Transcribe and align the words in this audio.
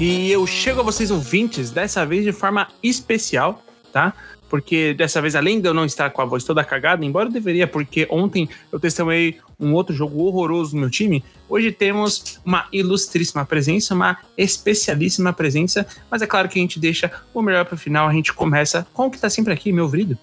E 0.00 0.32
eu 0.32 0.46
chego 0.46 0.80
a 0.80 0.82
vocês 0.82 1.10
ouvintes, 1.10 1.70
dessa 1.70 2.06
vez 2.06 2.24
de 2.24 2.32
forma 2.32 2.66
especial, 2.82 3.62
tá? 3.92 4.14
Porque 4.48 4.94
dessa 4.94 5.20
vez, 5.20 5.36
além 5.36 5.60
de 5.60 5.68
eu 5.68 5.74
não 5.74 5.84
estar 5.84 6.08
com 6.08 6.22
a 6.22 6.24
voz 6.24 6.42
toda 6.42 6.64
cagada, 6.64 7.04
embora 7.04 7.28
eu 7.28 7.32
deveria, 7.32 7.66
porque 7.66 8.08
ontem 8.10 8.48
eu 8.72 8.80
testemunhei 8.80 9.38
um 9.60 9.74
outro 9.74 9.94
jogo 9.94 10.22
horroroso 10.24 10.70
do 10.70 10.78
meu 10.78 10.88
time, 10.88 11.22
hoje 11.46 11.70
temos 11.70 12.40
uma 12.42 12.66
ilustríssima 12.72 13.44
presença, 13.44 13.94
uma 13.94 14.16
especialíssima 14.38 15.34
presença, 15.34 15.86
mas 16.10 16.22
é 16.22 16.26
claro 16.26 16.48
que 16.48 16.58
a 16.58 16.62
gente 16.62 16.80
deixa 16.80 17.12
o 17.34 17.42
melhor 17.42 17.66
para 17.66 17.74
o 17.74 17.78
final, 17.78 18.08
a 18.08 18.12
gente 18.14 18.32
começa 18.32 18.86
com 18.94 19.06
o 19.06 19.10
que 19.10 19.18
tá 19.18 19.28
sempre 19.28 19.52
aqui, 19.52 19.70
meu 19.70 19.86
vrido. 19.86 20.16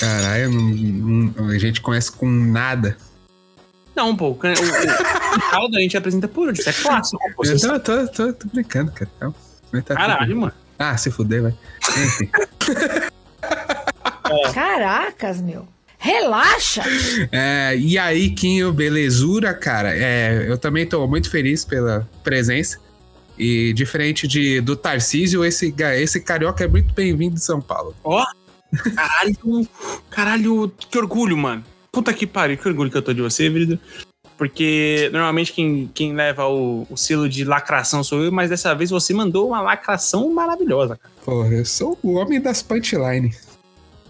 Caralho, 0.00 0.50
a 1.50 1.58
gente 1.58 1.82
começa 1.82 2.10
com 2.10 2.30
nada. 2.30 2.96
Não, 3.96 4.14
pô, 4.14 4.26
o, 4.26 4.32
o, 4.32 4.36
o 4.36 5.50
caldo 5.50 5.78
a 5.78 5.80
gente 5.80 5.96
apresenta 5.96 6.28
por 6.28 6.48
último, 6.48 6.60
isso 6.60 6.68
é 6.68 6.72
clássico. 6.82 7.18
Pô, 7.34 7.44
eu 7.44 7.58
tô, 7.58 7.80
tô, 7.80 8.06
tô, 8.08 8.32
tô, 8.34 8.48
brincando, 8.48 8.92
cara. 8.92 9.10
Tá 9.82 9.94
Caralho, 9.94 10.28
tudo. 10.28 10.40
mano. 10.40 10.52
Ah, 10.78 10.96
se 10.98 11.10
fuder, 11.10 11.42
vai. 11.42 11.54
Enfim. 12.04 12.28
Caracas, 14.52 15.40
meu. 15.40 15.66
Relaxa! 15.98 16.82
É, 17.32 17.74
e 17.76 17.98
aí, 17.98 18.30
Quinho, 18.30 18.72
belezura, 18.72 19.52
cara? 19.54 19.96
É, 19.96 20.44
eu 20.46 20.58
também 20.58 20.86
tô 20.86 21.06
muito 21.08 21.30
feliz 21.30 21.64
pela 21.64 22.06
presença. 22.22 22.78
E 23.38 23.72
diferente 23.72 24.28
de, 24.28 24.60
do 24.60 24.76
Tarcísio, 24.76 25.44
esse, 25.44 25.74
esse 25.96 26.20
carioca 26.20 26.64
é 26.64 26.68
muito 26.68 26.92
bem-vindo 26.94 27.36
em 27.36 27.38
São 27.38 27.60
Paulo. 27.60 27.94
Ó! 28.04 28.22
Oh, 28.22 28.26
caralho! 28.94 29.68
caralho, 30.10 30.72
que 30.78 30.98
orgulho, 30.98 31.36
mano. 31.36 31.64
Puta 31.96 32.12
que 32.12 32.26
pariu, 32.26 32.58
que 32.58 32.68
orgulho 32.68 32.90
que 32.90 32.96
eu 32.98 33.00
tô 33.00 33.14
de 33.14 33.22
você, 33.22 33.50
querido. 33.50 33.80
Porque 34.36 35.08
normalmente 35.10 35.50
quem, 35.50 35.90
quem 35.94 36.14
leva 36.14 36.46
o, 36.46 36.86
o 36.90 36.94
selo 36.94 37.26
de 37.26 37.42
lacração 37.42 38.04
sou 38.04 38.22
eu, 38.22 38.30
mas 38.30 38.50
dessa 38.50 38.74
vez 38.74 38.90
você 38.90 39.14
mandou 39.14 39.48
uma 39.48 39.62
lacração 39.62 40.30
maravilhosa, 40.30 40.98
cara. 40.98 41.14
Porra, 41.24 41.54
eu 41.54 41.64
sou 41.64 41.98
o 42.02 42.16
homem 42.16 42.38
das 42.38 42.62
punchlines. 42.62 43.48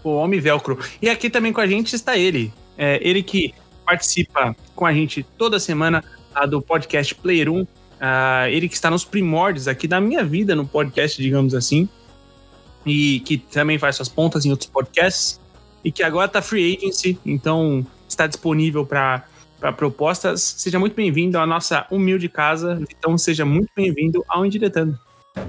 O 0.03 0.09
homem 0.09 0.37
velcro. 0.37 0.77
E 1.01 1.09
aqui 1.09 1.29
também 1.29 1.53
com 1.53 1.61
a 1.61 1.65
gente 1.65 1.95
está 1.95 2.17
ele. 2.17 2.51
É, 2.77 2.99
ele 3.01 3.23
que 3.23 3.53
participa 3.85 4.53
com 4.75 4.85
a 4.85 4.91
gente 4.91 5.25
toda 5.37 5.57
semana 5.57 6.03
uh, 6.35 6.45
do 6.45 6.61
podcast 6.61 7.15
Player 7.15 7.49
1. 7.49 7.61
Uh, 7.61 7.67
ele 8.49 8.67
que 8.67 8.75
está 8.75 8.91
nos 8.91 9.05
primórdios 9.05 9.65
aqui 9.65 9.87
da 9.87 10.01
minha 10.01 10.25
vida 10.25 10.53
no 10.57 10.67
podcast, 10.67 11.21
digamos 11.21 11.55
assim. 11.55 11.87
E 12.85 13.21
que 13.21 13.37
também 13.37 13.79
faz 13.79 13.95
suas 13.95 14.09
pontas 14.09 14.45
em 14.45 14.51
outros 14.51 14.69
podcasts 14.69 15.39
e 15.87 15.91
que 15.91 16.03
agora 16.03 16.25
está 16.25 16.41
free 16.41 16.75
agency, 16.75 17.17
então 17.25 17.87
está 18.09 18.27
disponível 18.27 18.85
para 18.85 19.23
para 19.57 19.71
propostas. 19.71 20.55
Seja 20.57 20.77
muito 20.77 20.95
bem-vindo 20.95 21.39
à 21.39 21.45
nossa 21.47 21.87
humilde 21.89 22.27
casa. 22.29 22.79
Então 22.91 23.17
seja 23.17 23.43
muito 23.43 23.69
bem-vindo 23.75 24.23
ao 24.27 24.45
Indiretando. 24.45 24.99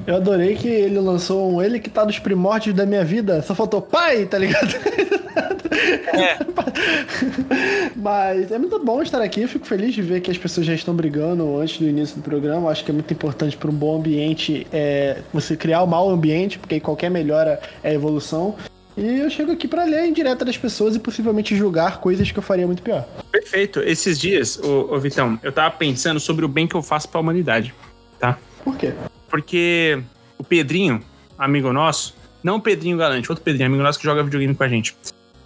Eu 0.07 0.15
adorei 0.17 0.55
que 0.55 0.69
ele 0.69 0.99
lançou 1.01 1.53
um 1.53 1.61
ele 1.61 1.81
que 1.81 1.91
tá 1.91 2.07
nos 2.07 2.19
primórdios 2.21 2.75
da 2.75 2.87
minha 2.87 3.05
vida. 3.05 3.43
Só 3.43 3.55
faltou 3.55 3.83
pai, 3.83 4.27
tá 4.27 4.39
ligado? 4.39 4.69
É. 6.15 6.39
Mas 7.97 8.51
é 8.51 8.59
muito 8.59 8.79
bom 8.79 9.03
estar 9.03 9.21
aqui. 9.21 9.43
Eu 9.43 9.49
fico 9.49 9.67
feliz 9.67 9.95
de 9.95 10.03
ver 10.03 10.21
que 10.21 10.31
as 10.31 10.39
pessoas 10.39 10.67
já 10.67 10.75
estão 10.75 10.95
brigando 10.95 11.59
antes 11.59 11.79
do 11.79 11.89
início 11.89 12.17
do 12.17 12.23
programa. 12.23 12.71
Acho 12.71 12.85
que 12.85 12.91
é 12.91 12.95
muito 12.95 13.13
importante 13.13 13.57
para 13.57 13.71
um 13.71 13.75
bom 13.75 13.99
ambiente 13.99 14.67
é, 14.73 15.19
você 15.33 15.57
criar 15.57 15.83
um 15.83 15.87
mau 15.87 16.09
ambiente, 16.09 16.59
porque 16.59 16.81
qualquer 16.81 17.11
melhora 17.11 17.61
é 17.83 17.93
evolução. 17.93 18.55
E 18.99 19.21
eu 19.21 19.31
chego 19.31 19.53
aqui 19.53 19.69
para 19.69 19.85
ler 19.85 20.07
em 20.07 20.13
direta 20.13 20.45
das 20.45 20.59
pessoas 20.59 20.97
e 20.97 20.99
possivelmente 20.99 21.55
julgar 21.55 22.01
coisas 22.01 22.33
que 22.33 22.39
eu 22.39 22.43
faria 22.43 22.67
muito 22.67 22.83
pior. 22.83 23.07
Perfeito. 23.31 23.79
Esses 23.79 24.19
dias, 24.19 24.59
ô, 24.59 24.93
ô 24.93 24.99
Vitão, 24.99 25.39
eu 25.41 25.53
tava 25.53 25.73
pensando 25.77 26.19
sobre 26.19 26.45
o 26.45 26.49
bem 26.49 26.67
que 26.67 26.75
eu 26.75 26.83
faço 26.83 27.09
pra 27.09 27.21
humanidade, 27.21 27.73
tá? 28.19 28.37
Por 28.65 28.77
quê? 28.77 28.93
Porque 29.29 30.03
o 30.37 30.43
Pedrinho, 30.43 31.01
amigo 31.39 31.73
nosso, 31.73 32.17
não 32.43 32.57
o 32.57 32.61
Pedrinho 32.61 32.97
Galante, 32.97 33.31
outro 33.31 33.45
Pedrinho, 33.45 33.69
amigo 33.69 33.85
nosso 33.85 34.01
que 34.01 34.05
joga 34.05 34.25
videogame 34.25 34.53
com 34.53 34.65
a 34.65 34.69
gente, 34.69 34.97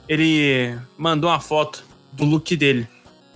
ele 0.09 0.75
mandou 0.97 1.29
uma 1.29 1.39
foto 1.39 1.85
do 2.11 2.25
look 2.25 2.57
dele, 2.57 2.89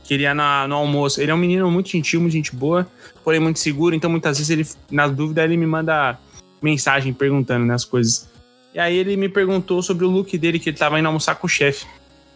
que 0.02 0.14
ele 0.14 0.22
ia 0.22 0.34
na, 0.34 0.66
no 0.66 0.76
almoço. 0.76 1.20
Ele 1.20 1.30
é 1.30 1.34
um 1.34 1.38
menino 1.38 1.70
muito 1.70 1.90
gentil, 1.90 2.22
muito 2.22 2.32
gente 2.32 2.56
boa, 2.56 2.86
porém 3.22 3.38
muito 3.38 3.58
seguro, 3.58 3.94
então 3.94 4.08
muitas 4.08 4.38
vezes 4.38 4.48
ele, 4.50 4.66
na 4.90 5.08
dúvida, 5.08 5.44
ele 5.44 5.58
me 5.58 5.66
manda 5.66 6.18
mensagem 6.62 7.12
perguntando 7.12 7.66
né, 7.66 7.74
as 7.74 7.84
coisas. 7.84 8.34
E 8.76 8.78
aí 8.78 8.94
ele 8.94 9.16
me 9.16 9.26
perguntou 9.26 9.80
sobre 9.82 10.04
o 10.04 10.10
look 10.10 10.36
dele, 10.36 10.58
que 10.58 10.68
ele 10.68 10.76
tava 10.76 11.00
indo 11.00 11.06
almoçar 11.06 11.34
com 11.36 11.46
o 11.46 11.48
chefe, 11.48 11.86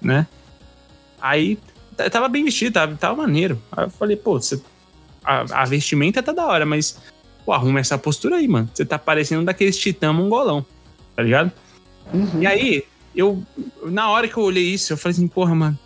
né? 0.01 0.27
Aí 1.21 1.59
tava 2.11 2.31
bem 2.31 2.43
vestido, 2.43 2.73
tava, 2.73 2.97
tava 2.97 3.15
maneiro. 3.15 3.61
Aí 3.71 3.85
eu 3.85 3.91
falei, 3.91 4.17
pô, 4.17 4.41
você, 4.41 4.59
a, 5.23 5.61
a, 5.61 5.65
vestimenta 5.67 6.23
tá 6.23 6.33
da 6.33 6.47
hora, 6.47 6.65
mas 6.65 6.99
pô, 7.45 7.53
arruma 7.53 7.79
essa 7.79 7.99
postura 7.99 8.37
aí, 8.37 8.49
mano. 8.49 8.71
Você 8.73 8.87
tá 8.87 8.99
parecendo 8.99 9.45
daqueles 9.45 9.77
titã 9.77 10.15
mongolão, 10.15 10.65
tá 11.15 11.23
ligado? 11.23 11.53
Uhum. 12.11 12.41
E 12.43 12.47
aí, 12.47 12.85
eu, 13.15 13.45
na 13.85 14.09
hora 14.09 14.27
que 14.27 14.39
eu 14.39 14.43
olhei 14.43 14.65
isso, 14.65 14.95
eu 14.95 14.97
falei 14.97 15.17
assim, 15.17 15.29
porra, 15.29 15.55
mano, 15.55 15.79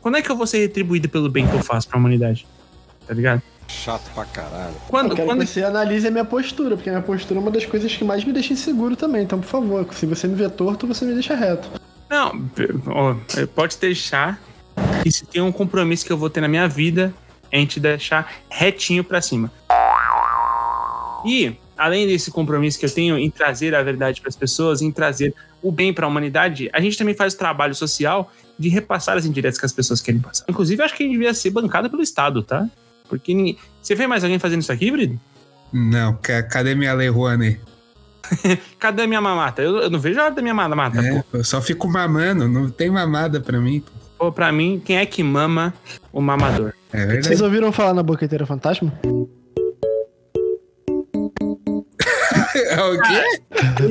quando 0.00 0.18
é 0.18 0.22
que 0.22 0.30
eu 0.30 0.36
vou 0.36 0.46
ser 0.46 0.58
retribuído 0.58 1.08
pelo 1.08 1.28
bem 1.28 1.48
que 1.48 1.54
eu 1.54 1.64
faço 1.64 1.88
pra 1.88 1.98
humanidade? 1.98 2.46
Tá 3.08 3.12
ligado? 3.12 3.42
Chato 3.68 4.10
pra 4.14 4.24
caralho. 4.24 4.74
Quando, 4.88 5.10
eu 5.10 5.16
quero 5.16 5.28
quando... 5.28 5.40
que 5.40 5.46
você 5.46 5.62
analise 5.62 6.06
a 6.06 6.10
minha 6.10 6.24
postura, 6.24 6.76
porque 6.76 6.88
a 6.88 6.92
minha 6.92 7.04
postura 7.04 7.40
é 7.40 7.42
uma 7.42 7.50
das 7.50 7.66
coisas 7.66 7.94
que 7.94 8.04
mais 8.04 8.24
me 8.24 8.32
deixa 8.32 8.52
inseguro 8.52 8.96
também. 8.96 9.22
Então, 9.22 9.40
por 9.40 9.46
favor, 9.46 9.86
se 9.92 10.06
você 10.06 10.26
me 10.28 10.34
vê 10.34 10.48
torto, 10.48 10.86
você 10.86 11.04
me 11.04 11.12
deixa 11.14 11.34
reto. 11.34 11.68
Não, 12.08 12.48
ó, 12.86 13.16
pode 13.54 13.76
deixar 13.78 14.40
que 15.02 15.10
se 15.10 15.26
tem 15.26 15.42
um 15.42 15.50
compromisso 15.50 16.04
que 16.06 16.12
eu 16.12 16.18
vou 16.18 16.30
ter 16.30 16.40
na 16.40 16.48
minha 16.48 16.68
vida, 16.68 17.12
é 17.50 17.56
a 17.56 17.60
gente 17.60 17.80
deixar 17.80 18.32
retinho 18.48 19.02
pra 19.02 19.20
cima. 19.20 19.50
E, 21.24 21.56
além 21.76 22.06
desse 22.06 22.30
compromisso 22.30 22.78
que 22.78 22.86
eu 22.86 22.92
tenho 22.92 23.18
em 23.18 23.30
trazer 23.30 23.74
a 23.74 23.82
verdade 23.82 24.20
para 24.20 24.28
as 24.28 24.36
pessoas, 24.36 24.80
em 24.80 24.92
trazer 24.92 25.34
o 25.60 25.72
bem 25.72 25.92
para 25.92 26.06
a 26.06 26.08
humanidade, 26.08 26.70
a 26.72 26.80
gente 26.80 26.96
também 26.96 27.14
faz 27.14 27.34
o 27.34 27.38
trabalho 27.38 27.74
social 27.74 28.30
de 28.58 28.68
repassar 28.68 29.16
as 29.16 29.24
indiretas 29.24 29.58
que 29.58 29.66
as 29.66 29.72
pessoas 29.72 30.00
querem 30.00 30.20
passar. 30.20 30.44
Inclusive, 30.48 30.80
eu 30.80 30.84
acho 30.84 30.94
que 30.94 31.02
a 31.02 31.06
gente 31.06 31.14
devia 31.14 31.34
ser 31.34 31.50
bancada 31.50 31.90
pelo 31.90 32.02
Estado, 32.02 32.42
tá? 32.42 32.68
Porque 33.08 33.34
ninguém... 33.34 33.56
Você 33.80 33.94
vê 33.94 34.06
mais 34.06 34.22
alguém 34.22 34.38
fazendo 34.38 34.62
isso 34.62 34.72
aqui, 34.72 34.90
Brido? 34.90 35.20
Não, 35.72 36.18
cadê 36.48 36.74
minha 36.74 36.92
Lei 36.94 37.08
Rouanet? 37.08 37.60
cadê 38.78 39.02
a 39.02 39.06
minha 39.06 39.20
mamata? 39.20 39.62
Eu, 39.62 39.76
eu, 39.78 39.90
não 39.90 39.98
vejo 39.98 40.20
a 40.20 40.24
hora 40.24 40.34
da 40.34 40.42
minha 40.42 40.54
mamata. 40.54 41.00
É, 41.00 41.24
eu 41.32 41.44
só 41.44 41.60
fico 41.60 41.88
mamando, 41.88 42.48
não 42.48 42.68
tem 42.70 42.90
mamada 42.90 43.40
pra 43.40 43.60
mim. 43.60 43.82
Pô, 44.18 44.32
pra 44.32 44.50
mim, 44.50 44.80
quem 44.84 44.96
é 44.96 45.06
que 45.06 45.22
mama 45.22 45.74
o 46.12 46.20
mamador? 46.20 46.72
É 46.92 46.98
verdade. 46.98 47.26
Vocês 47.26 47.40
ouviram 47.40 47.70
falar 47.70 47.94
na 47.94 48.02
Boqueteira 48.02 48.46
Fantasma? 48.46 48.92
é 52.56 52.82
o 52.82 53.00
quê? 53.02 53.22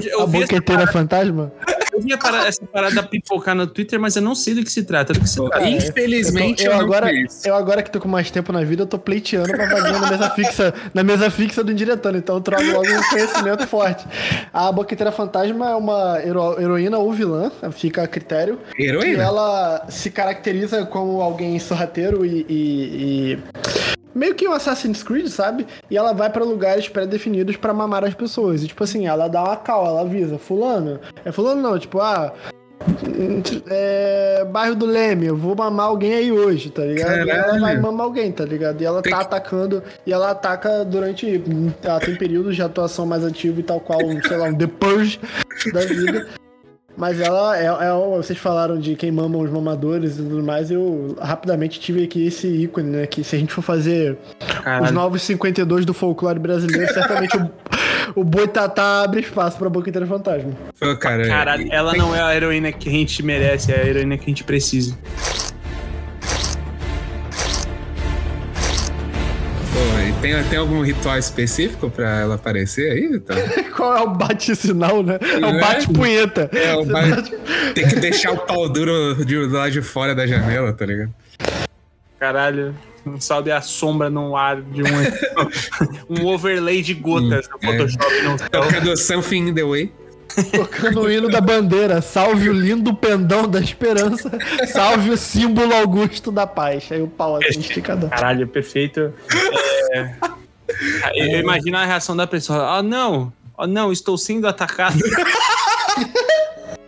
Eu 0.10 0.22
a 0.22 0.28
Boqueteira 0.28 0.88
Fantasma? 0.88 1.52
Eu 1.96 2.02
vi 2.02 2.12
essa 2.14 2.66
parada 2.66 3.02
pipocar 3.04 3.56
no 3.56 3.66
Twitter, 3.66 3.98
mas 4.00 4.16
eu 4.18 4.22
não 4.22 4.36
sei 4.36 4.54
do 4.54 4.64
que 4.64 4.72
se 4.72 4.84
trata. 4.84 5.14
Do 5.14 5.22
que 5.22 5.30
se 5.30 5.38
trata. 5.38 5.66
Infelizmente, 5.66 6.66
eu, 6.66 6.72
tô, 6.72 6.78
eu, 6.78 6.82
eu 6.82 6.86
agora, 6.86 7.12
eu 7.46 7.56
agora 7.56 7.82
que 7.82 7.90
tô 7.90 8.02
com 8.02 8.10
mais 8.10 8.30
tempo 8.30 8.52
na 8.52 8.64
vida, 8.64 8.84
eu 8.84 8.88
tô 8.88 9.00
pleiteando 9.00 9.48
pra 9.48 9.66
vaguinha 9.66 10.00
na 10.00 10.10
mesa 10.10 10.30
fixa, 10.32 10.74
na 10.94 11.04
mesa 11.04 11.32
fixa 11.32 11.64
do 11.64 11.72
Indiretando. 11.72 12.18
Então 12.18 12.36
eu 12.36 12.42
troco 12.42 12.64
logo 12.64 12.86
um 12.86 13.10
conhecimento 13.10 13.66
forte. 13.66 14.06
A 14.54 14.72
Boqueteira 14.72 15.12
Fantasma 15.12 15.70
é 15.72 15.76
uma 15.76 16.20
hero, 16.22 16.60
heroína 16.60 16.98
ou 16.98 17.14
vilã, 17.14 17.50
fica 17.72 18.04
a 18.04 18.08
critério. 18.08 18.60
Heroína? 18.78 19.24
E 19.24 19.26
ela 19.26 19.86
se 19.88 20.12
caracteriza 20.12 20.86
como 20.86 21.22
alguém 21.22 21.58
sorrateiro 21.60 22.26
e, 22.26 22.46
e, 22.50 23.34
e 23.34 23.95
meio 24.16 24.34
que 24.34 24.48
um 24.48 24.54
Assassin's 24.54 25.04
Creed, 25.04 25.28
sabe? 25.28 25.68
E 25.92 25.98
ela 25.98 26.14
vai 26.14 26.30
para 26.30 26.44
lugares 26.44 26.88
pré-definidos 26.88 27.58
para 27.58 27.74
mamar 27.74 28.06
as 28.06 28.14
pessoas. 28.14 28.64
E 28.64 28.68
tipo 28.68 28.84
assim, 28.84 29.06
ela 29.06 29.28
dá 29.28 29.44
uma 29.44 29.58
cal, 29.58 29.86
ela 29.86 30.02
avisa, 30.02 30.38
fulano. 30.38 31.00
É 31.26 31.32
fulano 31.32 31.62
não, 31.62 31.78
tipo, 31.78 32.00
ah, 32.00 32.34
é, 33.70 34.46
bairro 34.52 34.76
do 34.76 34.86
Leme, 34.86 35.28
eu 35.28 35.36
vou 35.36 35.56
mamar 35.56 35.88
alguém 35.88 36.14
aí 36.14 36.32
hoje, 36.32 36.70
tá 36.70 36.84
ligado? 36.84 37.10
Caralho. 37.10 37.28
E 37.28 37.32
ela 37.32 37.60
vai 37.60 37.78
mamar 37.78 38.06
alguém, 38.06 38.32
tá 38.32 38.46
ligado? 38.46 38.82
E 38.82 38.86
ela 38.86 39.02
tem 39.02 39.12
tá 39.12 39.20
que... 39.20 39.26
atacando, 39.26 39.84
e 40.06 40.14
ela 40.14 40.32
ataca 40.32 40.86
durante. 40.86 41.44
Ela 41.84 42.00
tem 42.00 42.16
períodos 42.16 42.56
de 42.56 42.62
atuação 42.62 43.06
mais 43.06 43.24
ativo 43.24 43.60
e 43.60 43.64
tal 43.64 43.80
qual, 43.80 44.00
sei 44.28 44.38
lá, 44.38 44.46
um 44.46 44.56
The 44.56 44.68
Purge 44.68 45.20
da 45.74 45.82
vida. 45.82 46.28
Mas 46.98 47.20
ela 47.20 47.58
é, 47.58 47.66
é, 47.66 48.18
Vocês 48.18 48.40
falaram 48.40 48.80
de 48.80 48.96
quem 48.96 49.12
mama 49.12 49.38
os 49.38 49.50
mamadores 49.50 50.14
e 50.14 50.24
tudo 50.24 50.44
mais. 50.44 50.72
Eu 50.72 51.16
rapidamente 51.20 51.80
tive 51.80 52.04
aqui 52.04 52.28
esse 52.28 52.48
ícone, 52.48 52.90
né? 52.90 53.08
Que 53.08 53.24
se 53.24 53.36
a 53.36 53.40
gente 53.40 53.52
for 53.52 53.62
fazer 53.62 54.18
Caralho. 54.64 54.86
os 54.86 54.92
novos 54.92 55.22
52 55.24 55.86
do 55.86 55.94
folclore 55.94 56.40
brasileiro, 56.40 56.94
certamente 56.94 57.36
o, 57.38 57.52
o 58.16 58.24
Boitatá 58.24 59.04
abre 59.04 59.22
espaço 59.22 59.58
pra 59.58 59.70
Boqueteira 59.70 60.08
Fantasma. 60.08 60.52
Pô, 60.80 60.96
cara, 60.96 61.28
Caralho, 61.28 61.68
ela 61.72 61.94
não 61.94 62.16
é 62.16 62.22
a 62.22 62.36
heroína 62.36 62.72
que 62.72 62.88
a 62.88 62.92
gente 62.92 63.22
merece, 63.24 63.72
é 63.72 63.82
a 63.82 63.86
heroína 63.86 64.18
que 64.18 64.24
a 64.24 64.28
gente 64.28 64.44
precisa. 64.44 64.96
Tem, 70.26 70.44
tem 70.46 70.58
algum 70.58 70.82
ritual 70.82 71.20
específico 71.20 71.88
pra 71.88 72.22
ela 72.22 72.34
aparecer 72.34 72.92
aí, 72.92 73.08
Vitor? 73.08 73.36
Qual 73.86 73.98
é 73.98 74.02
o 74.02 74.10
bate-sinal, 74.10 75.04
né? 75.04 75.20
É 75.22 75.46
o 75.46 75.60
bate-punheta. 75.60 76.50
É, 76.52 76.76
o 76.76 76.86
bate... 76.86 77.32
Tem 77.76 77.88
que 77.88 77.96
deixar 77.98 78.32
o 78.32 78.38
pau 78.38 78.68
duro 78.68 79.24
de, 79.24 79.38
lá 79.46 79.70
de 79.70 79.82
fora 79.82 80.16
da 80.16 80.26
janela, 80.26 80.74
tá 80.74 80.88
ligado? 80.88 81.14
Caralho. 82.20 82.76
Um 83.06 83.22
saldo 83.22 83.50
e 83.50 83.52
a 83.52 83.62
sombra 83.62 84.10
no 84.10 84.36
ar 84.36 84.60
de 84.60 84.82
um, 84.82 84.88
um 86.10 86.26
overlay 86.26 86.82
de 86.82 86.96
gotas 86.96 87.48
no 87.48 87.60
Photoshop. 87.60 88.06
Não, 88.24 88.38
Tocando 88.38 88.98
Something 88.98 89.50
in 89.50 89.54
the 89.54 89.64
Way. 89.64 89.94
Tocando 90.52 91.02
o 91.02 91.12
hino 91.12 91.30
da 91.30 91.40
bandeira. 91.40 92.02
Salve 92.02 92.50
o 92.50 92.54
lindo 92.54 92.96
pendão 92.96 93.48
da 93.48 93.60
esperança. 93.60 94.32
Salve 94.66 95.12
o 95.12 95.18
símbolo 95.18 95.76
augusto 95.76 96.32
da 96.32 96.48
paz. 96.48 96.92
Aí 96.92 97.04
o 97.04 97.08
pau 97.08 97.36
assim, 97.36 97.60
esticadão. 97.60 98.10
Caralho, 98.10 98.48
perfeito. 98.48 99.14
É... 99.94 100.16
Eu 101.14 101.40
imagino 101.40 101.78
a 101.78 101.86
reação 101.86 102.16
da 102.16 102.26
pessoa. 102.26 102.78
Ah, 102.78 102.84
não. 102.84 103.32
Oh, 103.58 103.66
não, 103.68 103.92
estou 103.92 104.18
sendo 104.18 104.48
atacado. 104.48 104.98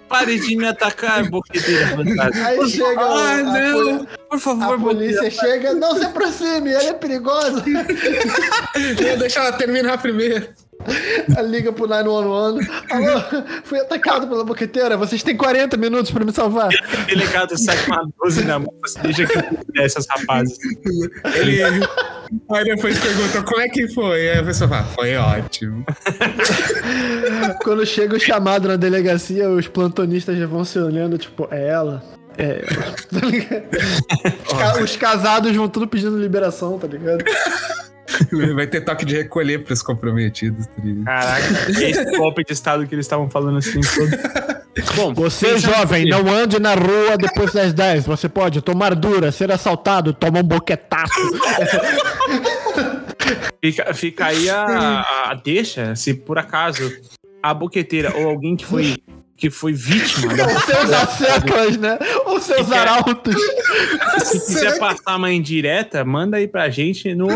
Pare 0.09 0.39
de 0.39 0.55
me 0.55 0.65
atacar, 0.65 1.29
boqueteira 1.29 1.87
fantasma. 1.97 2.45
Aí 2.47 2.69
chega 2.69 3.01
Ah, 3.01 3.31
a, 3.33 3.43
não. 3.43 3.73
poli- 3.97 4.07
Por 4.29 4.39
favor, 4.39 4.73
a 4.75 4.79
polícia 4.79 5.29
chega, 5.29 5.73
não 5.73 5.97
se 5.97 6.05
aproxime, 6.05 6.71
ela 6.71 6.83
é 6.83 6.93
perigosa. 6.93 7.61
Deixa 9.19 9.39
ela 9.39 9.51
terminar 9.51 9.97
primeiro. 10.01 10.47
Liga 11.47 11.71
pro 11.73 11.87
911. 11.87 12.67
Alô, 12.89 13.43
fui 13.63 13.79
atacado 13.79 14.27
pela 14.27 14.43
boqueteira, 14.43 14.95
vocês 14.97 15.21
têm 15.23 15.35
40 15.35 15.75
minutos 15.77 16.11
pra 16.11 16.23
me 16.25 16.31
salvar. 16.31 16.69
O 16.69 17.05
delegado 17.05 17.57
sai 17.57 17.77
com 17.85 17.91
uma 17.93 18.09
12 18.23 18.45
na 18.45 18.59
mão. 18.59 18.73
Você 18.85 18.99
deixa 19.01 19.25
que 19.25 19.37
eu 19.37 19.83
essas 19.83 20.05
rapazes. 20.09 20.57
Ele. 21.35 21.61
Aí 22.51 22.63
depois 22.65 22.97
perguntou 22.99 23.43
como 23.43 23.61
é 23.61 23.69
que 23.69 23.87
foi. 23.93 24.29
Aí 24.29 24.39
a 24.39 24.43
pessoa 24.43 24.69
fala, 24.69 24.83
foi 24.83 25.15
ótimo. 25.15 25.85
Quando 27.63 27.85
chega 27.85 28.15
o 28.15 28.19
chamado 28.19 28.67
na 28.67 28.75
delegacia, 28.75 29.49
os 29.49 29.67
plantonistas 29.67 30.37
já 30.37 30.45
vão 30.47 30.63
se 30.65 30.79
olhando, 30.79 31.17
tipo, 31.17 31.47
é 31.51 31.67
ela. 31.69 32.03
É. 32.37 32.61
Tá 33.07 33.25
ligado? 33.25 33.63
Os, 34.45 34.53
ca- 34.53 34.83
os 34.83 34.95
casados 34.97 35.55
vão 35.55 35.67
tudo 35.69 35.87
pedindo 35.87 36.17
liberação, 36.19 36.77
tá 36.77 36.85
ligado? 36.87 37.23
Vai 38.55 38.67
ter 38.67 38.81
toque 38.81 39.05
de 39.05 39.15
recolher 39.17 39.63
pros 39.63 39.81
comprometidos. 39.81 40.65
tá? 40.67 40.73
Caraca, 41.05 41.71
esse 41.71 42.17
golpe 42.17 42.43
de 42.43 42.53
estado 42.53 42.87
que 42.87 42.95
eles 42.95 43.05
estavam 43.05 43.29
falando 43.29 43.57
assim 43.57 43.79
todo. 43.81 44.57
Bom, 44.95 45.13
Você, 45.15 45.57
jovem, 45.57 46.05
não 46.07 46.27
ande 46.31 46.59
na 46.59 46.75
rua 46.75 47.17
depois 47.17 47.51
das 47.51 47.73
10. 47.73 48.05
Você 48.05 48.29
pode 48.29 48.61
tomar 48.61 48.93
dura, 48.95 49.31
ser 49.31 49.51
assaltado, 49.51 50.13
tomar 50.13 50.39
um 50.39 50.43
boquetaço. 50.47 51.13
Fica, 53.61 53.93
fica 53.93 54.25
aí 54.27 54.49
a- 54.49 55.29
a 55.29 55.33
deixa, 55.33 55.95
se 55.95 56.13
por 56.13 56.37
acaso 56.37 56.91
a 57.41 57.53
boqueteira 57.53 58.13
ou 58.15 58.27
alguém 58.29 58.55
que 58.55 58.65
foi, 58.65 58.97
que 59.37 59.51
foi 59.51 59.71
vítima 59.71 60.35
da 60.35 60.43
Ou 60.49 60.59
seus 60.59 60.91
asseclas, 60.91 61.77
né? 61.77 61.99
Ou 62.25 62.41
seus 62.41 62.71
arautos. 62.71 63.35
Se 64.19 64.47
quiser 64.47 64.79
passar 64.79 65.15
uma 65.15 65.31
indireta, 65.31 66.03
manda 66.03 66.37
aí 66.37 66.47
pra 66.47 66.69
gente 66.69 67.13
no 67.13 67.27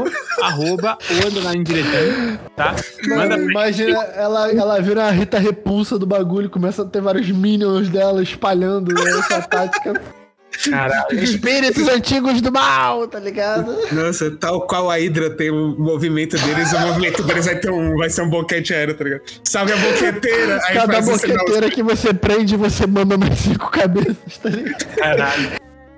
arroba 0.42 0.98
o 1.10 1.28
underline 1.28 1.64
diretando, 1.64 2.40
tá? 2.56 2.76
Manda 3.08 3.38
Mano, 3.38 3.52
imagina, 3.52 4.00
ela, 4.16 4.52
ela 4.52 4.82
vira 4.82 5.04
a 5.06 5.12
Rita 5.12 5.38
Repulsa 5.38 6.00
do 6.00 6.08
bagulho, 6.08 6.50
começa 6.50 6.82
a 6.82 6.86
ter 6.86 7.02
vários 7.02 7.30
minions 7.30 7.88
dela 7.88 8.24
espalhando 8.24 8.94
né, 8.94 9.10
essa 9.20 9.42
tática. 9.44 10.21
Caralho. 10.70 11.06
Espíritos 11.24 11.88
antigos 11.88 12.42
do 12.42 12.52
mal, 12.52 13.08
tá 13.08 13.20
ligado? 13.20 13.76
Nossa, 13.92 14.30
tal 14.32 14.62
qual 14.68 14.90
a 14.92 14.96
Hydra 14.98 15.30
tem 15.32 15.50
o 15.50 15.76
movimento 15.78 16.38
deles, 16.38 16.72
o 16.74 16.80
movimento 16.80 17.24
deles 17.24 17.46
vai, 17.46 17.56
ter 17.60 17.72
um, 17.72 17.98
vai 17.98 18.10
ser 18.10 18.22
um 18.22 18.30
boquete 18.30 18.74
aéreo, 18.74 18.94
tá 18.96 19.04
ligado? 19.04 19.22
Salve 19.44 19.74
a 19.74 19.78
boqueteira! 19.78 20.60
Aí 20.66 20.76
Cada 20.76 21.02
boqueteira 21.02 21.70
que 21.70 21.82
você 21.82 22.14
prende, 22.14 22.56
você 22.56 22.86
mama 22.86 23.18
mais 23.18 23.40
cinco 23.40 23.70
cabeças, 23.72 24.38
tá 24.42 24.50
ligado? 24.50 24.86
Caralho. 24.96 25.50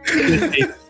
Perfeito. 0.05 0.83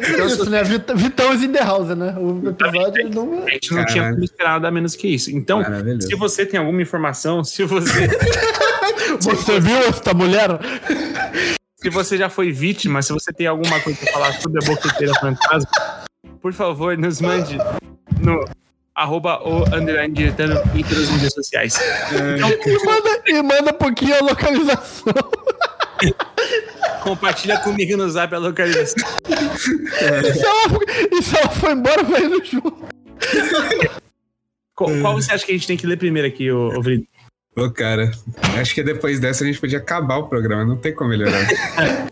Então, 0.00 0.26
Isso, 0.26 0.48
né? 0.50 0.62
Vit- 0.62 0.94
Vitão 0.94 1.32
is 1.34 1.42
in 1.42 1.50
the 1.50 1.58
house, 1.64 1.88
né? 1.96 2.14
O 2.16 2.48
episódio 2.50 3.08
não... 3.12 3.44
A 3.46 3.50
gente 3.50 3.72
não 3.74 3.84
tinha 3.84 3.96
Caralho. 3.96 4.14
como 4.14 4.24
esperar 4.24 4.50
nada 4.50 4.70
menos 4.70 4.94
que 4.94 5.08
isso. 5.08 5.30
Então, 5.30 5.60
Maravilhoso. 5.60 6.06
se 6.06 6.14
você 6.14 6.46
tem 6.46 6.60
alguma 6.60 6.80
informação, 6.82 7.42
se 7.42 7.64
você, 7.64 8.06
Você 9.20 9.58
viu 9.58 9.76
esta 9.88 10.14
mulher? 10.14 10.50
se 11.80 11.90
você 11.90 12.18
já 12.18 12.28
foi 12.28 12.50
vítima, 12.50 13.00
se 13.02 13.12
você 13.12 13.32
tem 13.32 13.46
alguma 13.46 13.78
coisa 13.80 13.98
pra 14.00 14.12
falar 14.12 14.32
sobre 14.40 14.64
a 14.64 14.66
boqueteira 14.66 15.14
fantasma, 15.14 15.70
por 16.40 16.52
favor, 16.52 16.98
nos 16.98 17.20
mande 17.20 17.56
no 18.20 18.44
arroba 18.94 19.40
o 19.48 19.62
underline 19.72 20.12
diretando 20.12 20.54
em 20.74 20.82
todas 20.82 21.04
as 21.04 21.10
mídias 21.10 21.32
sociais. 21.32 21.78
E 22.10 22.84
manda, 22.84 23.22
e 23.26 23.42
manda 23.42 23.72
pouquinho 23.72 24.16
a 24.16 24.20
localização. 24.20 25.12
Compartilha 27.02 27.58
comigo 27.60 27.96
no 27.96 28.10
zap 28.10 28.34
a 28.34 28.38
localização. 28.38 28.96
E 29.28 30.32
se 30.32 30.44
ela, 30.44 30.78
e 31.12 31.22
se 31.22 31.38
ela 31.38 31.50
foi 31.50 31.72
embora, 31.72 32.02
vai 32.02 32.24
indo 32.24 32.44
junto. 32.44 32.88
Qual, 34.74 34.90
qual 35.00 35.14
você 35.14 35.32
acha 35.32 35.46
que 35.46 35.52
a 35.52 35.54
gente 35.54 35.66
tem 35.66 35.76
que 35.76 35.86
ler 35.86 35.96
primeiro 35.96 36.26
aqui, 36.26 36.50
ô, 36.50 36.76
ô 36.76 36.82
Vrido? 36.82 37.06
Ô, 37.58 37.70
cara, 37.70 38.10
acho 38.60 38.74
que 38.74 38.82
depois 38.82 39.18
dessa 39.18 39.42
a 39.42 39.46
gente 39.46 39.58
podia 39.60 39.78
acabar 39.78 40.16
o 40.18 40.28
programa, 40.28 40.64
não 40.64 40.76
tem 40.76 40.94
como 40.94 41.10
melhorar. 41.10 41.46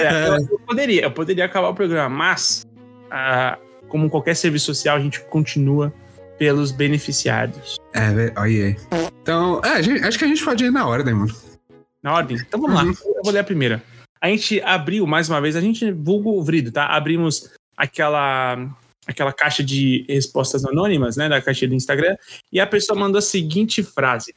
É, 0.00 0.28
eu, 0.28 0.34
eu 0.50 0.58
poderia, 0.66 1.02
eu 1.02 1.10
poderia 1.10 1.44
acabar 1.44 1.68
o 1.68 1.74
programa, 1.74 2.08
mas 2.08 2.66
ah, 3.10 3.58
como 3.88 4.08
qualquer 4.08 4.34
serviço 4.34 4.66
social, 4.66 4.96
a 4.96 5.00
gente 5.00 5.20
continua 5.20 5.92
pelos 6.38 6.72
beneficiários. 6.72 7.76
é, 7.94 8.32
olha 8.40 8.44
aí. 8.66 8.76
Então, 9.22 9.60
é, 9.62 9.82
gente- 9.82 10.02
acho 10.02 10.18
que 10.18 10.24
a 10.24 10.28
gente 10.28 10.42
pode 10.42 10.64
ir 10.64 10.70
na 10.70 10.86
ordem, 10.88 11.12
mano. 11.14 11.32
Na 12.02 12.14
ordem? 12.14 12.36
Então 12.38 12.58
vamos 12.60 12.74
lá, 12.74 12.84
eu 12.84 13.22
vou 13.22 13.32
ler 13.32 13.40
a 13.40 13.44
primeira. 13.44 13.82
A 14.20 14.28
gente 14.28 14.60
abriu, 14.62 15.06
mais 15.06 15.28
uma 15.28 15.40
vez, 15.40 15.56
a 15.56 15.60
gente 15.60 15.92
vulga 15.92 16.28
o 16.30 16.42
Vrido, 16.42 16.72
tá? 16.72 16.86
Abrimos 16.86 17.50
aquela, 17.76 18.56
aquela 19.06 19.32
caixa 19.32 19.62
de 19.62 20.04
respostas 20.08 20.64
anônimas, 20.64 21.16
né? 21.16 21.28
Da 21.28 21.40
caixa 21.40 21.66
do 21.66 21.74
Instagram, 21.74 22.16
e 22.52 22.60
a 22.60 22.66
pessoa 22.66 22.98
mandou 22.98 23.18
a 23.18 23.22
seguinte 23.22 23.82
frase. 23.82 24.34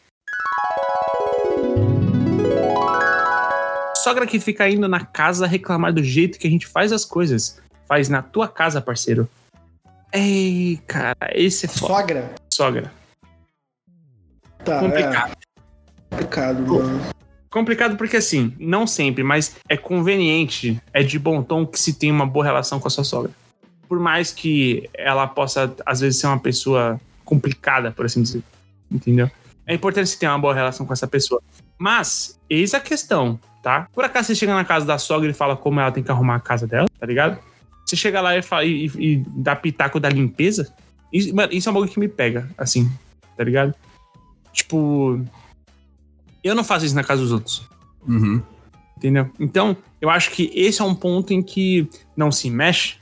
Sogra 3.98 4.28
que 4.28 4.40
fica 4.40 4.70
indo 4.70 4.88
na 4.88 5.04
casa 5.04 5.48
reclamar 5.48 5.92
do 5.92 6.04
jeito 6.04 6.38
que 6.38 6.48
a 6.48 6.50
gente 6.50 6.68
faz 6.68 6.92
as 6.92 7.04
coisas. 7.04 7.60
Faz 7.88 8.10
na 8.10 8.22
tua 8.22 8.48
casa, 8.48 8.82
parceiro. 8.82 9.28
Ei, 10.14 10.80
cara, 10.88 11.32
esse 11.34 11.66
é 11.66 11.70
foda. 11.70 11.94
Sogra? 11.94 12.36
Sogra. 12.54 12.94
Tá, 14.64 14.80
Complicado. 14.80 15.32
é 15.32 16.16
complicado, 16.16 16.60
mano. 16.68 17.02
Complicado 17.50 17.98
porque, 17.98 18.18
assim, 18.18 18.54
não 18.60 18.86
sempre, 18.86 19.24
mas 19.24 19.56
é 19.70 19.78
conveniente, 19.78 20.82
é 20.94 21.04
de 21.04 21.18
bom 21.18 21.42
tom 21.42 21.66
que 21.66 21.80
se 21.80 21.94
tenha 21.94 22.14
uma 22.14 22.26
boa 22.26 22.44
relação 22.44 22.80
com 22.80 22.88
a 22.88 22.92
sua 22.92 23.04
sogra. 23.04 23.32
Por 23.88 24.00
mais 24.00 24.32
que 24.32 24.90
ela 24.94 25.28
possa, 25.28 25.74
às 25.86 26.00
vezes, 26.00 26.20
ser 26.20 26.28
uma 26.28 26.40
pessoa 26.40 27.00
complicada, 27.24 27.92
por 27.92 28.06
assim 28.06 28.22
dizer. 28.22 28.44
Entendeu? 28.92 29.30
É 29.66 29.74
importante 29.74 30.10
se 30.10 30.20
ter 30.20 30.28
uma 30.28 30.38
boa 30.40 30.54
relação 30.54 30.86
com 30.86 30.94
essa 30.94 31.08
pessoa. 31.08 31.42
Mas, 31.78 32.40
eis 32.50 32.74
a 32.74 32.80
questão, 32.80 33.40
tá? 33.64 33.88
Por 33.94 34.06
acaso 34.06 34.28
você 34.28 34.36
chega 34.36 34.54
na 34.54 34.64
casa 34.64 34.86
da 34.86 34.98
sogra 34.98 35.30
e 35.30 35.34
fala 35.34 35.56
como 35.58 35.80
ela 35.80 35.92
tem 35.92 36.04
que 36.04 36.12
arrumar 36.12 36.36
a 36.36 36.40
casa 36.40 36.68
dela, 36.68 36.88
tá 37.00 37.06
ligado? 37.06 37.40
Você 37.86 37.96
chega 37.96 38.22
lá 38.22 38.38
e, 38.38 38.42
fala, 38.42 38.64
e, 38.64 38.86
e- 38.88 38.92
e 39.14 39.24
dá 39.28 39.56
pitaco 39.56 40.00
da 40.00 40.10
limpeza. 40.10 40.74
Isso, 41.12 41.36
mano, 41.36 41.52
isso 41.54 41.68
é 41.68 41.72
um 41.72 41.74
bagulho 41.74 41.92
que 41.92 42.00
me 42.00 42.08
pega, 42.08 42.50
assim, 42.58 42.92
tá 43.38 43.44
ligado? 43.44 43.74
Tipo, 44.54 45.20
eu 46.44 46.56
não 46.56 46.64
faço 46.64 46.86
isso 46.86 46.96
na 46.96 47.04
casa 47.04 47.22
dos 47.22 47.32
outros. 47.32 47.68
Uhum. 48.08 48.42
Entendeu? 48.98 49.30
Então, 49.40 49.76
eu 50.00 50.10
acho 50.10 50.32
que 50.32 50.52
esse 50.56 50.82
é 50.82 50.86
um 50.86 50.96
ponto 50.96 51.34
em 51.34 51.42
que 51.42 51.90
não 52.16 52.32
se 52.32 52.50
mexe. 52.50 52.96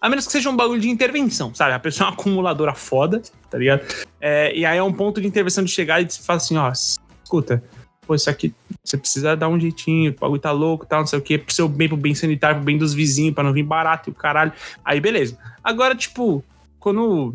A 0.00 0.08
menos 0.08 0.26
que 0.26 0.32
seja 0.32 0.48
um 0.48 0.56
bagulho 0.56 0.80
de 0.80 0.88
intervenção, 0.88 1.52
sabe? 1.54 1.72
A 1.72 1.78
pessoa 1.78 2.06
é 2.06 2.10
uma 2.10 2.14
acumuladora 2.14 2.74
foda, 2.74 3.20
tá 3.50 3.58
ligado? 3.58 3.82
É, 4.20 4.54
e 4.56 4.64
aí 4.64 4.78
é 4.78 4.82
um 4.82 4.92
ponto 4.92 5.20
de 5.20 5.26
intervenção 5.26 5.64
de 5.64 5.70
chegar 5.70 6.00
e 6.00 6.08
falar 6.10 6.36
assim, 6.36 6.56
ó, 6.56 6.70
escuta, 6.70 7.62
pô, 8.06 8.14
isso 8.14 8.30
aqui 8.30 8.54
você 8.82 8.96
precisa 8.96 9.36
dar 9.36 9.48
um 9.48 9.58
jeitinho, 9.58 10.12
o 10.12 10.14
bagulho 10.14 10.40
tá 10.40 10.52
louco 10.52 10.86
tal, 10.86 11.00
não 11.00 11.06
sei 11.06 11.18
o 11.18 11.22
quê, 11.22 11.36
pro 11.36 11.52
seu 11.52 11.68
bem, 11.68 11.88
pro 11.88 11.96
bem 11.96 12.14
sanitário, 12.14 12.56
pro 12.56 12.64
bem 12.64 12.78
dos 12.78 12.94
vizinhos, 12.94 13.34
pra 13.34 13.44
não 13.44 13.52
vir 13.52 13.64
barato 13.64 14.08
e 14.08 14.12
o 14.12 14.14
caralho. 14.14 14.52
Aí, 14.84 15.00
beleza. 15.00 15.36
Agora, 15.62 15.94
tipo, 15.94 16.44
quando, 16.78 17.34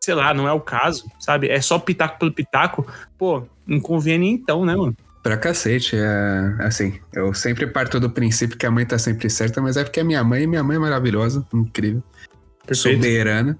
sei 0.00 0.14
lá, 0.14 0.34
não 0.34 0.46
é 0.46 0.52
o 0.52 0.60
caso, 0.60 1.10
sabe? 1.18 1.48
É 1.48 1.60
só 1.60 1.78
pitaco 1.78 2.18
pelo 2.18 2.32
pitaco, 2.32 2.86
pô, 3.16 3.42
não 3.66 3.80
convém 3.80 4.18
nem 4.18 4.32
então, 4.34 4.64
né, 4.64 4.76
mano? 4.76 4.96
Pra 5.24 5.38
cacete, 5.38 5.96
é 5.96 6.54
assim, 6.58 7.00
eu 7.14 7.32
sempre 7.32 7.66
parto 7.66 7.98
do 7.98 8.10
princípio 8.10 8.58
que 8.58 8.66
a 8.66 8.70
mãe 8.70 8.84
tá 8.84 8.98
sempre 8.98 9.30
certa, 9.30 9.58
mas 9.58 9.74
é 9.78 9.82
porque 9.82 10.00
é 10.00 10.04
minha 10.04 10.22
mãe 10.22 10.42
e 10.42 10.46
minha 10.46 10.62
mãe 10.62 10.76
é 10.76 10.78
maravilhosa, 10.78 11.42
incrível, 11.54 12.02
Perfeito. 12.66 12.98
soberana. 12.98 13.58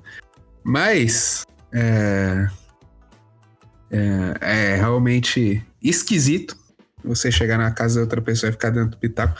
Mas 0.62 1.46
é, 1.72 2.46
é, 3.90 4.34
é 4.42 4.76
realmente 4.76 5.66
esquisito 5.82 6.54
você 7.02 7.32
chegar 7.32 7.56
na 7.56 7.70
casa 7.70 7.94
de 7.94 8.00
outra 8.00 8.20
pessoa 8.20 8.50
e 8.50 8.52
ficar 8.52 8.68
dando 8.68 8.98
pitaco. 8.98 9.34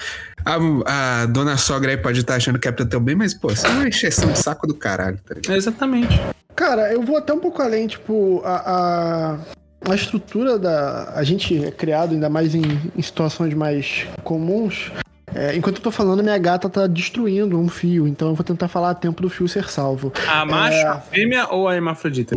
A, 0.47 1.23
a 1.23 1.27
dona 1.27 1.59
sogra 1.59 1.91
aí 1.91 1.99
pode 1.99 2.21
estar 2.21 2.37
achando 2.37 2.59
que 2.59 2.67
é 2.67 2.73
pra 2.73 2.87
teu 2.87 3.01
bem, 3.01 3.15
mas, 3.15 3.35
pô, 3.35 3.53
isso 3.53 3.67
é 3.67 3.71
uma 3.71 3.87
encheção 3.87 4.33
de 4.33 4.39
saco 4.39 4.67
do 4.67 4.75
caralho, 4.75 5.19
tá 5.19 5.35
ligado? 5.35 5.55
Exatamente. 5.55 6.19
Cara, 6.57 6.91
eu 6.91 7.03
vou 7.03 7.19
até 7.19 7.35
um 7.35 7.41
pouco 7.41 7.61
além, 7.61 7.87
tipo, 7.87 8.41
a, 8.47 9.35
a, 9.35 9.39
a 9.89 9.95
estrutura 9.95 10.59
da. 10.59 11.13
A 11.15 11.23
gente 11.23 11.65
é 11.65 11.71
criado, 11.71 12.13
ainda 12.13 12.29
mais 12.29 12.55
em, 12.55 12.63
em 12.97 13.03
situações 13.03 13.55
mais 13.55 14.07
comuns, 14.23 14.91
É, 15.35 15.57
enquanto 15.57 15.79
eu 15.79 15.83
tô 15.83 15.91
falando, 15.91 16.23
minha 16.23 16.39
gata 16.39 16.69
tá 16.69 16.87
destruindo 16.87 17.59
um 17.59 17.69
fio, 17.69 18.07
então 18.07 18.29
eu 18.29 18.35
vou 18.37 18.45
tentar 18.45 18.69
falar 18.69 18.91
a 18.91 18.95
tempo 18.95 19.21
do 19.21 19.29
fio 19.29 19.49
ser 19.49 19.69
salvo. 19.69 20.13
A 20.29 20.45
macho, 20.47 20.77
é... 20.77 20.87
a 20.87 21.01
fêmea 21.01 21.49
ou 21.49 21.67
a 21.67 21.75
hermafrodita? 21.75 22.37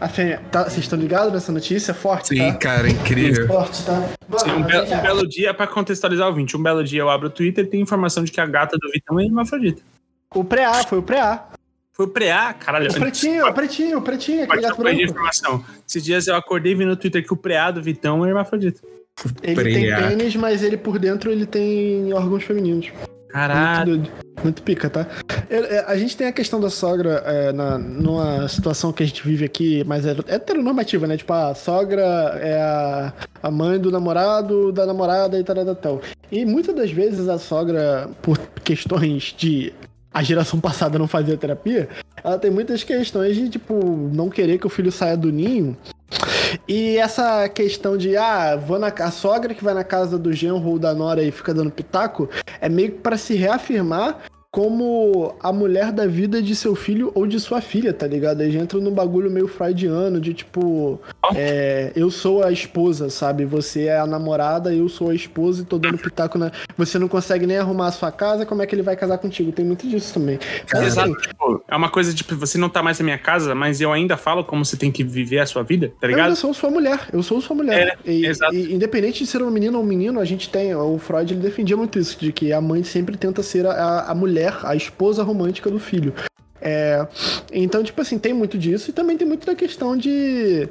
A 0.00 0.08
fêmea. 0.08 0.40
Tá, 0.52 0.64
vocês 0.64 0.78
estão 0.78 0.96
ligados 0.96 1.32
nessa 1.32 1.50
notícia? 1.50 1.92
Forte, 1.92 2.28
Sim, 2.28 2.52
tá? 2.52 2.58
cara, 2.58 2.88
incrível. 2.88 3.48
Forte, 3.48 3.84
tá? 3.84 4.08
Mano, 4.28 4.38
Sim, 4.38 4.50
um, 4.52 4.62
be 4.62 4.76
um, 4.76 5.02
belo 5.02 5.28
dia, 5.28 5.52
pra 5.52 5.66
contextualizar 5.66 6.28
o 6.28 6.30
ouvinte, 6.30 6.56
um 6.56 6.62
belo 6.62 6.84
dia 6.84 7.00
eu 7.00 7.10
abro 7.10 7.26
o 7.26 7.30
Twitter 7.30 7.64
e 7.64 7.68
tem 7.68 7.80
informação 7.80 8.22
de 8.22 8.30
que 8.30 8.40
a 8.40 8.46
gata 8.46 8.78
do 8.78 8.88
Vitão 8.90 9.18
é 9.18 9.24
hermafrodita. 9.24 9.82
O 10.32 10.44
pré-A, 10.44 10.84
foi 10.84 10.98
o 10.98 11.02
pré-A. 11.02 11.44
Foi 11.92 12.06
o 12.06 12.08
pré-A, 12.08 12.54
caralho. 12.54 12.90
O 12.90 12.94
pretinho, 12.94 13.46
o 13.46 13.52
pretinho, 13.52 13.98
o 13.98 14.02
pretinho, 14.02 14.44
aquele 14.44 14.62
gato 14.62 14.78
branco. 14.78 15.02
informação. 15.02 15.64
Esses 15.86 16.04
dias 16.04 16.26
eu 16.26 16.36
acordei 16.36 16.72
e 16.72 16.74
vi 16.74 16.84
no 16.84 16.96
Twitter 16.96 17.24
que 17.24 17.32
o 17.32 17.36
pré-A 17.36 17.72
do 17.72 17.82
Vitão 17.82 18.24
é 18.24 18.28
hermafrodita. 18.28 18.80
Ele 19.42 19.62
tem 19.62 19.94
pênis, 19.94 20.36
mas 20.36 20.62
ele 20.62 20.76
por 20.76 20.98
dentro 20.98 21.30
ele 21.30 21.46
tem 21.46 22.12
órgãos 22.12 22.44
femininos. 22.44 22.90
Caralho. 23.28 23.98
Muito, 23.98 24.12
muito 24.42 24.62
pica, 24.62 24.90
tá? 24.90 25.06
É, 25.48 25.84
a 25.86 25.96
gente 25.96 26.16
tem 26.16 26.26
a 26.26 26.32
questão 26.32 26.60
da 26.60 26.68
sogra 26.68 27.22
é, 27.24 27.52
na, 27.52 27.78
numa 27.78 28.48
situação 28.48 28.92
que 28.92 29.02
a 29.02 29.06
gente 29.06 29.22
vive 29.22 29.44
aqui, 29.44 29.84
mas 29.84 30.04
é 30.04 30.16
heteronormativa, 30.26 31.06
né? 31.06 31.16
Tipo, 31.16 31.32
a 31.32 31.54
sogra 31.54 32.02
é 32.40 32.60
a, 32.60 33.12
a 33.42 33.50
mãe 33.50 33.78
do 33.78 33.90
namorado, 33.90 34.72
da 34.72 34.84
namorada 34.84 35.38
e 35.38 35.44
tal, 35.44 35.54
tal, 35.64 35.74
tal. 35.76 36.02
E 36.30 36.44
muitas 36.44 36.74
das 36.74 36.90
vezes 36.90 37.28
a 37.28 37.38
sogra, 37.38 38.10
por 38.22 38.38
questões 38.64 39.34
de 39.36 39.72
a 40.12 40.22
geração 40.22 40.58
passada 40.60 40.98
não 40.98 41.08
fazia 41.08 41.36
terapia, 41.36 41.88
ela 42.22 42.38
tem 42.38 42.50
muitas 42.50 42.84
questões 42.84 43.36
de, 43.36 43.48
tipo, 43.48 43.74
não 44.12 44.28
querer 44.28 44.58
que 44.58 44.66
o 44.66 44.70
filho 44.70 44.92
saia 44.92 45.16
do 45.16 45.32
ninho. 45.32 45.76
E 46.66 46.96
essa 46.96 47.48
questão 47.48 47.96
de, 47.96 48.16
ah, 48.16 48.56
vou 48.56 48.78
na 48.78 48.88
a 48.88 49.10
sogra 49.10 49.54
que 49.54 49.62
vai 49.62 49.74
na 49.74 49.84
casa 49.84 50.18
do 50.18 50.32
genro 50.32 50.66
ou 50.66 50.78
da 50.78 50.92
nora 50.92 51.22
e 51.22 51.30
fica 51.30 51.54
dando 51.54 51.70
pitaco, 51.70 52.28
é 52.60 52.68
meio 52.68 52.92
que 52.92 52.98
pra 52.98 53.16
se 53.16 53.34
reafirmar 53.34 54.18
como 54.52 55.36
a 55.40 55.52
mulher 55.52 55.92
da 55.92 56.06
vida 56.06 56.42
de 56.42 56.56
seu 56.56 56.74
filho 56.74 57.12
ou 57.14 57.24
de 57.24 57.38
sua 57.38 57.60
filha, 57.60 57.92
tá 57.92 58.04
ligado? 58.04 58.40
Aí 58.40 58.56
entra 58.56 58.80
num 58.80 58.90
bagulho 58.90 59.30
meio 59.30 59.46
freudiano 59.46 60.20
de 60.20 60.34
tipo, 60.34 61.00
é, 61.36 61.92
eu 61.94 62.10
sou 62.10 62.42
a 62.42 62.50
esposa, 62.50 63.08
sabe? 63.10 63.44
Você 63.44 63.84
é 63.84 64.00
a 64.00 64.06
namorada, 64.06 64.74
eu 64.74 64.88
sou 64.88 65.10
a 65.10 65.14
esposa 65.14 65.62
e 65.62 65.64
tô 65.64 65.78
dando 65.78 65.98
pitaco 65.98 66.36
na. 66.36 66.50
Você 66.76 66.98
não 66.98 67.06
consegue 67.06 67.46
nem 67.46 67.58
arrumar 67.58 67.88
a 67.88 67.92
sua 67.92 68.10
casa, 68.10 68.44
como 68.44 68.60
é 68.60 68.66
que 68.66 68.74
ele 68.74 68.82
vai 68.82 68.96
casar 68.96 69.18
contigo? 69.18 69.52
Tem 69.52 69.64
muito 69.64 69.88
disso 69.88 70.14
também. 70.14 70.40
Mas, 70.72 70.82
Exato. 70.82 71.12
Assim, 71.12 71.20
tipo, 71.28 71.64
é 71.68 71.76
uma 71.76 71.88
coisa 71.88 72.12
tipo, 72.12 72.34
você 72.34 72.58
não 72.58 72.68
tá 72.68 72.82
mais 72.82 72.98
na 72.98 73.04
minha 73.04 73.18
casa, 73.18 73.54
mas 73.54 73.80
eu 73.80 73.92
ainda 73.92 74.16
falo 74.16 74.42
como 74.42 74.64
você 74.64 74.76
tem 74.76 74.90
que 74.90 75.04
viver 75.04 75.38
a 75.38 75.46
sua 75.46 75.62
vida, 75.62 75.92
tá 76.00 76.08
ligado? 76.08 76.30
Eu 76.30 76.36
sou 76.36 76.52
sua 76.52 76.70
mulher, 76.70 76.98
eu 77.12 77.22
sou 77.22 77.40
sua 77.40 77.54
mulher. 77.54 77.96
É, 78.04 78.10
e, 78.10 78.26
exato. 78.26 78.52
E, 78.52 78.74
independente 78.74 79.22
de 79.22 79.30
ser 79.30 79.42
um 79.42 79.50
menino 79.50 79.78
ou 79.78 79.84
um 79.84 79.86
menino, 79.86 80.18
a 80.18 80.24
gente 80.24 80.48
tem. 80.48 80.74
O 80.74 80.98
Freud 80.98 81.34
ele 81.34 81.40
defendia 81.40 81.76
muito 81.76 82.00
isso, 82.00 82.18
de 82.18 82.32
que 82.32 82.52
a 82.52 82.60
mãe 82.60 82.82
sempre 82.82 83.16
tenta 83.16 83.44
ser 83.44 83.64
a, 83.64 84.06
a 84.08 84.14
mulher 84.14 84.39
mulher, 84.40 84.58
a 84.62 84.74
esposa 84.74 85.22
romântica 85.22 85.70
do 85.70 85.78
filho. 85.78 86.14
É, 86.62 87.06
então, 87.52 87.82
tipo 87.82 88.00
assim, 88.00 88.18
tem 88.18 88.32
muito 88.32 88.58
disso 88.58 88.90
e 88.90 88.92
também 88.92 89.16
tem 89.16 89.26
muito 89.26 89.46
da 89.46 89.54
questão 89.54 89.96
de. 89.96 90.68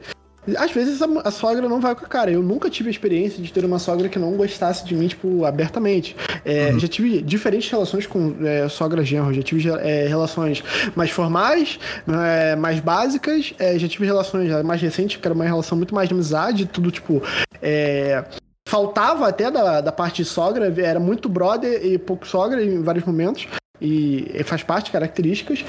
Às 0.57 0.71
vezes 0.71 1.01
a, 1.01 1.05
a, 1.25 1.31
sogra 1.31 1.67
não 1.67 1.79
vai 1.79 1.93
com 1.93 2.05
a 2.05 2.07
cara. 2.07 2.31
Eu 2.31 2.41
nunca 2.41 2.69
tive 2.69 2.89
a 2.89 2.91
experiência 2.91 3.41
de 3.41 3.51
ter 3.51 3.65
uma 3.65 3.77
sogra 3.77 4.07
que 4.07 4.17
não 4.17 4.31
gostasse 4.33 4.85
de 4.85 4.95
mim, 4.95 5.07
tipo, 5.07 5.45
abertamente. 5.45 6.15
É, 6.45 6.71
uhum. 6.71 6.79
Já 6.79 6.87
tive 6.87 7.21
diferentes 7.21 7.69
relações 7.69 8.07
com 8.07 8.35
é, 8.41 8.67
sogra 8.69 9.03
genro. 9.03 9.33
Já 9.33 9.43
tive 9.43 9.69
é, 9.69 10.07
relações 10.07 10.63
mais 10.95 11.11
formais, 11.11 11.79
é, 12.07 12.55
mais 12.55 12.79
básicas. 12.79 13.53
É, 13.59 13.77
já 13.77 13.87
tive 13.87 14.05
relações 14.05 14.49
mais 14.63 14.81
recentes, 14.81 15.17
que 15.17 15.27
era 15.27 15.35
uma 15.35 15.45
relação 15.45 15.77
muito 15.77 15.93
mais 15.93 16.07
de 16.07 16.15
amizade, 16.15 16.65
tudo, 16.65 16.89
tipo. 16.89 17.21
É, 17.61 18.23
faltava 18.67 19.27
até 19.27 19.49
da, 19.49 19.81
da 19.81 19.91
parte 19.91 20.23
de 20.23 20.29
sogra, 20.29 20.71
era 20.77 20.99
muito 20.99 21.27
brother 21.27 21.83
e 21.83 21.97
pouco 21.97 22.27
sogra 22.27 22.63
em 22.63 22.83
vários 22.83 23.03
momentos 23.03 23.47
e 23.81 24.43
faz 24.43 24.63
parte, 24.63 24.91
características. 24.91 25.63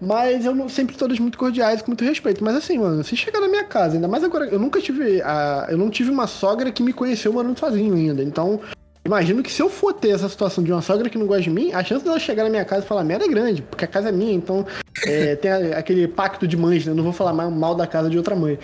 Mas 0.00 0.44
eu 0.44 0.54
não, 0.54 0.68
sempre 0.68 0.96
todas 0.96 1.18
muito 1.18 1.38
cordiais, 1.38 1.80
com 1.80 1.90
muito 1.90 2.04
respeito. 2.04 2.42
Mas 2.44 2.56
assim, 2.56 2.78
mano, 2.78 3.02
se 3.02 3.16
chegar 3.16 3.40
na 3.40 3.48
minha 3.48 3.64
casa, 3.64 3.94
ainda 3.94 4.08
mais 4.08 4.22
agora, 4.24 4.46
eu 4.46 4.58
nunca 4.58 4.80
tive. 4.80 5.22
A, 5.22 5.66
eu 5.70 5.78
não 5.78 5.90
tive 5.90 6.10
uma 6.10 6.26
sogra 6.26 6.70
que 6.70 6.82
me 6.82 6.92
conheceu 6.92 7.32
morando 7.32 7.58
sozinho 7.58 7.94
ainda. 7.94 8.22
Então, 8.22 8.60
imagino 9.04 9.42
que 9.42 9.50
se 9.50 9.62
eu 9.62 9.70
for 9.70 9.92
ter 9.92 10.10
essa 10.10 10.28
situação 10.28 10.62
de 10.62 10.72
uma 10.72 10.82
sogra 10.82 11.08
que 11.08 11.18
não 11.18 11.26
gosta 11.26 11.42
de 11.42 11.50
mim, 11.50 11.72
a 11.72 11.82
chance 11.82 12.04
dela 12.04 12.18
chegar 12.18 12.44
na 12.44 12.50
minha 12.50 12.64
casa 12.64 12.84
e 12.84 12.88
falar 12.88 13.04
merda 13.04 13.24
é 13.24 13.28
grande, 13.28 13.62
porque 13.62 13.84
a 13.84 13.88
casa 13.88 14.08
é 14.08 14.12
minha, 14.12 14.34
então 14.34 14.66
é, 15.06 15.36
tem 15.36 15.50
a, 15.50 15.78
aquele 15.78 16.06
pacto 16.06 16.46
de 16.46 16.56
mães, 16.56 16.84
né? 16.84 16.92
Eu 16.92 16.96
não 16.96 17.04
vou 17.04 17.12
falar 17.12 17.32
mal 17.32 17.74
da 17.74 17.86
casa 17.86 18.10
de 18.10 18.18
outra 18.18 18.34
mãe. 18.34 18.58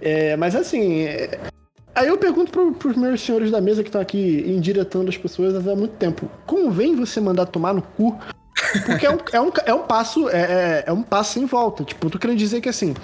É, 0.00 0.36
mas 0.36 0.54
assim. 0.54 1.04
É, 1.04 1.38
aí 1.94 2.08
eu 2.08 2.18
pergunto 2.18 2.50
pro, 2.50 2.72
pros 2.72 2.96
meus 2.96 3.20
senhores 3.20 3.50
da 3.50 3.60
mesa 3.60 3.82
que 3.82 3.88
estão 3.88 4.00
aqui 4.00 4.44
indiretando 4.46 5.08
as 5.08 5.16
pessoas 5.16 5.66
há 5.66 5.76
muito 5.76 5.94
tempo: 5.94 6.28
convém 6.46 6.96
você 6.96 7.20
mandar 7.20 7.46
tomar 7.46 7.72
no 7.72 7.82
cu 7.82 8.18
porque 8.84 9.06
é 9.06 9.10
um, 9.10 9.18
é 9.32 9.40
um, 9.40 9.52
é 9.66 9.74
um 9.74 9.82
passo, 9.82 10.28
é, 10.28 10.40
é, 10.40 10.84
é 10.86 10.92
um 10.92 11.02
passo 11.02 11.34
sem 11.34 11.46
volta. 11.46 11.84
Tipo, 11.84 12.06
eu 12.06 12.10
tô 12.10 12.18
querendo 12.18 12.38
dizer 12.38 12.60
que 12.60 12.68
assim, 12.68 12.94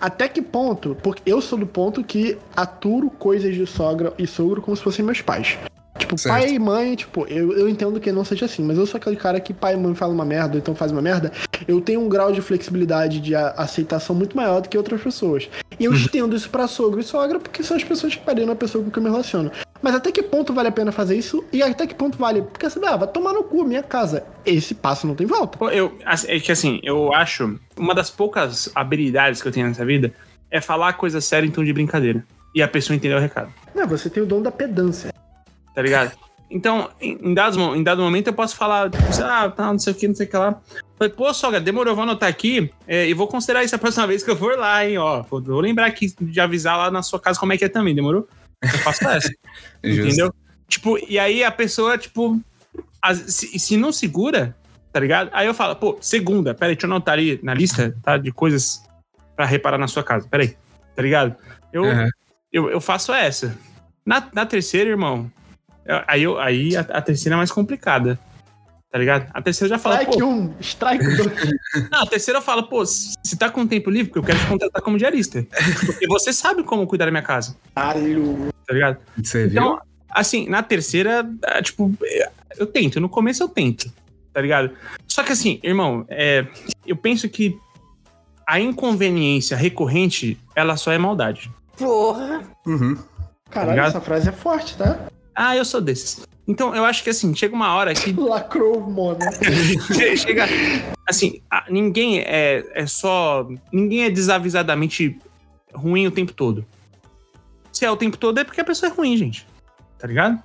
até 0.00 0.28
que 0.28 0.42
ponto? 0.42 0.96
Porque 1.02 1.22
eu 1.24 1.40
sou 1.40 1.58
do 1.58 1.66
ponto 1.66 2.02
que 2.04 2.38
aturo 2.54 3.10
coisas 3.10 3.54
de 3.54 3.66
sogra 3.66 4.12
e 4.18 4.26
sogro 4.26 4.60
como 4.60 4.76
se 4.76 4.82
fossem 4.82 5.04
meus 5.04 5.20
pais. 5.20 5.58
Tipo, 6.06 6.18
certo. 6.18 6.38
pai 6.38 6.54
e 6.54 6.58
mãe, 6.58 6.94
tipo, 6.94 7.26
eu, 7.26 7.52
eu 7.52 7.68
entendo 7.68 7.98
que 7.98 8.12
não 8.12 8.24
seja 8.24 8.46
assim, 8.46 8.62
mas 8.62 8.78
eu 8.78 8.86
sou 8.86 8.96
aquele 8.96 9.16
cara 9.16 9.40
que 9.40 9.52
pai 9.52 9.74
e 9.74 9.76
mãe 9.76 9.92
falam 9.92 10.14
uma 10.14 10.24
merda, 10.24 10.56
então 10.56 10.72
faz 10.74 10.92
uma 10.92 11.02
merda. 11.02 11.32
Eu 11.66 11.80
tenho 11.80 12.00
um 12.00 12.08
grau 12.08 12.30
de 12.30 12.40
flexibilidade, 12.40 13.18
de 13.18 13.34
aceitação 13.34 14.14
muito 14.14 14.36
maior 14.36 14.60
do 14.60 14.68
que 14.68 14.78
outras 14.78 15.02
pessoas. 15.02 15.50
E 15.78 15.84
eu 15.84 15.90
uhum. 15.90 15.96
estendo 15.96 16.36
isso 16.36 16.48
pra 16.48 16.68
sogro 16.68 17.00
e 17.00 17.02
sogra 17.02 17.40
porque 17.40 17.62
são 17.62 17.76
as 17.76 17.82
pessoas 17.82 18.14
que 18.14 18.22
pariram 18.22 18.52
a 18.52 18.56
pessoa 18.56 18.84
com 18.84 18.90
quem 18.90 19.00
eu 19.00 19.04
me 19.04 19.10
relaciono. 19.10 19.50
Mas 19.82 19.96
até 19.96 20.12
que 20.12 20.22
ponto 20.22 20.52
vale 20.52 20.68
a 20.68 20.72
pena 20.72 20.92
fazer 20.92 21.16
isso? 21.16 21.44
E 21.52 21.60
até 21.60 21.86
que 21.86 21.94
ponto 21.94 22.16
vale? 22.16 22.42
Porque 22.42 22.66
assim, 22.66 22.80
ah, 22.84 22.96
vai 22.96 23.08
tomar 23.08 23.32
no 23.32 23.42
cu 23.42 23.64
minha 23.64 23.82
casa. 23.82 24.24
Esse 24.44 24.74
passo 24.74 25.08
não 25.08 25.14
tem 25.16 25.26
volta. 25.26 25.58
Eu, 25.66 25.98
é 26.28 26.38
que 26.38 26.52
assim, 26.52 26.78
eu 26.84 27.12
acho, 27.12 27.58
uma 27.76 27.94
das 27.94 28.10
poucas 28.10 28.70
habilidades 28.74 29.42
que 29.42 29.48
eu 29.48 29.52
tenho 29.52 29.66
nessa 29.66 29.84
vida 29.84 30.12
é 30.50 30.60
falar 30.60 30.92
coisa 30.92 31.20
séria 31.20 31.46
em 31.46 31.50
tom 31.50 31.64
de 31.64 31.72
brincadeira. 31.72 32.24
E 32.54 32.62
a 32.62 32.68
pessoa 32.68 32.96
entender 32.96 33.14
o 33.14 33.20
recado. 33.20 33.52
Não, 33.74 33.86
você 33.86 34.08
tem 34.08 34.22
o 34.22 34.26
dom 34.26 34.40
da 34.40 34.50
pedância 34.50 35.12
tá 35.76 35.82
ligado? 35.82 36.16
Então, 36.50 36.88
em, 37.00 37.34
dados, 37.34 37.58
em 37.58 37.82
dado 37.82 38.00
momento, 38.00 38.28
eu 38.28 38.32
posso 38.32 38.56
falar, 38.56 38.88
tipo, 38.88 39.04
ah, 39.22 39.50
tá, 39.50 39.66
não 39.66 39.78
sei 39.78 39.92
o 39.92 39.96
que, 39.96 40.08
não 40.08 40.14
sei 40.14 40.26
o 40.26 40.30
que 40.30 40.36
lá. 40.36 40.58
Falei, 40.96 41.12
pô, 41.12 41.34
sogra, 41.34 41.60
demorou, 41.60 41.94
vou 41.94 42.04
anotar 42.04 42.30
aqui 42.30 42.72
é, 42.88 43.06
e 43.06 43.12
vou 43.12 43.28
considerar 43.28 43.62
isso 43.62 43.74
a 43.74 43.78
próxima 43.78 44.06
vez 44.06 44.22
que 44.22 44.30
eu 44.30 44.36
for 44.36 44.56
lá, 44.56 44.86
hein, 44.86 44.96
ó. 44.96 45.22
Vou 45.22 45.60
lembrar 45.60 45.84
aqui 45.86 46.14
de 46.18 46.40
avisar 46.40 46.78
lá 46.78 46.90
na 46.90 47.02
sua 47.02 47.20
casa 47.20 47.38
como 47.38 47.52
é 47.52 47.58
que 47.58 47.64
é 47.66 47.68
também, 47.68 47.94
demorou? 47.94 48.26
Eu 48.62 48.78
faço 48.78 49.06
essa. 49.06 49.30
entendeu? 49.84 50.32
Tipo, 50.66 50.98
e 51.06 51.18
aí 51.18 51.44
a 51.44 51.50
pessoa, 51.50 51.98
tipo, 51.98 52.40
se, 53.26 53.58
se 53.58 53.76
não 53.76 53.92
segura, 53.92 54.56
tá 54.90 54.98
ligado? 54.98 55.28
Aí 55.34 55.46
eu 55.46 55.52
falo, 55.52 55.76
pô, 55.76 55.98
segunda, 56.00 56.54
peraí, 56.54 56.74
deixa 56.74 56.86
eu 56.86 56.90
anotar 56.90 57.14
ali 57.14 57.38
na 57.42 57.52
lista, 57.52 57.94
tá? 58.02 58.16
De 58.16 58.32
coisas 58.32 58.82
para 59.36 59.44
reparar 59.44 59.76
na 59.76 59.88
sua 59.88 60.02
casa, 60.02 60.26
peraí, 60.26 60.56
tá 60.94 61.02
ligado? 61.02 61.36
Eu, 61.70 61.82
uhum. 61.82 62.08
eu, 62.50 62.70
eu 62.70 62.80
faço 62.80 63.12
essa. 63.12 63.58
Na, 64.06 64.26
na 64.32 64.46
terceira, 64.46 64.88
irmão, 64.88 65.30
Aí, 66.06 66.22
eu, 66.22 66.38
aí 66.38 66.76
a, 66.76 66.80
a, 66.80 67.02
terceira 67.02 67.34
é 67.34 67.38
mais 67.38 67.50
complicada. 67.50 68.18
Tá 68.90 68.98
ligado? 68.98 69.30
A 69.34 69.42
terceira 69.42 69.74
já 69.74 69.78
fala. 69.78 70.02
Strike 70.02 70.22
1, 70.22 70.28
um, 70.28 70.54
strike 70.60 71.04
2. 71.04 71.30
Não, 71.90 72.02
a 72.02 72.06
terceira 72.06 72.40
fala, 72.40 72.62
pô, 72.62 72.84
se 72.86 73.36
tá 73.38 73.50
com 73.50 73.66
tempo 73.66 73.90
livre, 73.90 74.08
porque 74.10 74.18
eu 74.18 74.22
quero 74.22 74.38
te 74.38 74.46
contratar 74.46 74.80
como 74.80 74.96
diarista. 74.96 75.46
Porque 75.84 76.06
você 76.06 76.32
sabe 76.32 76.62
como 76.62 76.86
cuidar 76.86 77.04
da 77.04 77.10
minha 77.10 77.22
casa. 77.22 77.56
Caralho. 77.74 78.48
Tá 78.66 78.72
ligado? 78.72 78.98
Você 79.22 79.46
então, 79.46 79.74
viu? 79.74 79.80
assim, 80.10 80.48
na 80.48 80.62
terceira, 80.62 81.28
é, 81.44 81.62
tipo, 81.62 81.92
eu 82.56 82.66
tento. 82.66 83.00
No 83.00 83.08
começo 83.08 83.42
eu 83.42 83.48
tento. 83.48 83.92
Tá 84.32 84.40
ligado? 84.40 84.70
Só 85.06 85.22
que 85.22 85.32
assim, 85.32 85.60
irmão, 85.62 86.04
é, 86.08 86.46
eu 86.86 86.96
penso 86.96 87.28
que 87.28 87.58
a 88.46 88.60
inconveniência 88.60 89.56
recorrente, 89.56 90.38
ela 90.54 90.76
só 90.76 90.92
é 90.92 90.98
maldade. 90.98 91.50
Porra. 91.76 92.42
Uhum. 92.64 92.96
Caralho, 93.50 93.82
tá 93.82 93.88
essa 93.88 94.00
frase 94.00 94.28
é 94.28 94.32
forte, 94.32 94.76
tá? 94.76 95.08
Ah, 95.36 95.54
eu 95.54 95.64
sou 95.64 95.80
desses. 95.80 96.26
Então, 96.48 96.74
eu 96.74 96.84
acho 96.84 97.02
que 97.02 97.10
assim, 97.10 97.34
chega 97.34 97.54
uma 97.54 97.74
hora 97.74 97.92
que. 97.92 98.12
Lacrou, 98.18 98.80
mano. 98.88 99.18
chega. 100.16 100.46
Assim, 101.06 101.42
ninguém 101.68 102.20
é, 102.20 102.64
é 102.72 102.86
só. 102.86 103.46
Ninguém 103.72 104.04
é 104.04 104.10
desavisadamente 104.10 105.18
ruim 105.74 106.06
o 106.06 106.10
tempo 106.10 106.32
todo. 106.32 106.64
Se 107.72 107.84
é 107.84 107.90
o 107.90 107.96
tempo 107.96 108.16
todo, 108.16 108.38
é 108.38 108.44
porque 108.44 108.60
a 108.60 108.64
pessoa 108.64 108.90
é 108.90 108.94
ruim, 108.94 109.16
gente. 109.16 109.46
Tá 109.98 110.06
ligado? 110.06 110.42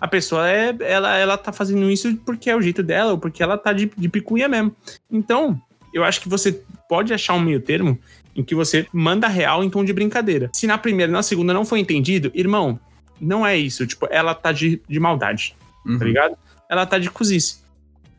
A 0.00 0.08
pessoa 0.08 0.48
é. 0.50 0.74
Ela, 0.80 1.16
ela 1.16 1.38
tá 1.38 1.52
fazendo 1.52 1.88
isso 1.90 2.16
porque 2.26 2.50
é 2.50 2.56
o 2.56 2.62
jeito 2.62 2.82
dela, 2.82 3.12
ou 3.12 3.18
porque 3.18 3.42
ela 3.42 3.56
tá 3.56 3.72
de, 3.72 3.90
de 3.96 4.08
picuinha 4.08 4.48
mesmo. 4.48 4.74
Então, 5.10 5.60
eu 5.92 6.02
acho 6.02 6.20
que 6.20 6.28
você 6.28 6.60
pode 6.88 7.12
achar 7.12 7.34
um 7.34 7.40
meio 7.40 7.60
termo 7.60 7.98
em 8.34 8.42
que 8.42 8.54
você 8.54 8.86
manda 8.92 9.28
real 9.28 9.62
em 9.62 9.70
tom 9.70 9.84
de 9.84 9.92
brincadeira. 9.92 10.50
Se 10.52 10.66
na 10.66 10.76
primeira 10.76 11.10
e 11.10 11.12
na 11.12 11.22
segunda 11.22 11.54
não 11.54 11.64
foi 11.64 11.78
entendido, 11.78 12.32
irmão, 12.34 12.80
não 13.20 13.46
é 13.46 13.56
isso. 13.56 13.86
Tipo, 13.86 14.06
ela 14.10 14.34
tá 14.34 14.52
de, 14.52 14.80
de 14.88 15.00
maldade, 15.00 15.56
tá 15.84 15.90
uhum. 15.90 15.98
tá 15.98 16.04
ligado? 16.04 16.36
Ela 16.68 16.86
tá 16.86 16.98
de 16.98 17.10
cozice. 17.10 17.62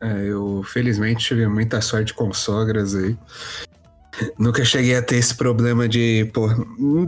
É, 0.02 0.26
eu 0.28 0.64
felizmente 0.64 1.26
tive 1.26 1.48
muita 1.48 1.82
sorte 1.82 2.14
com 2.14 2.32
sogras 2.34 2.96
aí. 2.96 3.18
Nunca 4.38 4.64
cheguei 4.64 4.96
a 4.96 5.02
ter 5.02 5.18
esse 5.18 5.36
problema 5.36 5.90
de, 5.90 6.30
pô, 6.34 6.48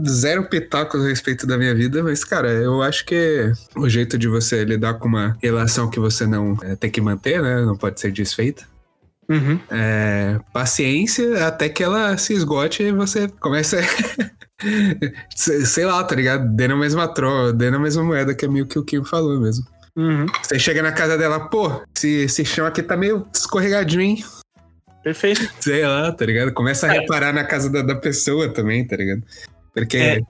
zero 0.06 0.44
pitacos 0.48 1.02
a 1.02 1.08
respeito 1.08 1.46
da 1.46 1.56
minha 1.56 1.74
vida, 1.74 2.02
mas, 2.02 2.22
cara, 2.22 2.50
eu 2.50 2.82
acho 2.82 3.04
que 3.06 3.50
o 3.74 3.88
jeito 3.88 4.18
de 4.18 4.28
você 4.28 4.62
lidar 4.64 4.94
com 4.94 5.08
uma 5.08 5.36
relação 5.42 5.88
que 5.88 5.98
você 5.98 6.26
não 6.26 6.56
é, 6.62 6.76
tem 6.76 6.90
que 6.90 7.00
manter, 7.00 7.40
né? 7.40 7.64
Não 7.64 7.76
pode 7.76 7.98
ser 7.98 8.12
desfeita. 8.12 8.66
Uhum. 9.30 9.60
É, 9.70 10.38
paciência 10.52 11.46
até 11.46 11.68
que 11.68 11.82
ela 11.84 12.16
se 12.16 12.32
esgote 12.32 12.82
e 12.82 12.92
você 12.92 13.28
começa. 13.28 13.76
sei 15.36 15.84
lá, 15.84 16.02
tá 16.02 16.14
ligado? 16.14 16.48
Dê 16.54 16.66
na 16.66 16.76
mesma 16.76 17.06
troca, 17.08 17.52
dê 17.52 17.70
na 17.70 17.78
mesma 17.78 18.02
moeda, 18.02 18.34
que 18.34 18.44
é 18.44 18.48
meio 18.48 18.66
que 18.66 18.78
o 18.78 18.84
Kim 18.84 19.04
falou 19.04 19.40
mesmo. 19.40 19.64
Uhum. 19.96 20.26
Você 20.42 20.58
chega 20.58 20.82
na 20.82 20.92
casa 20.92 21.18
dela, 21.18 21.48
pô, 21.48 21.82
esse, 21.94 22.08
esse 22.24 22.44
chão 22.44 22.66
aqui 22.66 22.82
tá 22.82 22.96
meio 22.96 23.26
escorregadinho, 23.34 24.00
hein? 24.02 24.24
Perfeito. 25.02 25.48
Sei 25.60 25.86
lá, 25.86 26.10
tá 26.12 26.24
ligado? 26.24 26.52
Começa 26.52 26.86
a 26.86 26.94
É. 26.94 27.00
reparar 27.00 27.32
na 27.32 27.44
casa 27.44 27.70
da, 27.70 27.82
da 27.82 27.94
pessoa 27.96 28.48
também, 28.48 28.86
tá 28.86 28.96
ligado? 28.96 29.22
Porque 29.72 29.96
É. 29.96 30.20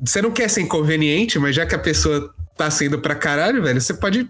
você 0.00 0.22
não 0.22 0.30
quer 0.30 0.48
ser 0.48 0.62
inconveniente, 0.62 1.38
mas 1.38 1.54
já 1.54 1.66
que 1.66 1.74
a 1.74 1.78
pessoa 1.78 2.32
tá 2.56 2.70
sendo 2.70 2.98
pra 3.00 3.14
caralho, 3.14 3.62
velho, 3.62 3.80
você 3.80 3.94
pode 3.94 4.28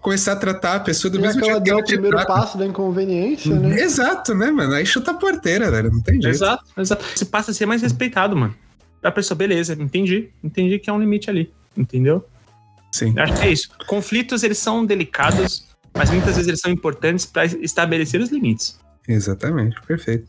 começar 0.00 0.32
a 0.32 0.36
tratar 0.36 0.74
a 0.76 0.80
pessoa 0.80 1.10
do 1.10 1.18
Já 1.20 1.26
mesmo 1.26 1.40
que 1.42 1.48
ela 1.48 1.54
jeito 1.58 1.64
que 1.64 1.70
deu 1.70 1.74
ela 1.76 1.82
o 1.82 1.86
primeiro 1.86 2.16
trata. 2.16 2.32
passo 2.32 2.58
da 2.58 2.66
inconveniência, 2.66 3.54
né? 3.58 3.80
Exato, 3.80 4.34
né, 4.34 4.50
mano? 4.50 4.72
Aí 4.74 4.84
chuta 4.86 5.10
a 5.10 5.14
porteira, 5.14 5.70
velho. 5.70 5.90
Não 5.90 6.00
tem 6.00 6.14
jeito. 6.20 6.34
Exato, 6.34 6.64
exato. 6.76 7.04
Você 7.14 7.24
passa 7.24 7.50
a 7.50 7.54
ser 7.54 7.66
mais 7.66 7.82
respeitado, 7.82 8.36
mano. 8.36 8.54
Da 9.02 9.10
pessoa, 9.10 9.36
beleza, 9.36 9.74
entendi. 9.74 10.30
Entendi 10.42 10.78
que 10.78 10.88
é 10.90 10.92
um 10.92 10.98
limite 11.00 11.28
ali. 11.30 11.52
Entendeu? 11.76 12.24
Sim. 12.92 13.14
Acho 13.18 13.34
que 13.34 13.42
é 13.46 13.50
isso. 13.52 13.68
Conflitos, 13.86 14.42
eles 14.42 14.58
são 14.58 14.84
delicados, 14.84 15.64
mas 15.94 16.10
muitas 16.10 16.34
vezes 16.34 16.48
eles 16.48 16.60
são 16.60 16.70
importantes 16.70 17.24
pra 17.24 17.44
estabelecer 17.44 18.20
os 18.20 18.30
limites. 18.30 18.78
Exatamente, 19.08 19.80
perfeito. 19.82 20.26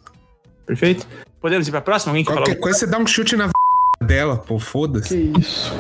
Perfeito? 0.66 1.06
Podemos 1.42 1.68
ir 1.68 1.72
pra 1.72 1.82
próxima? 1.82 2.12
Alguém 2.12 2.24
que 2.24 2.32
Qualquer 2.32 2.51
falou? 2.51 2.62
coisa 2.62 2.78
você 2.80 2.88
dá 2.88 2.98
um 2.98 3.08
chute 3.08 3.36
na 3.36 3.50
dela, 4.01 4.38
pô, 4.38 4.58
Que 4.58 4.63
foda-se. 4.63 5.32
isso. 5.40 5.74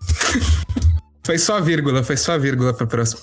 Foi 1.26 1.38
só 1.38 1.60
vírgula, 1.60 2.04
foi 2.04 2.16
só 2.16 2.38
vírgula 2.38 2.72
pra 2.72 2.86
próxima. 2.86 3.20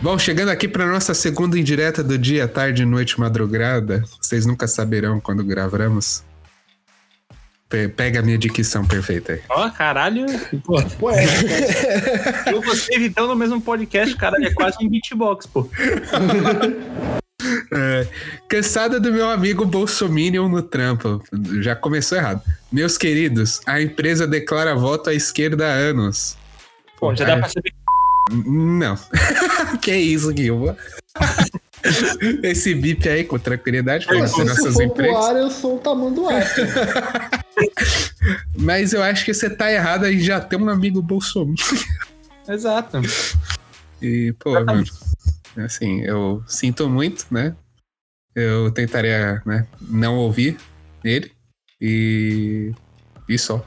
Bom, 0.00 0.18
chegando 0.18 0.48
aqui 0.48 0.66
pra 0.66 0.86
nossa 0.86 1.12
segunda 1.12 1.58
indireta 1.58 2.02
do 2.02 2.16
dia, 2.16 2.48
tarde, 2.48 2.86
noite, 2.86 3.20
madrugada. 3.20 4.02
Vocês 4.18 4.46
nunca 4.46 4.66
saberão 4.66 5.20
quando 5.20 5.44
gravamos. 5.44 6.24
Pe- 7.68 7.88
Pega 7.88 8.20
a 8.20 8.22
minha 8.22 8.38
dicção 8.38 8.86
perfeita 8.86 9.34
aí. 9.34 9.40
Ó, 9.50 9.68
caralho. 9.68 10.24
Pô, 10.64 10.82
Pô, 10.98 11.10
é, 11.10 11.26
cara. 11.26 12.50
eu 12.50 12.62
vocês 12.62 13.02
então 13.02 13.26
no 13.26 13.36
mesmo 13.36 13.60
podcast, 13.60 14.16
caralho, 14.16 14.46
é 14.46 14.54
quase 14.54 14.78
um 14.80 14.88
beatbox, 14.88 15.44
pô. 15.46 15.68
É, 17.72 18.06
cansada 18.48 18.98
do 18.98 19.12
meu 19.12 19.30
amigo 19.30 19.64
Bolsominion 19.64 20.48
no 20.48 20.62
trampo. 20.62 21.22
Já 21.60 21.76
começou 21.76 22.18
errado. 22.18 22.42
Meus 22.70 22.98
queridos, 22.98 23.60
a 23.66 23.80
empresa 23.80 24.26
declara 24.26 24.74
voto 24.74 25.10
à 25.10 25.14
esquerda 25.14 25.66
há 25.66 25.72
anos. 25.72 26.36
Pô, 26.98 27.14
já 27.14 27.24
dá 27.24 27.36
pra 27.36 27.48
saber. 27.48 27.72
Não. 28.44 28.98
que 29.80 29.94
isso, 29.94 30.32
Guilma? 30.32 30.76
Esse 32.42 32.74
bip 32.74 33.08
aí 33.08 33.22
com 33.22 33.38
tranquilidade 33.38 34.04
nossos 34.06 34.58
for 34.58 34.72
pro 34.72 34.82
empregos. 34.82 35.26
ar, 35.26 35.36
eu 35.36 35.48
sou 35.48 35.76
o 35.76 35.78
tamanho 35.78 36.10
do 36.10 36.28
ar. 36.28 36.44
cara. 36.54 37.30
Mas 38.58 38.92
eu 38.92 39.02
acho 39.02 39.24
que 39.24 39.32
você 39.32 39.48
tá 39.48 39.72
errado 39.72 40.04
aí 40.04 40.20
já 40.20 40.40
tem 40.40 40.58
um 40.58 40.68
amigo 40.68 41.00
Bolsonaro. 41.00 41.54
Exato. 42.48 43.00
E, 44.02 44.34
pô, 44.38 44.52
mano, 44.52 44.84
assim, 45.64 46.02
eu 46.02 46.42
sinto 46.46 46.88
muito, 46.88 47.26
né? 47.30 47.54
Eu 48.34 48.70
tentaria, 48.70 49.42
né, 49.44 49.66
não 49.80 50.16
ouvir 50.16 50.56
ele. 51.04 51.32
E. 51.80 52.72
E 53.28 53.38
só. 53.38 53.64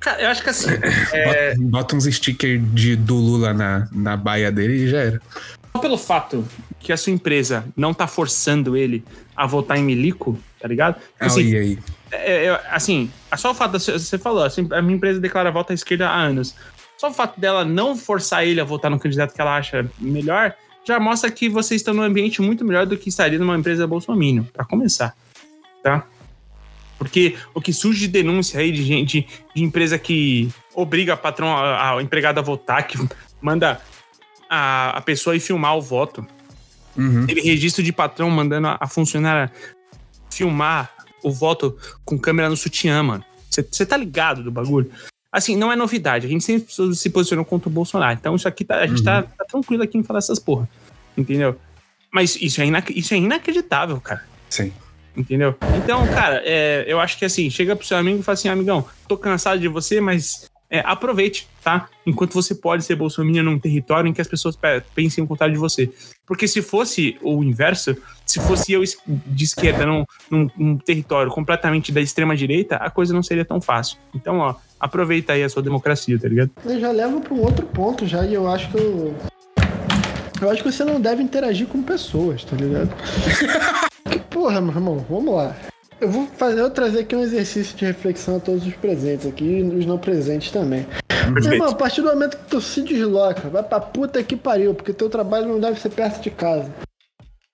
Cara, 0.00 0.22
eu 0.22 0.28
acho 0.30 0.42
que 0.42 0.48
assim, 0.50 0.70
é, 1.12 1.54
Bota, 1.54 1.68
bota 1.70 1.96
uns 1.96 2.04
stickers 2.04 2.60
de, 2.72 2.96
do 2.96 3.14
Lula 3.16 3.52
na, 3.52 3.88
na 3.92 4.16
baia 4.16 4.50
dele 4.50 4.84
e 4.84 4.88
já 4.88 4.98
era. 5.00 5.22
só 5.72 5.78
pelo 5.80 5.98
fato 5.98 6.46
que 6.78 6.92
a 6.92 6.96
sua 6.96 7.12
empresa 7.12 7.64
não 7.76 7.92
tá 7.92 8.06
forçando 8.06 8.76
ele 8.76 9.04
a 9.36 9.46
votar 9.46 9.76
em 9.78 9.84
milico, 9.84 10.38
tá 10.58 10.66
ligado? 10.66 10.96
Ah, 11.18 11.26
Assim, 11.26 11.42
e 11.42 11.56
aí? 11.56 11.78
é, 12.10 12.46
é, 12.46 12.60
assim, 12.70 13.10
só 13.36 13.50
o 13.50 13.54
fato, 13.54 13.78
você 13.78 14.18
falou, 14.18 14.42
assim, 14.42 14.66
a 14.72 14.80
minha 14.80 14.96
empresa 14.96 15.20
declara 15.20 15.50
voto 15.50 15.70
à 15.72 15.74
esquerda 15.74 16.08
há 16.08 16.16
anos. 16.16 16.54
Só 16.98 17.10
o 17.10 17.14
fato 17.14 17.38
dela 17.38 17.64
não 17.64 17.96
forçar 17.96 18.46
ele 18.46 18.60
a 18.60 18.64
votar 18.64 18.90
no 18.90 18.98
candidato 18.98 19.34
que 19.34 19.40
ela 19.40 19.56
acha 19.56 19.88
melhor, 19.98 20.54
já 20.84 20.98
mostra 20.98 21.30
que 21.30 21.48
vocês 21.48 21.80
estão 21.80 21.94
num 21.94 22.02
ambiente 22.02 22.40
muito 22.40 22.64
melhor 22.64 22.86
do 22.86 22.96
que 22.96 23.08
estaria 23.08 23.38
numa 23.38 23.56
empresa 23.56 23.86
bolsominion, 23.86 24.44
pra 24.44 24.64
começar, 24.64 25.14
tá? 25.82 26.06
Porque 26.98 27.36
o 27.54 27.60
que 27.60 27.72
surge 27.72 28.00
de 28.00 28.08
denúncia 28.08 28.60
aí 28.60 28.70
de 28.70 28.82
gente, 28.82 29.26
de 29.54 29.62
empresa 29.62 29.98
que 29.98 30.50
obriga 30.74 31.14
a 31.14 31.16
patrão, 31.16 31.56
a, 31.56 31.96
a 31.96 32.02
empregado 32.02 32.38
a 32.38 32.42
votar, 32.42 32.86
que 32.86 32.98
manda 33.40 33.80
a, 34.48 34.90
a 34.98 35.00
pessoa 35.00 35.34
ir 35.36 35.40
filmar 35.40 35.76
o 35.76 35.82
voto, 35.82 36.26
Uhum. 36.96 37.24
teve 37.24 37.40
registro 37.40 37.84
de 37.84 37.92
patrão 37.92 38.28
mandando 38.28 38.66
a, 38.66 38.76
a 38.80 38.88
funcionária 38.88 39.50
filmar 40.28 40.92
o 41.22 41.30
voto 41.30 41.78
com 42.04 42.18
câmera 42.18 42.48
no 42.48 42.56
sutiã, 42.56 43.02
mano. 43.02 43.24
Você 43.48 43.86
tá 43.86 43.96
ligado 43.96 44.42
do 44.42 44.50
bagulho? 44.50 44.90
Assim, 45.32 45.56
não 45.56 45.70
é 45.70 45.76
novidade. 45.76 46.26
A 46.26 46.28
gente 46.28 46.44
sempre 46.44 46.72
se 46.94 47.10
posicionou 47.10 47.44
contra 47.44 47.68
o 47.68 47.72
Bolsonaro. 47.72 48.18
Então, 48.18 48.34
isso 48.34 48.48
aqui 48.48 48.64
tá, 48.64 48.78
a 48.78 48.86
gente 48.86 49.02
tá, 49.02 49.22
tá 49.22 49.44
tranquilo 49.44 49.82
aqui 49.82 49.96
em 49.96 50.02
falar 50.02 50.18
essas 50.18 50.38
porra. 50.38 50.68
Entendeu? 51.16 51.56
Mas 52.12 52.36
isso 52.36 52.60
é, 52.60 52.66
inac- 52.66 52.90
isso 52.96 53.14
é 53.14 53.16
inacreditável, 53.16 54.00
cara. 54.00 54.24
Sim. 54.48 54.72
Entendeu? 55.16 55.54
Então, 55.76 56.06
cara, 56.08 56.42
é, 56.44 56.84
eu 56.86 56.98
acho 56.98 57.18
que 57.18 57.24
assim, 57.24 57.48
chega 57.50 57.76
pro 57.76 57.86
seu 57.86 57.96
amigo 57.96 58.20
e 58.20 58.22
fala 58.22 58.34
assim, 58.34 58.48
amigão, 58.48 58.84
tô 59.06 59.16
cansado 59.16 59.60
de 59.60 59.68
você, 59.68 60.00
mas 60.00 60.50
é, 60.70 60.80
aproveite, 60.86 61.48
tá? 61.64 61.88
Enquanto 62.06 62.32
você 62.32 62.54
pode 62.54 62.84
ser 62.84 62.94
bolsominion 62.94 63.42
num 63.42 63.58
território 63.58 64.08
em 64.08 64.12
que 64.12 64.20
as 64.20 64.28
pessoas 64.28 64.54
pe- 64.54 64.80
pensem 64.94 65.22
o 65.24 65.26
contrário 65.26 65.52
de 65.52 65.58
você. 65.60 65.90
Porque 66.24 66.46
se 66.46 66.62
fosse 66.62 67.18
o 67.20 67.42
inverso, 67.42 67.96
se 68.24 68.38
fosse 68.40 68.72
eu 68.72 68.82
de 69.06 69.44
esquerda 69.44 69.84
num, 69.84 70.04
num, 70.30 70.48
num 70.56 70.78
território 70.78 71.30
completamente 71.32 71.90
da 71.90 72.00
extrema 72.00 72.36
direita, 72.36 72.76
a 72.76 72.88
coisa 72.88 73.12
não 73.12 73.22
seria 73.22 73.44
tão 73.44 73.60
fácil. 73.60 73.98
Então, 74.14 74.38
ó, 74.38 74.54
aproveita 74.78 75.32
aí 75.32 75.42
a 75.42 75.48
sua 75.48 75.62
democracia, 75.62 76.16
tá 76.18 76.28
ligado? 76.28 76.50
Eu 76.64 76.78
já 76.78 76.92
levo 76.92 77.20
para 77.20 77.34
um 77.34 77.40
outro 77.40 77.66
ponto 77.66 78.06
já, 78.06 78.24
e 78.24 78.34
eu 78.34 78.46
acho 78.48 78.70
que 78.70 78.76
eu. 78.78 79.14
Eu 80.40 80.50
acho 80.50 80.62
que 80.62 80.72
você 80.72 80.84
não 80.84 81.00
deve 81.00 81.22
interagir 81.22 81.66
com 81.66 81.82
pessoas, 81.82 82.44
tá 82.44 82.56
ligado? 82.56 82.88
que 84.10 84.18
porra, 84.20 84.60
meu 84.60 84.72
irmão, 84.72 85.04
vamos 85.10 85.34
lá. 85.34 85.54
Eu 86.00 86.08
vou 86.08 86.26
fazer, 86.26 86.60
eu 86.60 86.70
trazer 86.70 87.00
aqui 87.00 87.14
um 87.14 87.20
exercício 87.20 87.76
de 87.76 87.84
reflexão 87.84 88.36
a 88.36 88.40
todos 88.40 88.66
os 88.66 88.74
presentes 88.74 89.26
aqui 89.26 89.44
e 89.44 89.62
os 89.62 89.84
não 89.84 89.98
presentes 89.98 90.50
também. 90.50 90.86
Irmão, 91.44 91.68
a 91.68 91.74
partir 91.74 92.00
do 92.00 92.08
momento 92.08 92.38
que 92.38 92.44
tu 92.44 92.60
se 92.60 92.80
desloca, 92.80 93.48
vai 93.50 93.62
pra 93.62 93.78
puta 93.78 94.22
que 94.22 94.34
pariu, 94.34 94.74
porque 94.74 94.94
teu 94.94 95.10
trabalho 95.10 95.46
não 95.46 95.60
deve 95.60 95.78
ser 95.78 95.90
perto 95.90 96.22
de 96.22 96.30
casa. 96.30 96.70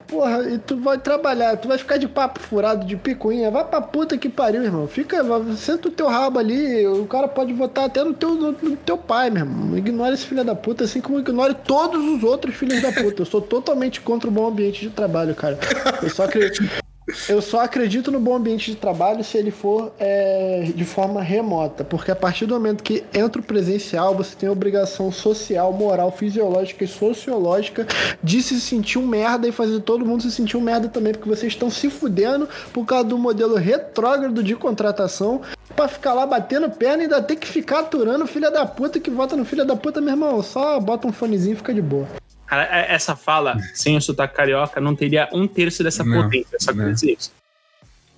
Porra, 0.06 0.44
e 0.48 0.58
tu 0.58 0.76
vai 0.76 0.96
trabalhar, 0.96 1.56
tu 1.56 1.66
vai 1.66 1.76
ficar 1.76 1.96
de 1.96 2.06
papo 2.06 2.38
furado, 2.38 2.86
de 2.86 2.96
picuinha, 2.96 3.50
vai 3.50 3.64
pra 3.64 3.80
puta 3.80 4.16
que 4.16 4.28
pariu, 4.28 4.62
irmão. 4.62 4.86
Fica, 4.86 5.24
senta 5.56 5.88
o 5.88 5.90
teu 5.90 6.06
rabo 6.06 6.38
ali, 6.38 6.86
o 6.86 7.04
cara 7.06 7.26
pode 7.26 7.52
votar 7.52 7.86
até 7.86 8.04
no 8.04 8.14
teu, 8.14 8.34
no, 8.36 8.52
no 8.52 8.76
teu 8.76 8.96
pai, 8.96 9.28
meu 9.28 9.44
irmão. 9.44 9.76
Ignora 9.76 10.14
esse 10.14 10.24
filho 10.24 10.44
da 10.44 10.54
puta, 10.54 10.84
assim 10.84 11.00
como 11.00 11.18
ignore 11.18 11.54
todos 11.66 12.00
os 12.00 12.22
outros 12.22 12.54
filhos 12.54 12.80
da 12.80 12.92
puta. 12.92 13.22
Eu 13.22 13.26
sou 13.26 13.40
totalmente 13.40 14.00
contra 14.00 14.28
o 14.28 14.32
bom 14.32 14.46
ambiente 14.46 14.82
de 14.82 14.90
trabalho, 14.90 15.34
cara. 15.34 15.58
Eu 16.00 16.10
só 16.10 16.24
acredito. 16.24 16.85
Eu 17.28 17.40
só 17.40 17.60
acredito 17.60 18.10
no 18.10 18.18
bom 18.18 18.34
ambiente 18.34 18.72
de 18.72 18.76
trabalho 18.76 19.22
se 19.22 19.38
ele 19.38 19.52
for 19.52 19.92
é, 19.96 20.72
de 20.74 20.84
forma 20.84 21.22
remota, 21.22 21.84
porque 21.84 22.10
a 22.10 22.16
partir 22.16 22.46
do 22.46 22.54
momento 22.54 22.82
que 22.82 23.04
entra 23.14 23.40
o 23.40 23.44
presencial, 23.44 24.12
você 24.12 24.34
tem 24.34 24.48
a 24.48 24.52
obrigação 24.52 25.12
social, 25.12 25.72
moral, 25.72 26.10
fisiológica 26.10 26.84
e 26.84 26.88
sociológica 26.88 27.86
de 28.20 28.42
se 28.42 28.60
sentir 28.60 28.98
um 28.98 29.06
merda 29.06 29.46
e 29.46 29.52
fazer 29.52 29.80
todo 29.80 30.04
mundo 30.04 30.24
se 30.24 30.32
sentir 30.32 30.56
um 30.56 30.60
merda 30.60 30.88
também, 30.88 31.12
porque 31.12 31.28
vocês 31.28 31.52
estão 31.52 31.70
se 31.70 31.88
fudendo 31.88 32.48
por 32.72 32.84
causa 32.84 33.04
do 33.04 33.16
modelo 33.16 33.54
retrógrado 33.54 34.42
de 34.42 34.56
contratação 34.56 35.42
pra 35.76 35.86
ficar 35.86 36.12
lá 36.12 36.26
batendo 36.26 36.68
perna 36.70 37.02
e 37.02 37.06
ainda 37.06 37.22
ter 37.22 37.36
que 37.36 37.46
ficar 37.46 37.80
aturando 37.80 38.26
filha 38.26 38.50
da 38.50 38.66
puta 38.66 38.98
que 38.98 39.10
vota 39.10 39.36
no 39.36 39.44
filho 39.44 39.64
da 39.64 39.76
puta, 39.76 40.00
meu 40.00 40.10
irmão. 40.10 40.42
Só 40.42 40.80
bota 40.80 41.06
um 41.06 41.12
fonezinho 41.12 41.52
e 41.52 41.56
fica 41.56 41.72
de 41.72 41.82
boa. 41.82 42.25
Cara, 42.46 42.64
é- 42.64 42.94
essa 42.94 43.16
fala, 43.16 43.56
sem 43.74 43.96
o 43.96 44.00
sotaque 44.00 44.34
carioca, 44.36 44.80
não 44.80 44.94
teria 44.94 45.28
um 45.32 45.46
terço 45.46 45.82
dessa 45.82 46.04
Não, 46.04 46.22
potência. 46.22 46.58
Só 46.60 46.72
queria 46.72 46.92
dizer 46.92 47.16
isso. 47.18 47.32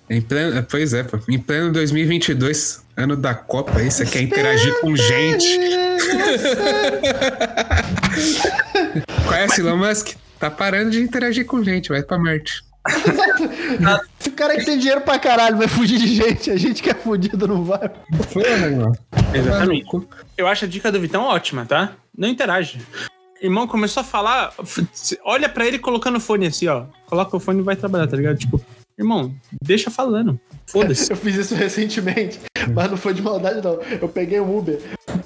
Em 0.09 0.21
pleno, 0.21 0.63
pois 0.63 0.93
é, 0.93 1.03
pô. 1.03 1.19
Em 1.27 1.37
pleno 1.37 1.71
2022, 1.71 2.83
ano 2.97 3.15
da 3.15 3.33
Copa, 3.35 3.77
aí 3.79 3.91
você 3.91 4.05
quer 4.05 4.21
interagir 4.21 4.79
com 4.79 4.95
gente. 4.95 5.59
Conhece 9.27 9.61
Elon 9.61 9.77
Musk? 9.77 10.15
Tá 10.39 10.49
parando 10.49 10.91
de 10.91 11.01
interagir 11.01 11.45
com 11.45 11.63
gente, 11.63 11.89
vai 11.89 12.01
pra 12.01 12.17
Marte. 12.17 12.63
Se 14.19 14.29
o 14.29 14.31
cara 14.31 14.55
que 14.57 14.65
tem 14.65 14.79
dinheiro 14.79 15.01
pra 15.01 15.19
caralho 15.19 15.57
vai 15.57 15.67
fugir 15.67 15.97
de 15.99 16.07
gente, 16.07 16.49
a 16.49 16.57
gente 16.57 16.81
que 16.81 16.89
é 16.89 16.93
fudido 16.93 17.47
não 17.47 17.63
vai. 17.63 17.89
Porra, 18.33 18.47
irmão. 18.47 18.91
Exatamente. 19.33 19.85
Maluco. 19.85 20.07
Eu 20.37 20.47
acho 20.47 20.65
a 20.65 20.67
dica 20.67 20.91
do 20.91 20.99
Vitão 20.99 21.23
ótima, 21.23 21.65
tá? 21.65 21.91
Não 22.17 22.27
interage. 22.27 22.79
Irmão 23.41 23.67
começou 23.67 24.01
a 24.01 24.03
falar, 24.03 24.53
olha 25.23 25.47
pra 25.47 25.65
ele 25.65 25.79
colocando 25.79 26.17
o 26.17 26.19
fone 26.19 26.47
assim, 26.47 26.67
ó. 26.67 26.85
Coloca 27.05 27.37
o 27.37 27.39
fone 27.39 27.59
e 27.59 27.63
vai 27.63 27.75
trabalhar, 27.75 28.07
tá 28.07 28.17
ligado? 28.17 28.37
Tipo, 28.37 28.61
irmão, 28.97 29.33
deixa 29.63 29.89
falando. 29.89 30.39
Foda-se. 30.67 31.09
Eu 31.11 31.17
fiz 31.17 31.35
isso 31.35 31.55
recentemente, 31.55 32.39
mas 32.73 32.91
não 32.91 32.97
foi 32.97 33.13
de 33.13 33.21
maldade, 33.21 33.61
não. 33.61 33.81
Eu 33.81 34.09
peguei 34.09 34.39
um 34.41 34.57
Uber. 34.57 34.79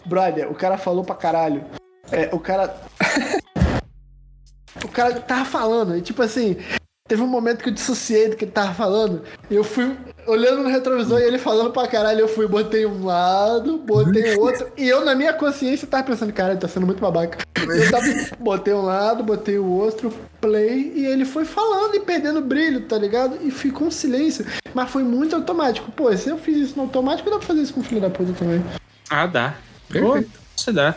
Brother, 0.06 0.52
o 0.52 0.56
cara 0.56 0.78
falou 0.78 1.04
pra 1.04 1.16
caralho. 1.16 1.66
É, 2.12 2.30
o 2.32 2.40
cara. 2.40 2.76
o 4.84 4.88
cara 4.88 5.20
tava 5.20 5.46
falando, 5.46 5.98
e 5.98 6.02
tipo 6.02 6.22
assim, 6.22 6.58
Teve 7.06 7.22
um 7.22 7.28
momento 7.28 7.62
que 7.62 7.68
eu 7.68 7.74
dissociei 7.74 8.30
do 8.30 8.38
que 8.38 8.46
ele 8.46 8.52
tava 8.52 8.74
falando. 8.74 9.24
E 9.50 9.56
eu 9.56 9.64
fui 9.64 9.94
olhando 10.26 10.64
no 10.64 10.70
retrovisor 10.70 11.20
e 11.20 11.24
ele 11.24 11.38
falando 11.38 11.70
pra 11.70 11.86
caralho. 11.86 12.22
Eu 12.22 12.30
fui, 12.30 12.48
botei 12.48 12.86
um 12.86 13.04
lado, 13.04 13.78
botei 13.78 14.36
o 14.36 14.40
outro. 14.40 14.72
e 14.78 14.88
eu, 14.88 15.04
na 15.04 15.14
minha 15.14 15.34
consciência, 15.34 15.86
tava 15.86 16.04
pensando, 16.04 16.32
cara, 16.32 16.54
ele 16.54 16.62
tá 16.62 16.68
sendo 16.70 16.86
muito 16.86 17.02
babaca. 17.02 17.40
Eu 17.56 17.92
tava, 17.92 18.06
botei 18.40 18.74
um 18.74 18.84
lado, 18.84 19.22
botei 19.22 19.58
o 19.58 19.66
outro, 19.66 20.14
play. 20.40 20.94
E 20.96 21.06
ele 21.06 21.26
foi 21.26 21.44
falando 21.44 21.94
e 21.96 22.00
perdendo 22.00 22.40
brilho, 22.40 22.88
tá 22.88 22.98
ligado? 22.98 23.38
E 23.44 23.52
ficou 23.52 23.88
um 23.88 23.92
silêncio. 23.92 24.46
Mas 24.74 24.90
foi 24.90 25.04
muito 25.04 25.36
automático. 25.36 25.92
Pô, 25.92 26.16
se 26.16 26.30
eu 26.30 26.38
fiz 26.38 26.56
isso 26.56 26.78
no 26.78 26.84
automático, 26.84 27.30
dá 27.30 27.38
pra 27.38 27.46
fazer 27.46 27.64
isso 27.64 27.74
com 27.74 27.82
o 27.82 27.84
filho 27.84 28.00
da 28.00 28.10
puta 28.10 28.32
também. 28.32 28.64
Ah, 29.10 29.28
dá. 29.28 29.56
Pô, 29.92 30.24
você 30.56 30.72
dá. 30.72 30.96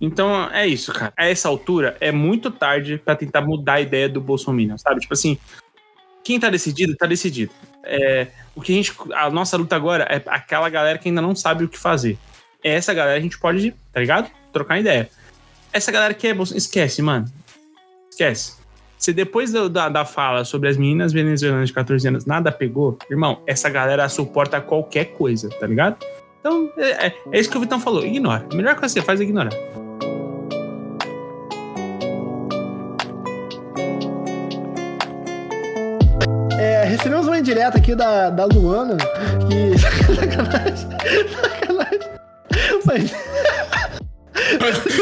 Então 0.00 0.50
é 0.50 0.66
isso, 0.66 0.92
cara. 0.92 1.12
A 1.16 1.26
essa 1.26 1.48
altura 1.48 1.96
é 2.00 2.12
muito 2.12 2.50
tarde 2.50 3.00
para 3.02 3.16
tentar 3.16 3.40
mudar 3.40 3.74
a 3.74 3.80
ideia 3.80 4.08
do 4.08 4.20
Bolsonaro, 4.20 4.78
sabe? 4.78 5.00
Tipo 5.00 5.14
assim, 5.14 5.38
quem 6.22 6.38
tá 6.38 6.50
decidido, 6.50 6.94
tá 6.96 7.06
decidido. 7.06 7.52
É, 7.82 8.28
o 8.54 8.60
que 8.60 8.72
a 8.72 8.76
gente. 8.76 8.92
A 9.14 9.30
nossa 9.30 9.56
luta 9.56 9.76
agora 9.76 10.04
é 10.10 10.22
aquela 10.26 10.68
galera 10.68 10.98
que 10.98 11.08
ainda 11.08 11.22
não 11.22 11.34
sabe 11.34 11.64
o 11.64 11.68
que 11.68 11.78
fazer. 11.78 12.18
É 12.62 12.74
essa 12.74 12.92
galera 12.92 13.16
a 13.16 13.22
gente 13.22 13.38
pode, 13.38 13.74
tá 13.92 14.00
ligado? 14.00 14.30
Trocar 14.52 14.78
ideia. 14.78 15.08
Essa 15.72 15.92
galera 15.92 16.12
que 16.12 16.26
é 16.26 16.34
Bolsonaro. 16.34 16.58
Esquece, 16.58 17.00
mano. 17.00 17.26
Esquece. 18.10 18.56
Se 18.98 19.12
depois 19.12 19.52
do, 19.52 19.68
da, 19.68 19.88
da 19.88 20.04
fala 20.04 20.44
sobre 20.44 20.68
as 20.68 20.76
meninas 20.76 21.12
venezuelanas 21.12 21.68
de 21.68 21.74
14 21.74 22.08
anos 22.08 22.24
nada 22.24 22.50
pegou, 22.50 22.98
irmão, 23.10 23.42
essa 23.46 23.68
galera 23.68 24.08
suporta 24.08 24.60
qualquer 24.60 25.12
coisa, 25.12 25.48
tá 25.48 25.66
ligado? 25.66 26.04
Então, 26.40 26.72
é, 26.78 27.06
é, 27.06 27.14
é 27.32 27.38
isso 27.38 27.50
que 27.50 27.58
o 27.58 27.60
Vitão 27.60 27.78
falou. 27.78 28.04
Ignora. 28.04 28.46
A 28.50 28.54
melhor 28.54 28.74
coisa 28.74 28.94
que 28.94 29.00
você 29.00 29.06
faz 29.06 29.20
é 29.20 29.24
ignorar. 29.24 29.52
Recebemos 37.06 37.26
uma 37.28 37.38
indireta 37.38 37.78
aqui 37.78 37.94
da, 37.94 38.30
da 38.30 38.44
Luana, 38.46 38.96
que. 39.48 39.78
Sacanagem. 40.14 40.88
Sacanagem. 41.40 42.00
Mas. 42.84 43.12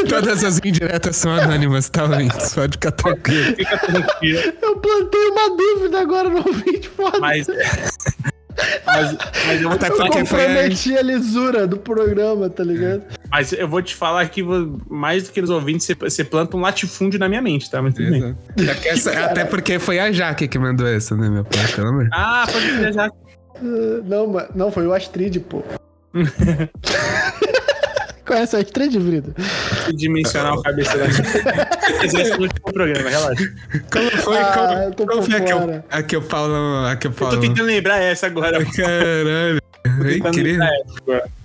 Todas 0.07 0.43
as 0.43 0.59
indiretas 0.63 1.15
são 1.15 1.31
anônimas, 1.33 1.89
tá, 1.89 2.07
ficar 2.71 2.91
tranquilo. 2.91 3.55
Fica 3.55 3.77
tranquilo. 3.77 4.53
Eu 4.61 4.77
plantei 4.77 5.27
uma 5.29 5.57
dúvida 5.57 5.99
agora 6.01 6.29
no 6.29 6.43
vídeo, 6.43 6.91
foda. 6.95 7.19
Mas. 7.19 7.47
Mas, 8.85 9.17
mas 9.47 9.61
eu 9.61 9.71
Até 9.71 9.89
porque 9.89 10.03
eu 10.03 10.11
comprometi 10.11 10.97
a 10.97 11.01
lisura 11.01 11.67
do 11.67 11.77
programa, 11.77 12.49
tá 12.49 12.63
ligado? 12.63 13.03
Mas 13.29 13.51
eu 13.51 13.67
vou 13.67 13.81
te 13.81 13.95
falar 13.95 14.27
que 14.29 14.41
mais 14.89 15.23
do 15.23 15.31
que 15.31 15.41
os 15.41 15.49
ouvintes, 15.49 15.87
você, 15.99 16.23
planta 16.23 16.55
um 16.55 16.61
latifúndio 16.61 17.19
na 17.19 17.27
minha 17.27 17.41
mente, 17.41 17.69
tá? 17.69 17.81
Mas 17.81 17.93
tudo 17.93 18.09
bem. 18.09 18.35
É 18.57 18.89
essa, 18.89 19.11
até 19.25 19.43
porque 19.45 19.77
foi 19.79 19.99
a 19.99 20.11
Jaque 20.11 20.47
que 20.47 20.57
mandou 20.57 20.87
essa, 20.87 21.15
né, 21.15 21.29
meu 21.29 21.43
pai? 21.43 21.59
Ah, 22.13 22.47
pode 22.51 22.65
ser 22.65 22.87
a 22.87 22.91
Jaque. 22.91 23.17
Uh, 23.61 24.03
não, 24.05 24.47
não, 24.53 24.71
foi 24.71 24.85
o 24.85 24.93
Astrid, 24.93 25.39
pô. 25.39 25.63
Conhece 28.25 28.55
a 28.55 28.59
Astrid, 28.59 28.99
Brito? 28.99 29.35
Dimensional 29.93 30.61
cabeça 30.63 30.97
da 30.97 31.05
Esse 32.03 32.21
é 32.21 32.35
o 32.35 32.41
último 32.41 32.73
programa, 32.73 33.09
relaxa. 33.09 33.53
Como 33.91 34.11
foi? 34.11 34.37
Ah, 34.37 34.91
como, 34.95 35.09
como 35.09 35.23
foi 35.23 35.35
a 35.35 35.41
que, 35.41 35.53
eu, 35.53 35.83
a 35.91 36.03
que 36.03 36.15
eu 36.15 36.21
falo? 36.21 36.85
A 36.87 36.95
que 36.95 37.07
eu 37.07 37.11
falo? 37.11 37.33
Eu 37.33 37.35
tô 37.35 37.41
tentando 37.41 37.67
lembrar 37.67 37.99
essa 37.99 38.25
agora. 38.25 38.65
Caralho. 38.65 39.61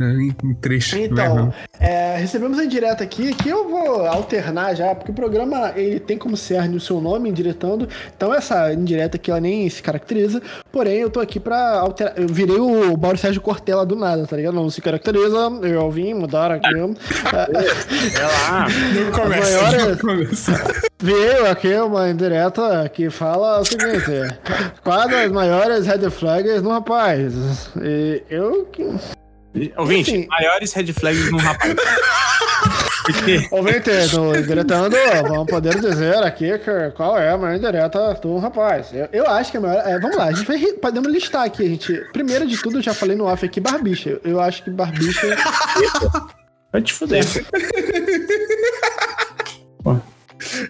É 0.00 0.54
triste. 0.60 1.00
Então, 1.00 1.52
é, 1.78 2.16
recebemos 2.16 2.58
a 2.58 2.64
indireta 2.64 3.04
aqui, 3.04 3.34
que 3.34 3.48
eu 3.48 3.68
vou 3.68 4.06
alternar 4.06 4.74
já, 4.74 4.94
porque 4.94 5.10
o 5.10 5.14
programa 5.14 5.72
ele 5.76 6.00
tem 6.00 6.16
como 6.16 6.36
cerne 6.36 6.76
o 6.76 6.80
seu 6.80 7.00
nome 7.00 7.28
indiretando, 7.28 7.88
então 8.16 8.34
essa 8.34 8.72
indireta 8.72 9.16
aqui 9.16 9.30
ela 9.30 9.40
nem 9.40 9.68
se 9.68 9.82
caracteriza, 9.82 10.40
porém 10.72 10.98
eu 10.98 11.10
tô 11.10 11.20
aqui 11.20 11.38
pra 11.38 11.78
alterar, 11.78 12.14
eu 12.16 12.28
virei 12.28 12.58
o 12.58 12.96
Mauro 12.96 13.18
Sérgio 13.18 13.40
Cortella 13.40 13.84
do 13.84 13.96
nada, 13.96 14.26
tá 14.26 14.36
ligado? 14.36 14.54
Não 14.54 14.70
se 14.70 14.80
caracteriza, 14.80 15.36
eu 15.62 15.90
vim 15.90 16.14
mudar 16.14 16.50
aqui. 16.50 16.70
é 16.70 18.22
lá. 18.22 18.66
Não 18.94 19.12
começa, 19.12 19.62
maiores... 19.62 19.86
não 19.86 19.96
começa. 19.96 20.90
Veio 21.02 21.46
aqui 21.46 21.74
uma 21.76 22.10
indireta 22.10 22.86
que 22.90 23.08
fala 23.08 23.60
o 23.60 23.64
seguinte: 23.64 24.36
quais 24.84 25.14
as 25.14 25.32
maiores 25.32 25.86
red 25.86 26.10
flags 26.10 26.60
no 26.60 26.70
rapaz? 26.70 27.70
E 27.80 28.22
eu. 28.30 28.70
Ouvinte, 29.76 30.10
assim, 30.10 30.26
maiores 30.28 30.72
red 30.72 30.92
flags 30.92 31.30
no 31.30 31.38
rapaz. 31.38 31.74
Porque... 33.04 33.48
Ouvinte, 33.50 33.90
no 34.12 35.28
vamos 35.28 35.50
poder 35.50 35.80
dizer 35.80 36.22
aqui 36.22 36.56
que, 36.58 36.90
qual 36.94 37.18
é 37.18 37.30
a 37.30 37.36
maior 37.38 37.56
indireta 37.56 38.14
do 38.14 38.36
rapaz. 38.38 38.92
Eu, 38.92 39.08
eu 39.12 39.26
acho 39.26 39.50
que 39.50 39.56
a 39.56 39.60
maior. 39.60 39.86
É, 39.86 39.98
vamos 39.98 40.16
lá, 40.16 40.26
a 40.26 40.32
gente 40.32 40.46
vai. 40.46 40.58
Podemos 40.74 41.12
listar 41.12 41.44
aqui, 41.44 41.64
a 41.64 41.68
gente. 41.68 41.92
Primeiro 42.12 42.46
de 42.46 42.56
tudo, 42.58 42.78
eu 42.78 42.82
já 42.82 42.94
falei 42.94 43.16
no 43.16 43.24
off 43.24 43.44
aqui, 43.44 43.58
barbicha. 43.60 44.20
Eu 44.22 44.40
acho 44.40 44.62
que 44.62 44.70
barbicha. 44.70 45.26
Vai 46.72 46.82
te 46.82 46.92
fuder. 46.92 47.24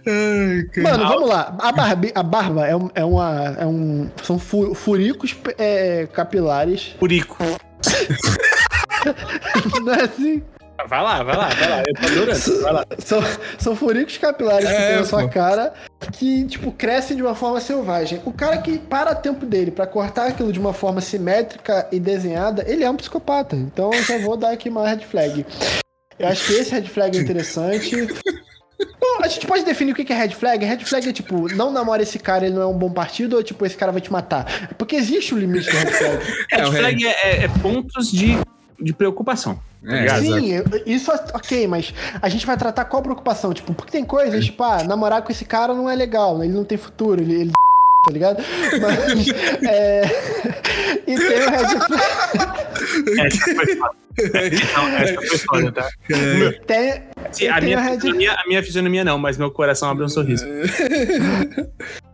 Ai, 0.07 0.83
Mano, 0.83 1.09
vamos 1.09 1.29
lá. 1.29 1.57
A, 1.59 1.73
barbi, 1.73 2.13
a 2.15 2.23
barba 2.23 2.67
é, 2.67 2.77
um, 2.77 2.91
é 2.95 3.05
uma. 3.05 3.57
É 3.59 3.67
um, 3.67 4.09
são 4.23 4.39
furicos 4.39 5.37
é, 5.59 6.07
capilares. 6.13 6.95
Furico. 6.99 7.37
Não 9.85 9.95
é 9.95 10.03
assim? 10.03 10.43
Vai 10.89 11.03
lá, 11.03 11.23
vai 11.23 11.37
lá, 11.37 11.49
vai 11.49 11.69
lá. 11.69 11.83
Eu 11.87 11.95
tô 11.95 12.07
adorando. 12.07 12.63
Vai 12.63 12.73
lá. 12.73 12.87
São, 12.99 13.23
são 13.59 13.77
furicos 13.77 14.19
capilares 14.19 14.69
é, 14.69 14.73
que 14.73 14.87
tem 14.87 14.97
na 14.97 15.05
sua 15.05 15.29
cara 15.29 15.75
que, 16.13 16.45
tipo, 16.47 16.73
crescem 16.73 17.17
de 17.17 17.23
uma 17.23 17.35
forma 17.35 17.61
selvagem. 17.61 18.21
O 18.25 18.33
cara 18.33 18.59
que 18.59 18.79
para 18.79 19.15
tempo 19.15 19.45
dele 19.45 19.71
para 19.71 19.87
cortar 19.87 20.29
aquilo 20.29 20.53
de 20.53 20.59
uma 20.59 20.73
forma 20.73 21.01
simétrica 21.01 21.87
e 21.93 22.01
desenhada, 22.01 22.65
ele 22.67 22.85
é 22.85 22.91
um 22.91 22.97
psicopata. 22.97 23.57
Então 23.57 23.93
eu 23.93 24.03
já 24.03 24.19
vou 24.19 24.37
dar 24.37 24.53
aqui 24.53 24.69
uma 24.69 24.89
red 24.89 25.01
flag. 25.01 25.45
Eu 26.19 26.29
acho 26.29 26.47
que 26.47 26.53
esse 26.55 26.73
red 26.73 26.89
flag 26.89 27.17
é 27.17 27.21
interessante. 27.21 27.97
Bom, 29.01 29.23
a 29.23 29.29
gente 29.29 29.47
pode 29.47 29.65
definir 29.65 29.93
o 29.93 29.95
que 29.95 30.13
é 30.13 30.17
red 30.17 30.31
flag. 30.31 30.65
Red 30.65 30.79
flag 30.79 31.09
é 31.09 31.13
tipo, 31.13 31.53
não 31.55 31.73
namora 31.73 32.03
esse 32.03 32.19
cara, 32.19 32.47
ele 32.47 32.55
não 32.55 32.63
é 32.63 32.67
um 32.67 32.77
bom 32.77 32.91
partido, 32.91 33.37
ou 33.37 33.43
tipo, 33.43 33.65
esse 33.67 33.77
cara 33.77 33.93
vai 33.93 34.01
te 34.01 34.11
matar. 34.11 34.47
Porque 34.77 34.97
existe 34.97 35.35
o 35.35 35.37
um 35.37 35.41
limite 35.41 35.71
do 35.71 35.77
red 35.77 35.87
flag. 35.87 36.19
red 36.51 36.71
flag 36.71 37.07
é, 37.07 37.11
é, 37.11 37.45
é 37.45 37.49
pontos 37.49 38.11
de, 38.11 38.39
de 38.81 38.93
preocupação. 38.93 39.61
É, 39.83 40.21
Sim, 40.21 40.63
isso 40.85 41.11
ok, 41.11 41.67
mas 41.67 41.95
a 42.21 42.29
gente 42.29 42.45
vai 42.45 42.57
tratar 42.57 42.85
qual 42.85 43.03
preocupação? 43.03 43.55
Tipo, 43.55 43.73
porque 43.73 43.91
tem 43.91 44.05
coisas, 44.05 44.45
tipo, 44.45 44.63
ah, 44.63 44.85
namorar 44.85 45.23
com 45.23 45.33
esse 45.33 45.45
cara 45.47 45.73
não 45.73 45.89
é 45.89 45.95
legal, 45.95 46.43
ele 46.45 46.53
não 46.53 46.65
tem 46.65 46.77
futuro, 46.77 47.23
ele, 47.23 47.33
ele 47.33 47.53
tá 48.05 48.11
ligado? 48.11 48.43
Mas, 48.81 49.29
é... 49.69 50.03
e 51.07 51.17
tem 51.17 51.47
o 51.47 51.51
red 51.51 51.69
flag. 51.87 52.11
Não, 54.75 54.89
essa 54.89 55.21
foi 55.23 55.39
foda, 55.39 55.73
tá? 55.73 55.89
Tem, 56.67 57.03
Sim, 57.33 57.49
a, 57.49 57.61
minha, 57.61 57.81
red... 57.81 57.99
a, 57.99 58.49
minha, 58.49 58.63
fisionomia 58.63 59.05
não, 59.05 59.19
mas 59.19 59.39
meu 59.39 59.51
coração 59.51 59.89
abre 59.91 60.05
um 60.05 60.09
sorriso. 60.09 60.47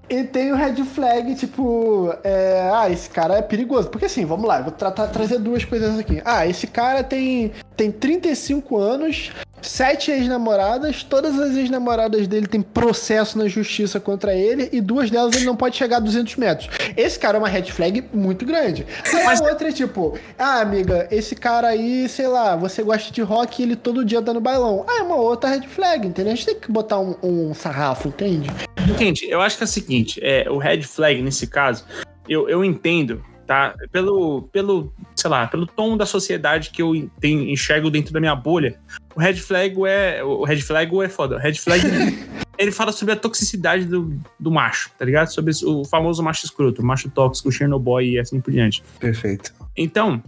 E 0.09 0.23
tem 0.23 0.53
o 0.53 0.55
red 0.55 0.77
flag, 0.85 1.35
tipo, 1.35 2.15
é, 2.23 2.71
ah, 2.73 2.89
esse 2.89 3.11
cara 3.11 3.39
é 3.39 3.43
perigoso. 3.43 3.89
Porque 3.91 4.07
assim, 4.07 4.25
vamos 4.25 4.47
lá, 4.47 4.63
vou 4.63 4.71
tratar, 4.71 5.09
trazer 5.09 5.39
duas 5.39 5.65
coisas 5.65 5.99
aqui. 5.99 6.23
Ah, 6.25 6.47
esse 6.47 6.69
cara 6.69 7.03
tem, 7.03 7.51
tem 7.77 7.91
35 7.91 8.79
anos, 8.79 9.33
sete 9.67 10.11
ex-namoradas, 10.11 11.03
todas 11.03 11.39
as 11.39 11.57
ex-namoradas 11.57 12.27
dele 12.27 12.47
têm 12.47 12.63
processo 12.63 13.39
na 13.39 13.49
justiça 13.49 13.99
contra 13.99 14.35
ele 14.35 14.69
e 14.73 14.81
duas 14.81 15.11
delas 15.11 15.35
ele 15.37 15.45
não 15.45 15.57
pode 15.57 15.77
chegar 15.77 15.99
a 15.99 16.01
200 16.01 16.37
metros. 16.37 16.69
Esse 16.97 17.19
cara 17.19 17.37
é 17.37 17.41
uma 17.41 17.49
red 17.49 17.65
flag 17.65 18.05
muito 18.13 18.45
grande. 18.45 18.87
Mas... 19.25 19.41
a 19.41 19.45
outra 19.45 19.69
é 19.69 19.73
tipo, 19.73 20.19
ah, 20.39 20.61
amiga, 20.61 21.09
esse 21.11 21.35
cara 21.35 21.69
aí, 21.69 22.09
sei 22.09 22.27
lá, 22.27 22.57
você 22.57 22.83
gosta 22.83 23.13
de 23.13 23.23
rock 23.23 23.61
e 23.61 23.65
ele 23.65 23.77
todo 23.77 24.05
dia 24.05 24.21
dando 24.21 24.41
bailão. 24.41 24.85
Ah, 24.89 25.01
é 25.01 25.03
uma 25.03 25.17
outra 25.17 25.51
red 25.51 25.67
flag, 25.67 26.07
entendeu? 26.07 26.33
A 26.33 26.37
gente 26.37 26.47
tem 26.47 26.61
que 26.61 26.71
botar 26.71 26.99
um, 26.99 27.17
um 27.23 27.55
sarrafo, 27.55 28.09
entende? 28.09 28.51
Entende? 28.89 29.27
Eu 29.29 29.41
acho 29.41 29.57
que 29.57 29.65
é 29.65 29.67
o 29.67 29.69
seguinte, 29.69 30.21
é, 30.23 30.49
o 30.51 30.59
red 30.59 30.83
flag 30.83 31.21
nesse 31.21 31.47
caso, 31.47 31.85
eu, 32.29 32.49
eu 32.49 32.65
entendo 32.65 33.23
tá? 33.47 33.75
Pelo, 33.93 34.43
pelo, 34.53 34.93
sei 35.15 35.31
lá, 35.31 35.47
pelo 35.47 35.67
tom 35.67 35.97
da 35.97 36.05
sociedade 36.05 36.71
que 36.71 36.83
eu 36.83 37.09
tenho, 37.21 37.49
enxergo 37.49 37.91
dentro 37.91 38.13
da 38.13 38.21
minha 38.21 38.35
bolha, 38.35 38.79
o 39.15 39.21
red 39.21 39.35
flag 39.35 39.75
é, 39.87 40.23
o 40.23 40.45
red 40.45 40.61
flag 40.61 40.91
é 41.03 41.09
foda. 41.09 41.37
O 41.37 41.39
red 41.39 41.55
flag 41.55 41.83
ele 42.59 42.73
fala 42.73 42.93
sobre 42.93 43.15
a 43.15 43.17
toxicidade 43.17 43.85
do, 43.85 44.19
do 44.39 44.51
macho, 44.51 44.91
tá 44.99 45.05
ligado? 45.05 45.29
Sobre 45.29 45.53
o 45.65 45.85
famoso 45.85 46.23
macho 46.23 46.45
escroto, 46.45 46.83
o 46.83 46.85
macho 46.85 47.09
tóxico, 47.11 47.49
o 47.49 47.53
Chernobyl 47.53 48.01
e 48.01 48.19
assim 48.19 48.41
por 48.41 48.53
diante. 48.53 48.83
Perfeito. 48.99 49.55
Então, 49.77 50.23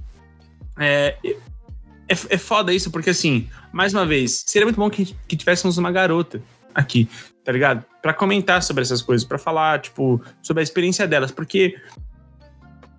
é, 0.79 1.17
é, 2.09 2.13
é 2.31 2.39
foda 2.39 2.73
isso 2.73 2.91
porque 2.91 3.11
assim, 3.11 3.49
mais 3.73 3.93
uma 3.93 4.07
vez, 4.07 4.45
seria 4.47 4.67
muito 4.67 4.77
bom 4.77 4.89
que, 4.89 5.17
que 5.27 5.37
tivéssemos 5.37 5.77
uma 5.79 5.91
garota 5.91 6.41
aqui, 6.75 7.09
tá 7.45 7.51
ligado? 7.51 7.85
Para 8.01 8.15
comentar 8.15 8.63
sobre 8.63 8.83
essas 8.83 9.03
coisas, 9.03 9.27
para 9.27 9.39
falar, 9.39 9.81
tipo, 9.81 10.23
sobre 10.43 10.61
a 10.61 10.65
experiência 10.65 11.07
delas, 11.09 11.31
porque 11.31 11.77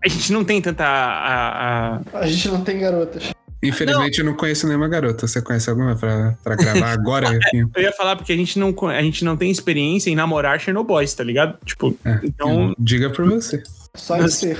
a 0.03 0.07
gente 0.07 0.31
não 0.31 0.43
tem 0.43 0.61
tanta. 0.61 0.85
A, 0.85 1.97
a... 1.97 2.01
a 2.13 2.27
gente 2.27 2.47
não 2.49 2.63
tem 2.63 2.79
garotas. 2.79 3.31
Infelizmente, 3.61 4.19
não. 4.19 4.25
eu 4.25 4.31
não 4.31 4.37
conheço 4.37 4.65
nenhuma 4.67 4.87
garota. 4.87 5.27
Você 5.27 5.41
conhece 5.41 5.69
alguma 5.69 5.95
pra, 5.95 6.37
pra 6.43 6.55
gravar 6.55 6.91
agora? 6.91 7.27
eu 7.53 7.81
ia 7.81 7.91
falar 7.91 8.15
porque 8.15 8.31
a 8.31 8.37
gente, 8.37 8.57
não, 8.57 8.73
a 8.87 9.01
gente 9.01 9.25
não 9.25 9.35
tem 9.35 9.51
experiência 9.51 10.09
em 10.09 10.15
namorar 10.15 10.59
Chernobyls, 10.59 11.13
tá 11.13 11.23
ligado? 11.23 11.57
Tipo, 11.65 11.97
é, 12.05 12.19
então. 12.23 12.73
Diga 12.79 13.09
pra 13.09 13.25
você. 13.25 13.61
Só 13.95 14.25
ser. 14.27 14.57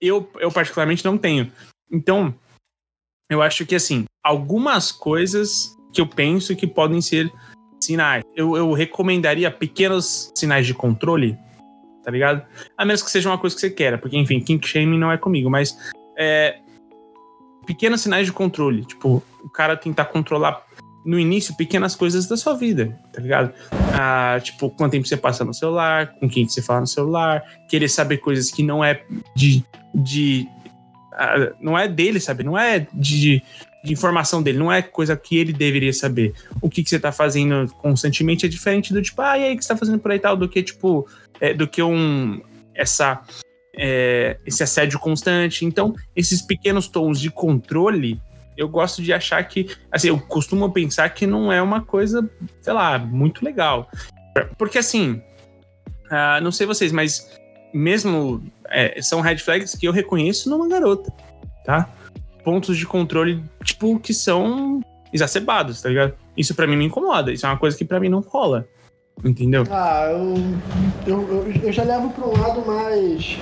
Eu, 0.00 0.30
eu, 0.38 0.52
particularmente, 0.52 1.04
não 1.04 1.18
tenho. 1.18 1.50
Então, 1.90 2.34
eu 3.28 3.42
acho 3.42 3.66
que, 3.66 3.74
assim, 3.74 4.04
algumas 4.22 4.92
coisas 4.92 5.76
que 5.92 6.00
eu 6.00 6.06
penso 6.06 6.54
que 6.54 6.66
podem 6.66 7.00
ser 7.00 7.30
sinais. 7.80 8.22
Eu, 8.36 8.56
eu 8.56 8.72
recomendaria 8.72 9.50
pequenos 9.50 10.30
sinais 10.34 10.66
de 10.66 10.74
controle, 10.74 11.36
tá 12.02 12.10
ligado? 12.10 12.44
A 12.76 12.84
menos 12.84 13.02
que 13.02 13.10
seja 13.10 13.28
uma 13.28 13.38
coisa 13.38 13.54
que 13.54 13.60
você 13.60 13.70
queira, 13.70 13.98
porque, 13.98 14.16
enfim, 14.16 14.40
kink 14.40 14.66
shaming 14.66 14.98
não 14.98 15.10
é 15.12 15.16
comigo, 15.16 15.50
mas. 15.50 15.76
É, 16.18 16.58
pequenos 17.66 18.00
sinais 18.00 18.26
de 18.26 18.32
controle. 18.32 18.84
Tipo, 18.84 19.22
o 19.42 19.48
cara 19.48 19.76
tentar 19.76 20.06
controlar 20.06 20.64
no 21.04 21.18
início 21.18 21.56
pequenas 21.56 21.96
coisas 21.96 22.26
da 22.26 22.36
sua 22.36 22.54
vida, 22.54 22.98
tá 23.12 23.20
ligado? 23.20 23.52
Ah, 23.92 24.38
tipo, 24.40 24.70
quanto 24.70 24.92
tempo 24.92 25.06
você 25.06 25.16
passa 25.16 25.44
no 25.44 25.52
celular, 25.52 26.14
com 26.14 26.28
quem 26.28 26.46
que 26.46 26.52
você 26.52 26.62
fala 26.62 26.80
no 26.80 26.86
celular, 26.86 27.42
querer 27.68 27.88
saber 27.88 28.18
coisas 28.18 28.50
que 28.50 28.62
não 28.62 28.84
é 28.84 29.02
de. 29.34 29.64
de 29.94 30.48
ah, 31.12 31.52
não 31.60 31.76
é 31.76 31.88
dele, 31.88 32.20
sabe? 32.20 32.44
Não 32.44 32.56
é 32.56 32.86
de, 32.92 33.42
de, 33.84 33.92
informação 33.92 34.42
dele, 34.42 34.58
não 34.58 34.72
é 34.72 34.80
coisa 34.80 35.16
que 35.16 35.36
ele 35.36 35.52
deveria 35.52 35.92
saber. 35.92 36.34
O 36.60 36.70
que, 36.70 36.82
que 36.82 36.90
você 36.90 37.00
tá 37.00 37.10
fazendo 37.10 37.68
constantemente 37.74 38.46
é 38.46 38.48
diferente 38.48 38.92
do 38.92 39.02
tipo, 39.02 39.20
ah, 39.20 39.36
e 39.36 39.44
aí, 39.44 39.54
o 39.54 39.56
que 39.56 39.64
você 39.64 39.68
tá 39.68 39.76
fazendo 39.76 39.98
por 39.98 40.12
aí 40.12 40.20
tal, 40.20 40.36
do 40.36 40.48
que, 40.48 40.62
tipo, 40.62 41.06
é, 41.42 41.52
do 41.52 41.66
que 41.66 41.82
um. 41.82 42.40
Essa 42.74 43.20
é, 43.76 44.38
esse 44.46 44.62
assédio 44.62 44.98
constante. 44.98 45.64
Então, 45.64 45.94
esses 46.14 46.40
pequenos 46.40 46.88
tons 46.88 47.20
de 47.20 47.30
controle, 47.30 48.20
eu 48.56 48.68
gosto 48.68 49.02
de 49.02 49.12
achar 49.12 49.42
que, 49.44 49.68
assim, 49.90 50.08
eu 50.08 50.18
costumo 50.18 50.70
pensar 50.72 51.08
que 51.10 51.26
não 51.26 51.52
é 51.52 51.60
uma 51.60 51.82
coisa, 51.82 52.28
sei 52.60 52.72
lá, 52.72 52.98
muito 52.98 53.44
legal. 53.44 53.90
Porque, 54.56 54.78
assim, 54.78 55.22
uh, 56.06 56.40
não 56.42 56.52
sei 56.52 56.66
vocês, 56.66 56.92
mas 56.92 57.28
mesmo 57.74 58.42
é, 58.68 59.00
são 59.02 59.20
red 59.20 59.38
flags 59.38 59.74
que 59.74 59.86
eu 59.86 59.92
reconheço 59.92 60.48
numa 60.48 60.68
garota, 60.68 61.12
tá? 61.64 61.90
Pontos 62.44 62.76
de 62.76 62.86
controle, 62.86 63.42
tipo, 63.64 63.98
que 63.98 64.14
são 64.14 64.80
exacerbados, 65.12 65.80
tá 65.80 65.88
ligado? 65.88 66.14
Isso 66.36 66.54
para 66.54 66.66
mim 66.66 66.76
me 66.76 66.84
incomoda, 66.84 67.32
isso 67.32 67.46
é 67.46 67.48
uma 67.48 67.58
coisa 67.58 67.76
que 67.76 67.84
para 67.84 68.00
mim 68.00 68.08
não 68.08 68.20
rola. 68.20 68.66
Entendeu? 69.24 69.64
Ah, 69.70 70.08
eu, 70.10 70.34
eu, 71.06 71.28
eu, 71.28 71.52
eu 71.64 71.72
já 71.72 71.84
levo 71.84 72.10
para 72.10 72.26
um 72.26 72.40
lado 72.40 72.66
mais 72.66 73.38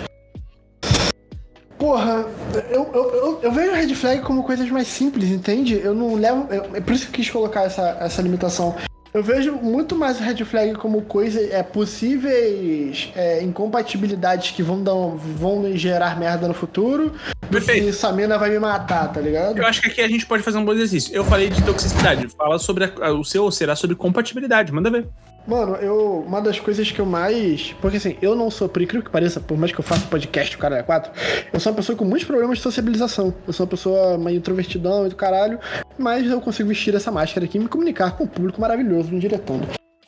Porra, 1.80 2.26
eu, 2.70 2.90
eu, 2.92 3.14
eu, 3.14 3.40
eu, 3.42 3.52
vejo 3.52 3.72
red 3.72 3.94
flag 3.94 4.20
como 4.20 4.42
coisas 4.42 4.68
mais 4.68 4.86
simples, 4.86 5.30
entende? 5.30 5.80
Eu 5.82 5.94
não 5.94 6.14
levo. 6.14 6.46
Eu, 6.52 6.76
é 6.76 6.80
por 6.80 6.92
isso 6.92 7.06
que 7.06 7.12
eu 7.12 7.14
quis 7.14 7.30
colocar 7.30 7.62
essa, 7.62 7.96
essa 7.98 8.20
limitação. 8.20 8.76
Eu 9.14 9.22
vejo 9.22 9.54
muito 9.54 9.96
mais 9.96 10.20
red 10.20 10.44
flag 10.44 10.74
como 10.74 11.00
coisa, 11.02 11.40
é, 11.40 11.62
possíveis 11.62 13.10
é, 13.16 13.42
incompatibilidades 13.42 14.50
que 14.50 14.62
vão, 14.62 14.84
dar, 14.84 14.92
vão 14.92 15.74
gerar 15.74 16.18
merda 16.18 16.46
no 16.46 16.52
futuro. 16.52 17.14
Perfeito. 17.50 17.88
E 17.88 17.92
Samina 17.94 18.36
vai 18.36 18.50
me 18.50 18.58
matar, 18.58 19.10
tá 19.10 19.20
ligado? 19.20 19.56
Eu 19.56 19.66
acho 19.66 19.80
que 19.80 19.88
aqui 19.88 20.02
a 20.02 20.08
gente 20.08 20.26
pode 20.26 20.42
fazer 20.42 20.58
um 20.58 20.64
bom 20.66 20.74
exercício. 20.74 21.14
Eu 21.14 21.24
falei 21.24 21.48
de 21.48 21.62
toxicidade. 21.62 22.28
Fala 22.36 22.58
sobre 22.58 22.84
a, 22.84 23.10
o 23.10 23.24
seu, 23.24 23.50
será 23.50 23.74
sobre 23.74 23.96
compatibilidade. 23.96 24.70
Manda 24.70 24.90
ver. 24.90 25.08
Mano, 25.46 25.74
eu. 25.76 26.24
Uma 26.26 26.40
das 26.40 26.60
coisas 26.60 26.90
que 26.90 27.00
eu 27.00 27.06
mais. 27.06 27.72
Porque 27.80 27.96
assim, 27.96 28.16
eu 28.20 28.34
não 28.34 28.50
sou, 28.50 28.68
por 28.68 28.82
incrível 28.82 29.04
que 29.04 29.10
pareça, 29.10 29.40
por 29.40 29.56
mais 29.56 29.72
que 29.72 29.80
eu 29.80 29.84
faça 29.84 30.06
podcast, 30.06 30.54
o 30.56 30.58
cara 30.58 30.78
é 30.78 30.82
quatro, 30.82 31.10
eu 31.52 31.58
sou 31.58 31.72
uma 31.72 31.76
pessoa 31.76 31.96
com 31.96 32.04
muitos 32.04 32.26
problemas 32.26 32.58
de 32.58 32.62
sociabilização. 32.62 33.34
Eu 33.46 33.52
sou 33.52 33.64
uma 33.64 33.70
pessoa 33.70 34.18
meio 34.18 34.36
introvertidão 34.36 35.06
e 35.06 35.08
do 35.08 35.16
caralho, 35.16 35.58
mas 35.98 36.30
eu 36.30 36.40
consigo 36.40 36.68
vestir 36.68 36.94
essa 36.94 37.10
máscara 37.10 37.46
aqui 37.46 37.58
e 37.58 37.60
me 37.60 37.68
comunicar 37.68 38.16
com 38.16 38.24
um 38.24 38.28
público 38.28 38.60
maravilhoso 38.60 39.10
no 39.10 39.18
diretor. 39.18 39.60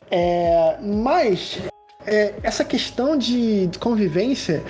É, 0.09 0.77
mas 0.81 1.59
é, 2.05 2.33
essa 2.43 2.63
questão 2.63 3.17
de 3.17 3.69
convivência 3.79 4.63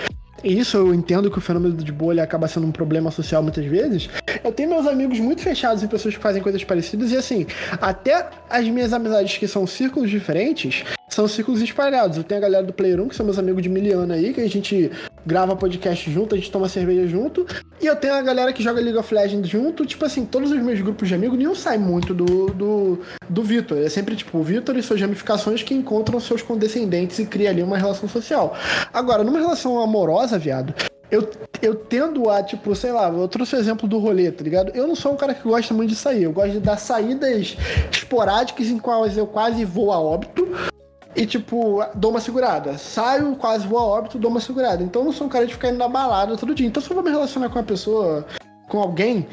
e 0.44 0.58
isso 0.60 0.78
eu 0.78 0.94
entendo 0.94 1.32
que 1.32 1.38
o 1.38 1.42
fenômeno 1.42 1.76
de 1.76 1.92
bolha 1.92 2.24
acaba 2.24 2.48
sendo 2.48 2.68
um 2.68 2.72
problema 2.72 3.12
social 3.12 3.42
muitas 3.42 3.66
vezes. 3.66 4.10
Eu 4.44 4.52
tenho 4.52 4.70
meus 4.70 4.86
amigos 4.86 5.20
muito 5.20 5.42
fechados 5.42 5.84
em 5.84 5.88
pessoas 5.88 6.16
que 6.16 6.22
fazem 6.22 6.42
coisas 6.42 6.64
parecidas, 6.64 7.12
e 7.12 7.18
assim, 7.18 7.46
até 7.82 8.30
as 8.50 8.68
minhas 8.68 8.94
amizades 8.94 9.38
que 9.38 9.48
são 9.48 9.66
círculos 9.66 10.10
diferentes, 10.10 10.84
são 11.13 11.28
círculos 11.28 11.62
espalhados. 11.62 12.17
Eu 12.17 12.23
tenho 12.23 12.39
a 12.39 12.41
galera 12.41 12.65
do 12.65 12.73
Player 12.73 12.99
1, 12.99 13.08
que 13.10 13.15
são 13.15 13.26
meus 13.26 13.38
amigos 13.38 13.62
de 13.62 13.69
miliano 13.69 14.12
aí, 14.12 14.34
que 14.34 14.41
a 14.41 14.49
gente 14.49 14.91
grava 15.26 15.56
podcast 15.56 16.10
junto, 16.12 16.36
a 16.36 16.38
gente 16.38 16.52
toma 16.52 16.67
cerveja 16.67 17.08
junto. 17.08 17.45
E 17.80 17.86
eu 17.86 17.95
tenho 17.95 18.15
a 18.15 18.21
galera 18.21 18.52
que 18.52 18.63
joga 18.63 18.82
League 18.82 18.97
of 18.97 19.13
Legends 19.13 19.47
junto. 19.47 19.86
Tipo 19.86 20.06
assim, 20.06 20.26
todos 20.26 20.52
os 20.52 20.60
meus 20.62 20.82
grupos 20.82 21.08
de 21.08 21.15
amigos, 21.15 21.38
nenhum 21.38 21.56
sai 21.56 21.78
muito 21.78 22.13
do, 22.13 22.47
do, 22.47 22.99
do 23.30 23.43
Vitor. 23.43 23.78
É 23.78 23.89
sempre 23.89 24.15
tipo 24.15 24.38
o 24.38 24.43
Vitor 24.43 24.76
e 24.76 24.82
suas 24.82 24.99
ramificações 24.99 25.62
que 25.62 25.73
encontram 25.73 26.19
seus 26.19 26.41
condescendentes 26.41 27.19
e 27.19 27.26
cria 27.26 27.49
ali 27.52 27.62
uma 27.62 27.78
relação 27.78 28.10
social. 28.10 28.56
Agora, 28.91 29.23
numa 29.23 29.39
relação 29.39 29.80
amorosa, 29.80 30.39
viado, 30.39 30.73
eu, 31.12 31.30
eu 31.62 31.76
tendo 31.76 32.30
a, 32.30 32.41
tipo, 32.41 32.76
sei 32.76 32.91
lá, 32.91 33.08
eu 33.10 33.28
trouxe 33.28 33.56
o 33.56 33.60
exemplo 33.60 33.88
do 33.88 33.99
rolê, 33.99 34.32
tá 34.32 34.43
ligado? 34.43 34.71
Eu 34.73 34.88
não 34.88 34.95
sou 34.95 35.13
um 35.13 35.15
cara 35.15 35.34
que 35.34 35.43
gosta 35.43 35.73
muito 35.73 35.89
de 35.89 35.95
sair. 35.95 36.23
Eu 36.23 36.34
gosto 36.34 36.54
de 36.54 36.60
dar 36.60 36.78
saídas 36.78 37.56
esporádicas 37.91 38.67
em 38.67 38.80
quais 38.80 39.15
eu 39.15 39.28
quase 39.28 39.63
vou 39.63 39.91
a 39.91 39.99
óbito 39.99 40.73
e, 41.15 41.26
tipo, 41.26 41.84
dou 41.95 42.12
uma 42.12 42.19
segurada. 42.19 42.78
Saio, 42.78 43.36
quase 43.36 43.67
vou 43.67 43.80
a 43.80 43.84
óbito, 43.84 44.17
dou 44.17 44.32
uma 44.32 44.39
segurada. 44.39 44.84
Então 44.84 45.02
eu 45.02 45.06
não 45.06 45.13
sou 45.13 45.28
um 45.28 45.30
cara 45.30 45.45
de 45.45 45.54
ficar 45.54 45.69
indo 45.69 45.78
na 45.78 45.88
balada 45.88 46.38
todo 46.38 46.56
dia. 46.56 46.67
Então 46.67 46.82
se 46.82 46.89
eu 46.89 46.95
vou 46.95 47.04
me 47.04 47.12
relacionar 47.12 47.49
com 47.49 47.60
uma 47.60 47.65
pessoa, 47.65 48.26
com 48.67 48.80
alguém, 48.80 49.28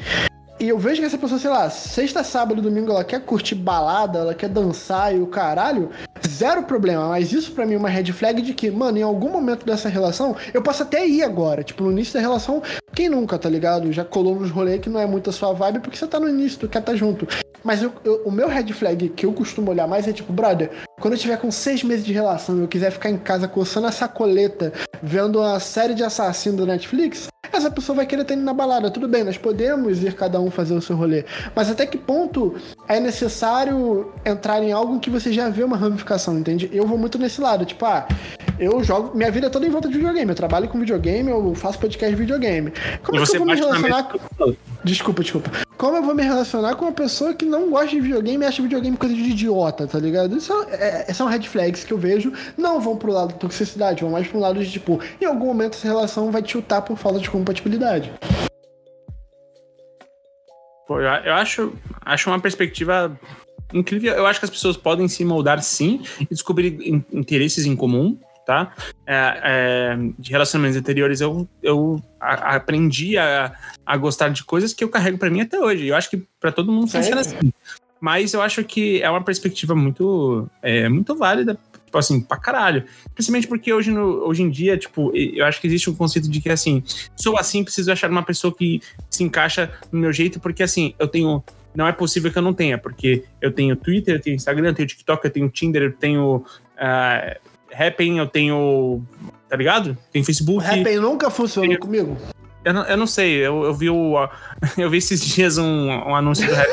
e 0.61 0.69
eu 0.69 0.77
vejo 0.77 1.01
que 1.01 1.07
essa 1.07 1.17
pessoa, 1.17 1.39
sei 1.39 1.49
lá, 1.49 1.71
sexta, 1.71 2.23
sábado 2.23 2.61
domingo 2.61 2.91
ela 2.91 3.03
quer 3.03 3.19
curtir 3.21 3.55
balada, 3.55 4.19
ela 4.19 4.35
quer 4.35 4.47
dançar 4.47 5.11
e 5.11 5.19
o 5.19 5.25
caralho, 5.25 5.89
zero 6.27 6.61
problema. 6.61 7.09
Mas 7.09 7.33
isso 7.33 7.51
para 7.53 7.65
mim 7.65 7.73
é 7.73 7.77
uma 7.77 7.89
red 7.89 8.11
flag 8.13 8.43
de 8.43 8.53
que, 8.53 8.69
mano, 8.69 8.99
em 8.99 9.01
algum 9.01 9.31
momento 9.31 9.65
dessa 9.65 9.89
relação, 9.89 10.35
eu 10.53 10.61
posso 10.61 10.83
até 10.83 11.03
ir 11.07 11.23
agora. 11.23 11.63
Tipo, 11.63 11.83
no 11.83 11.91
início 11.91 12.13
da 12.13 12.19
relação, 12.19 12.61
quem 12.93 13.09
nunca, 13.09 13.39
tá 13.39 13.49
ligado? 13.49 13.91
Já 13.91 14.05
colou 14.05 14.35
nos 14.35 14.51
rolês 14.51 14.79
que 14.79 14.87
não 14.87 14.99
é 14.99 15.07
muito 15.07 15.31
a 15.31 15.33
sua 15.33 15.51
vibe 15.51 15.79
porque 15.79 15.97
você 15.97 16.05
tá 16.05 16.19
no 16.19 16.29
início, 16.29 16.59
tu 16.59 16.69
quer 16.69 16.83
tá 16.83 16.93
junto. 16.93 17.27
Mas 17.63 17.81
eu, 17.81 17.91
eu, 18.03 18.21
o 18.25 18.31
meu 18.31 18.47
red 18.47 18.71
flag 18.71 19.09
que 19.09 19.25
eu 19.25 19.33
costumo 19.33 19.71
olhar 19.71 19.87
mais 19.87 20.07
é 20.07 20.13
tipo, 20.13 20.31
brother, 20.31 20.69
quando 21.01 21.15
eu 21.15 21.19
tiver 21.19 21.37
com 21.37 21.51
seis 21.51 21.83
meses 21.83 22.05
de 22.05 22.13
relação 22.13 22.57
e 22.57 22.61
eu 22.61 22.67
quiser 22.67 22.91
ficar 22.91 23.09
em 23.09 23.17
casa 23.17 23.47
coçando 23.47 23.87
a 23.87 23.91
sacoleta, 23.91 24.71
vendo 25.01 25.39
uma 25.39 25.59
série 25.59 25.95
de 25.95 26.03
assassinos 26.03 26.59
da 26.59 26.65
Netflix, 26.65 27.27
essa 27.51 27.69
pessoa 27.69 27.97
vai 27.97 28.05
querer 28.05 28.23
ter 28.23 28.35
ido 28.35 28.43
na 28.43 28.53
balada. 28.53 28.89
Tudo 28.89 29.07
bem, 29.07 29.23
nós 29.23 29.37
podemos 29.37 30.01
ir 30.03 30.13
cada 30.13 30.39
um 30.39 30.49
fazer 30.49 30.73
o 30.73 30.81
seu 30.81 30.95
rolê. 30.95 31.25
Mas 31.55 31.69
até 31.69 31.85
que 31.85 31.97
ponto 31.97 32.55
é 32.87 32.99
necessário 32.99 34.13
entrar 34.23 34.63
em 34.63 34.71
algo 34.71 34.99
que 34.99 35.09
você 35.09 35.33
já 35.33 35.49
vê 35.49 35.63
uma 35.63 35.75
ramificação, 35.75 36.37
entende? 36.37 36.69
Eu 36.71 36.85
vou 36.85 36.97
muito 36.97 37.17
nesse 37.17 37.41
lado, 37.41 37.65
tipo, 37.65 37.83
ah, 37.83 38.07
eu 38.61 38.83
jogo 38.83 39.17
minha 39.17 39.31
vida 39.31 39.49
toda 39.49 39.65
em 39.65 39.69
volta 39.69 39.87
de 39.87 39.95
videogame. 39.95 40.29
Eu 40.29 40.35
trabalho 40.35 40.69
com 40.69 40.79
videogame, 40.79 41.31
eu 41.31 41.55
faço 41.55 41.79
podcast 41.79 42.15
de 42.15 42.21
videogame. 42.21 42.71
Como 43.03 43.19
é 43.19 43.25
que 43.25 43.35
eu 43.35 43.39
vou 43.39 43.47
me 43.47 43.55
relacionar 43.55 44.03
com. 44.03 44.55
Desculpa, 44.83 45.23
desculpa. 45.23 45.51
Como 45.77 45.97
eu 45.97 46.03
vou 46.03 46.13
me 46.13 46.21
relacionar 46.21 46.75
com 46.75 46.85
uma 46.85 46.91
pessoa 46.91 47.33
que 47.33 47.43
não 47.43 47.71
gosta 47.71 47.87
de 47.87 47.99
videogame 47.99 48.43
e 48.43 48.47
acha 48.47 48.61
videogame 48.61 48.95
coisa 48.95 49.15
de 49.15 49.21
idiota, 49.21 49.87
tá 49.87 49.97
ligado? 49.97 50.37
Isso 50.37 50.53
é, 50.69 50.90
é, 51.07 51.13
são 51.13 51.27
red 51.27 51.43
flags 51.43 51.83
que 51.83 51.93
eu 51.93 51.97
vejo. 51.97 52.33
Não 52.57 52.79
vão 52.79 52.97
pro 52.97 53.11
lado 53.11 53.33
da 53.33 53.39
toxicidade, 53.39 54.01
vão 54.01 54.11
mais 54.11 54.27
pro 54.27 54.39
lado 54.39 54.63
de, 54.63 54.71
tipo, 54.71 54.99
em 55.19 55.25
algum 55.25 55.47
momento 55.47 55.75
essa 55.75 55.87
relação 55.87 56.31
vai 56.31 56.41
tiltar 56.41 56.81
por 56.81 56.97
falta 56.97 57.19
de 57.19 57.29
compatibilidade. 57.29 58.11
Pô, 60.87 60.99
eu 60.99 61.33
acho, 61.33 61.73
acho 62.01 62.29
uma 62.29 62.39
perspectiva 62.39 63.17
incrível. 63.73 64.13
Eu 64.13 64.25
acho 64.25 64.39
que 64.39 64.45
as 64.45 64.51
pessoas 64.51 64.75
podem 64.75 65.07
se 65.07 65.23
moldar 65.23 65.61
sim 65.61 66.01
e 66.19 66.25
descobrir 66.25 66.77
interesses 67.11 67.65
em 67.65 67.75
comum 67.75 68.17
tá? 68.45 68.73
É, 69.05 69.39
é, 69.43 69.97
de 70.17 70.31
relacionamentos 70.31 70.77
anteriores, 70.77 71.21
eu, 71.21 71.47
eu 71.61 72.01
a, 72.19 72.55
aprendi 72.55 73.17
a, 73.17 73.53
a 73.85 73.97
gostar 73.97 74.29
de 74.29 74.43
coisas 74.43 74.73
que 74.73 74.83
eu 74.83 74.89
carrego 74.89 75.17
para 75.17 75.29
mim 75.29 75.41
até 75.41 75.59
hoje. 75.59 75.87
Eu 75.87 75.95
acho 75.95 76.09
que 76.09 76.17
para 76.39 76.51
todo 76.51 76.71
mundo 76.71 76.87
funciona 76.89 77.21
assim. 77.21 77.53
Mas 78.01 78.33
eu 78.33 78.41
acho 78.41 78.63
que 78.63 79.01
é 79.01 79.09
uma 79.09 79.23
perspectiva 79.23 79.75
muito, 79.75 80.49
é, 80.61 80.89
muito 80.89 81.15
válida, 81.15 81.57
tipo 81.85 81.97
assim, 81.97 82.19
pra 82.19 82.35
caralho. 82.35 82.83
Principalmente 83.13 83.47
porque 83.47 83.71
hoje, 83.71 83.91
no, 83.91 84.27
hoje 84.27 84.41
em 84.41 84.49
dia, 84.49 84.75
tipo, 84.75 85.15
eu 85.15 85.45
acho 85.45 85.61
que 85.61 85.67
existe 85.67 85.87
um 85.89 85.95
conceito 85.95 86.27
de 86.27 86.41
que, 86.41 86.49
assim, 86.49 86.83
sou 87.15 87.37
assim, 87.37 87.63
preciso 87.63 87.91
achar 87.91 88.09
uma 88.09 88.23
pessoa 88.23 88.53
que 88.53 88.81
se 89.07 89.23
encaixa 89.23 89.71
no 89.91 89.99
meu 89.99 90.11
jeito, 90.11 90.39
porque, 90.39 90.63
assim, 90.63 90.95
eu 90.97 91.07
tenho 91.07 91.43
não 91.73 91.87
é 91.87 91.93
possível 91.93 92.29
que 92.29 92.37
eu 92.37 92.41
não 92.41 92.53
tenha, 92.53 92.77
porque 92.77 93.23
eu 93.39 93.49
tenho 93.49 93.77
Twitter, 93.77 94.15
eu 94.15 94.19
tenho 94.19 94.35
Instagram, 94.35 94.69
eu 94.69 94.73
tenho 94.73 94.87
TikTok, 94.89 95.23
eu 95.23 95.31
tenho 95.31 95.47
Tinder, 95.47 95.83
eu 95.83 95.93
tenho 95.93 96.35
uh, 96.35 97.51
Happn, 97.73 98.17
eu 98.17 98.27
tenho. 98.27 99.01
Tá 99.47 99.55
ligado? 99.55 99.97
Tem 100.11 100.23
Facebook. 100.23 100.65
Happn 100.65 100.99
nunca 100.99 101.29
funcionou 101.29 101.69
tenho... 101.69 101.79
comigo. 101.79 102.17
Eu 102.63 102.73
não, 102.73 102.83
eu 102.83 102.97
não 102.97 103.07
sei, 103.07 103.35
eu, 103.37 103.63
eu 103.63 103.73
vi 103.73 103.89
o. 103.89 104.15
Eu 104.77 104.89
vi 104.89 104.97
esses 104.97 105.19
dias 105.19 105.57
um, 105.57 105.87
um 105.89 106.15
anúncio 106.15 106.47
do 106.47 106.53
rap. 106.53 106.67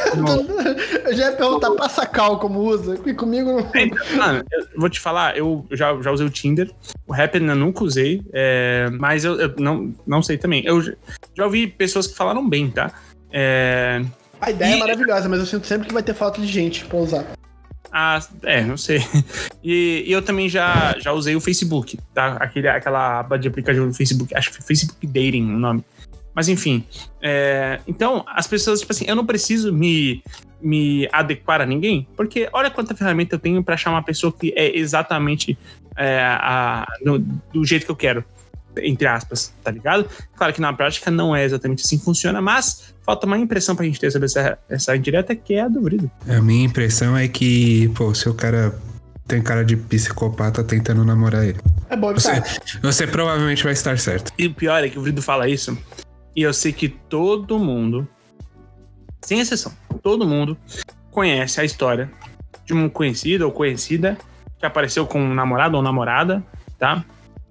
eu 1.07 1.14
já 1.16 1.31
ia 1.31 1.37
perguntar, 1.37 1.70
passa 1.72 2.07
cal 2.07 2.38
como 2.38 2.61
usa. 2.61 2.98
E 3.07 3.14
comigo 3.14 3.51
não. 3.51 3.70
É, 3.74 4.14
mano, 4.14 4.44
eu 4.51 4.81
vou 4.81 4.90
te 4.90 5.01
falar, 5.01 5.37
eu 5.37 5.64
já, 5.70 5.98
já 6.03 6.12
usei 6.12 6.27
o 6.27 6.31
Tinder. 6.31 6.70
O 7.07 7.12
rap 7.12 7.35
eu 7.35 7.57
nunca 7.57 7.83
usei. 7.83 8.22
É, 8.33 8.88
mas 8.92 9.24
eu, 9.24 9.40
eu, 9.40 9.55
não, 9.59 9.94
não 10.07 10.22
sei 10.22 10.37
também. 10.37 10.64
Eu 10.66 10.83
já 10.83 11.44
ouvi 11.44 11.66
pessoas 11.66 12.07
que 12.07 12.14
falaram 12.14 12.46
bem, 12.46 12.70
tá? 12.70 12.92
É, 13.33 14.03
a 14.40 14.51
ideia 14.51 14.70
é 14.70 14.72
e... 14.74 14.77
é 14.77 14.81
maravilhosa, 14.81 15.29
mas 15.29 15.40
eu 15.40 15.46
sinto 15.46 15.66
sempre 15.66 15.88
que 15.88 15.94
vai 15.94 16.03
ter 16.03 16.14
falta 16.14 16.40
de 16.40 16.46
gente 16.46 16.85
pra 16.85 16.98
usar. 16.98 17.24
Ah, 17.92 18.20
é, 18.42 18.62
não 18.62 18.77
sei. 18.77 19.01
E, 19.62 20.05
e, 20.07 20.12
eu 20.12 20.22
também 20.22 20.48
já, 20.48 20.96
já 20.98 21.12
usei 21.12 21.35
o 21.37 21.40
Facebook, 21.40 21.98
tá? 22.14 22.37
Aquele, 22.40 22.68
aquela 22.68 23.18
aba 23.18 23.38
de 23.38 23.48
aplicativo 23.48 23.87
do 23.87 23.92
Facebook, 23.92 24.35
acho 24.35 24.53
que 24.53 24.62
Facebook 24.62 25.07
Dating 25.07 25.42
o 25.42 25.59
nome. 25.59 25.85
Mas 26.33 26.48
enfim. 26.48 26.85
É, 27.20 27.81
então, 27.87 28.24
as 28.29 28.46
pessoas, 28.46 28.81
tipo 28.81 28.92
assim, 28.92 29.05
eu 29.07 29.16
não 29.16 29.27
preciso 29.27 29.72
me, 29.72 30.22
me 30.62 31.09
adequar 31.12 31.61
a 31.61 31.66
ninguém, 31.66 32.07
porque 32.16 32.48
olha 32.53 32.70
quanta 32.70 32.94
ferramenta 32.94 33.35
eu 33.35 33.38
tenho 33.38 33.62
para 33.62 33.74
achar 33.74 33.90
uma 33.90 34.03
pessoa 34.03 34.33
que 34.33 34.55
é 34.57 34.79
exatamente 34.79 35.59
é, 35.96 36.20
a, 36.22 36.87
do 37.53 37.64
jeito 37.64 37.85
que 37.85 37.90
eu 37.90 37.96
quero 37.96 38.24
entre 38.76 39.07
aspas, 39.07 39.52
tá 39.62 39.70
ligado? 39.70 40.09
Claro 40.37 40.52
que 40.52 40.61
na 40.61 40.72
prática 40.72 41.11
não 41.11 41.35
é 41.35 41.44
exatamente 41.44 41.85
assim 41.85 41.98
que 41.98 42.04
funciona, 42.04 42.40
mas 42.40 42.94
falta 43.04 43.26
uma 43.26 43.38
impressão 43.38 43.74
pra 43.74 43.85
gente 43.85 43.98
ter 43.98 44.11
sobre 44.11 44.26
essa, 44.26 44.59
essa 44.68 44.96
indireta 44.96 45.35
que 45.35 45.54
é 45.54 45.62
a 45.62 45.68
do 45.68 45.83
Vrido. 45.83 46.11
A 46.28 46.40
minha 46.40 46.64
impressão 46.64 47.16
é 47.16 47.26
que, 47.28 47.88
pô, 47.96 48.14
se 48.14 48.28
o 48.28 48.35
cara 48.35 48.78
tem 49.26 49.42
cara 49.42 49.62
de 49.62 49.76
psicopata 49.76 50.64
tentando 50.64 51.04
namorar 51.04 51.44
ele. 51.44 51.59
É 51.90 51.96
bom, 51.96 52.14
você, 52.14 52.42
você 52.83 53.07
provavelmente 53.07 53.62
vai 53.62 53.74
estar 53.74 53.98
certo. 53.98 54.33
E 54.38 54.46
o 54.46 54.54
pior 54.54 54.83
é 54.83 54.88
que 54.88 54.98
o 54.98 55.02
Vrido 55.02 55.20
fala 55.20 55.48
isso, 55.48 55.76
e 56.35 56.42
eu 56.42 56.52
sei 56.52 56.72
que 56.72 56.88
todo 56.88 57.59
mundo, 57.59 58.09
sem 59.20 59.40
exceção, 59.40 59.72
todo 60.02 60.26
mundo 60.26 60.57
conhece 61.11 61.61
a 61.61 61.64
história 61.64 62.11
de 62.64 62.72
um 62.72 62.88
conhecido 62.88 63.44
ou 63.44 63.52
conhecida 63.52 64.16
que 64.59 64.66
apareceu 64.66 65.07
com 65.07 65.20
um 65.20 65.35
namorado 65.35 65.76
ou 65.76 65.83
namorada, 65.83 66.42
tá? 66.78 67.04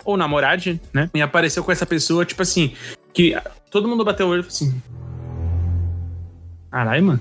Ou 0.03 0.17
namorade, 0.17 0.79
né? 0.93 1.09
E 1.13 1.21
apareceu 1.21 1.63
com 1.63 1.71
essa 1.71 1.85
pessoa, 1.85 2.25
tipo 2.25 2.41
assim, 2.41 2.73
que 3.13 3.35
todo 3.69 3.87
mundo 3.87 4.05
bateu 4.05 4.27
o 4.27 4.29
olho 4.29 4.41
e 4.41 4.43
falou 4.43 4.55
assim. 4.55 4.81
Caralho, 6.71 7.03
mano. 7.03 7.19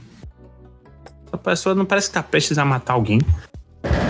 Essa 1.26 1.38
pessoa 1.38 1.74
não 1.74 1.84
parece 1.84 2.08
que 2.08 2.14
tá 2.14 2.22
prestes 2.22 2.58
a 2.58 2.64
matar 2.64 2.94
alguém. 2.94 3.24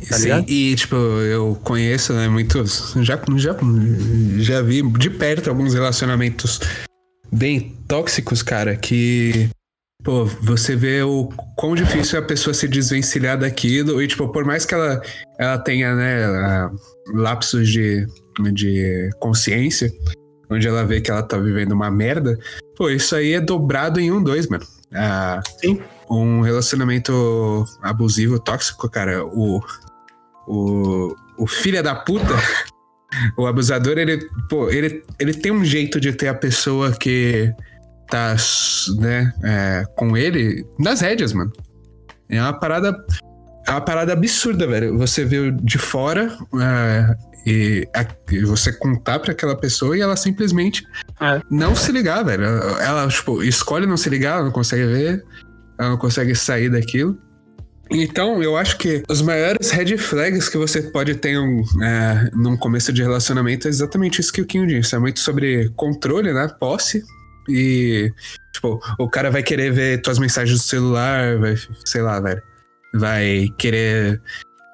Tá 0.09 0.17
Sim, 0.17 0.45
e 0.47 0.75
tipo, 0.75 0.95
eu 0.95 1.59
conheço, 1.65 2.13
né, 2.13 2.29
muitos. 2.29 2.95
Já, 3.01 3.19
já, 3.37 3.57
já 4.39 4.63
vi 4.63 4.83
de 4.83 5.11
perto 5.11 5.51
alguns 5.51 5.75
relacionamentos 5.75 6.61
bem 7.33 7.77
tóxicos, 7.89 8.43
cara, 8.43 8.77
que. 8.77 9.49
Pô, 10.05 10.25
você 10.25 10.77
vê 10.77 11.03
o 11.03 11.29
quão 11.57 11.75
difícil 11.75 12.19
é 12.19 12.23
a 12.23 12.25
pessoa 12.25 12.55
se 12.55 12.69
desvencilhar 12.69 13.37
daquilo. 13.37 14.01
E, 14.01 14.07
tipo, 14.07 14.29
por 14.29 14.45
mais 14.45 14.65
que 14.65 14.73
ela, 14.73 15.03
ela 15.37 15.59
tenha, 15.59 15.97
né, 15.97 16.71
lapsos 17.13 17.69
de 17.69 18.07
de 18.53 19.11
consciência, 19.19 19.91
onde 20.51 20.67
ela 20.67 20.85
vê 20.85 21.01
que 21.01 21.11
ela 21.11 21.23
tá 21.23 21.37
vivendo 21.39 21.73
uma 21.73 21.91
merda, 21.91 22.39
pô, 22.77 22.89
isso 22.91 23.15
aí 23.15 23.33
é 23.33 23.41
dobrado 23.41 24.01
em 24.01 24.11
um, 24.11 24.23
dois, 24.23 24.49
mano. 24.49 24.65
Ah, 24.93 25.43
Sim. 25.61 25.81
Um 26.09 26.41
relacionamento 26.41 27.65
abusivo, 27.83 28.39
tóxico, 28.39 28.89
cara, 28.89 29.25
o. 29.25 29.61
O, 30.49 31.13
o 31.37 31.47
filho 31.49 31.83
da 31.83 31.93
puta, 31.93 32.35
o 33.37 33.47
abusador, 33.49 33.99
ele, 33.99 34.29
pô, 34.49 34.71
ele, 34.71 35.03
ele 35.19 35.35
tem 35.35 35.51
um 35.51 35.65
jeito 35.65 35.99
de 35.99 36.13
ter 36.13 36.29
a 36.29 36.35
pessoa 36.35 36.93
que 36.93 37.53
tá, 38.09 38.37
né, 38.99 39.33
é, 39.43 39.85
com 39.97 40.17
ele 40.17 40.65
nas 40.79 41.01
rédeas, 41.01 41.33
mano. 41.33 41.53
É 42.29 42.41
uma 42.41 42.53
parada. 42.53 42.97
É 43.67 43.71
uma 43.71 43.81
parada 43.81 44.13
absurda, 44.13 44.67
velho. 44.67 44.97
Você 44.99 45.25
vê 45.25 45.51
de 45.51 45.79
fora, 45.79 46.37
é, 46.61 47.17
e, 47.47 47.89
e 48.31 48.45
você 48.45 48.73
contar 48.73 49.21
para 49.21 49.33
aquela 49.33 49.57
pessoa 49.57 49.97
e 49.97 50.01
ela 50.01 50.17
simplesmente 50.17 50.87
é. 51.21 51.41
não 51.51 51.75
se 51.75 51.93
ligar, 51.93 52.25
velho. 52.25 52.45
Ela, 52.45 53.07
tipo, 53.09 53.43
escolhe 53.43 53.87
não 53.87 53.97
se 53.97 54.09
ligar, 54.09 54.35
ela 54.35 54.45
não 54.45 54.53
consegue 54.53 54.85
ver, 54.85 55.25
ela 55.79 55.91
não 55.91 55.97
consegue 55.97 56.35
sair 56.35 56.69
daquilo. 56.69 57.19
Então, 57.89 58.43
eu 58.43 58.57
acho 58.57 58.79
que 58.79 59.03
os 59.09 59.23
maiores 59.23 59.71
red 59.71 59.97
flags 59.97 60.49
que 60.49 60.59
você 60.59 60.83
pode 60.83 61.15
ter 61.15 61.39
um, 61.39 61.63
é, 61.83 62.31
num 62.35 62.57
começo 62.57 62.93
de 62.93 63.01
relacionamento 63.01 63.69
é 63.69 63.71
exatamente 63.71 64.21
isso 64.21 64.33
que 64.33 64.41
o 64.41 64.47
Kim 64.47 64.67
disse. 64.67 64.97
É 64.97 64.99
muito 64.99 65.21
sobre 65.21 65.71
controle, 65.77 66.33
né? 66.33 66.49
Posse. 66.59 67.05
E, 67.49 68.13
tipo, 68.53 68.81
o 68.99 69.09
cara 69.09 69.31
vai 69.31 69.43
querer 69.45 69.73
ver 69.73 70.03
tuas 70.03 70.19
mensagens 70.19 70.59
do 70.59 70.65
celular, 70.65 71.39
vai, 71.39 71.55
sei 71.85 72.03
lá, 72.03 72.19
velho. 72.19 72.43
Vai 72.97 73.53
querer 73.57 74.21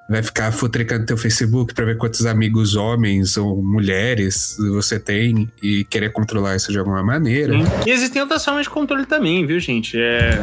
vai 0.09 0.21
ficar 0.21 0.51
futricando 0.51 1.05
teu 1.05 1.17
Facebook 1.17 1.73
para 1.73 1.85
ver 1.85 1.97
quantos 1.97 2.25
amigos 2.25 2.75
homens 2.75 3.37
ou 3.37 3.63
mulheres 3.63 4.57
você 4.71 4.99
tem 4.99 5.49
e 5.61 5.85
querer 5.85 6.11
controlar 6.11 6.55
isso 6.55 6.71
de 6.71 6.77
alguma 6.77 7.03
maneira. 7.03 7.53
Sim. 7.53 7.65
E 7.85 7.89
existem 7.89 8.21
outras 8.21 8.43
formas 8.43 8.65
de 8.65 8.69
controle 8.69 9.05
também, 9.05 9.45
viu, 9.45 9.59
gente? 9.59 9.97
É, 9.97 10.39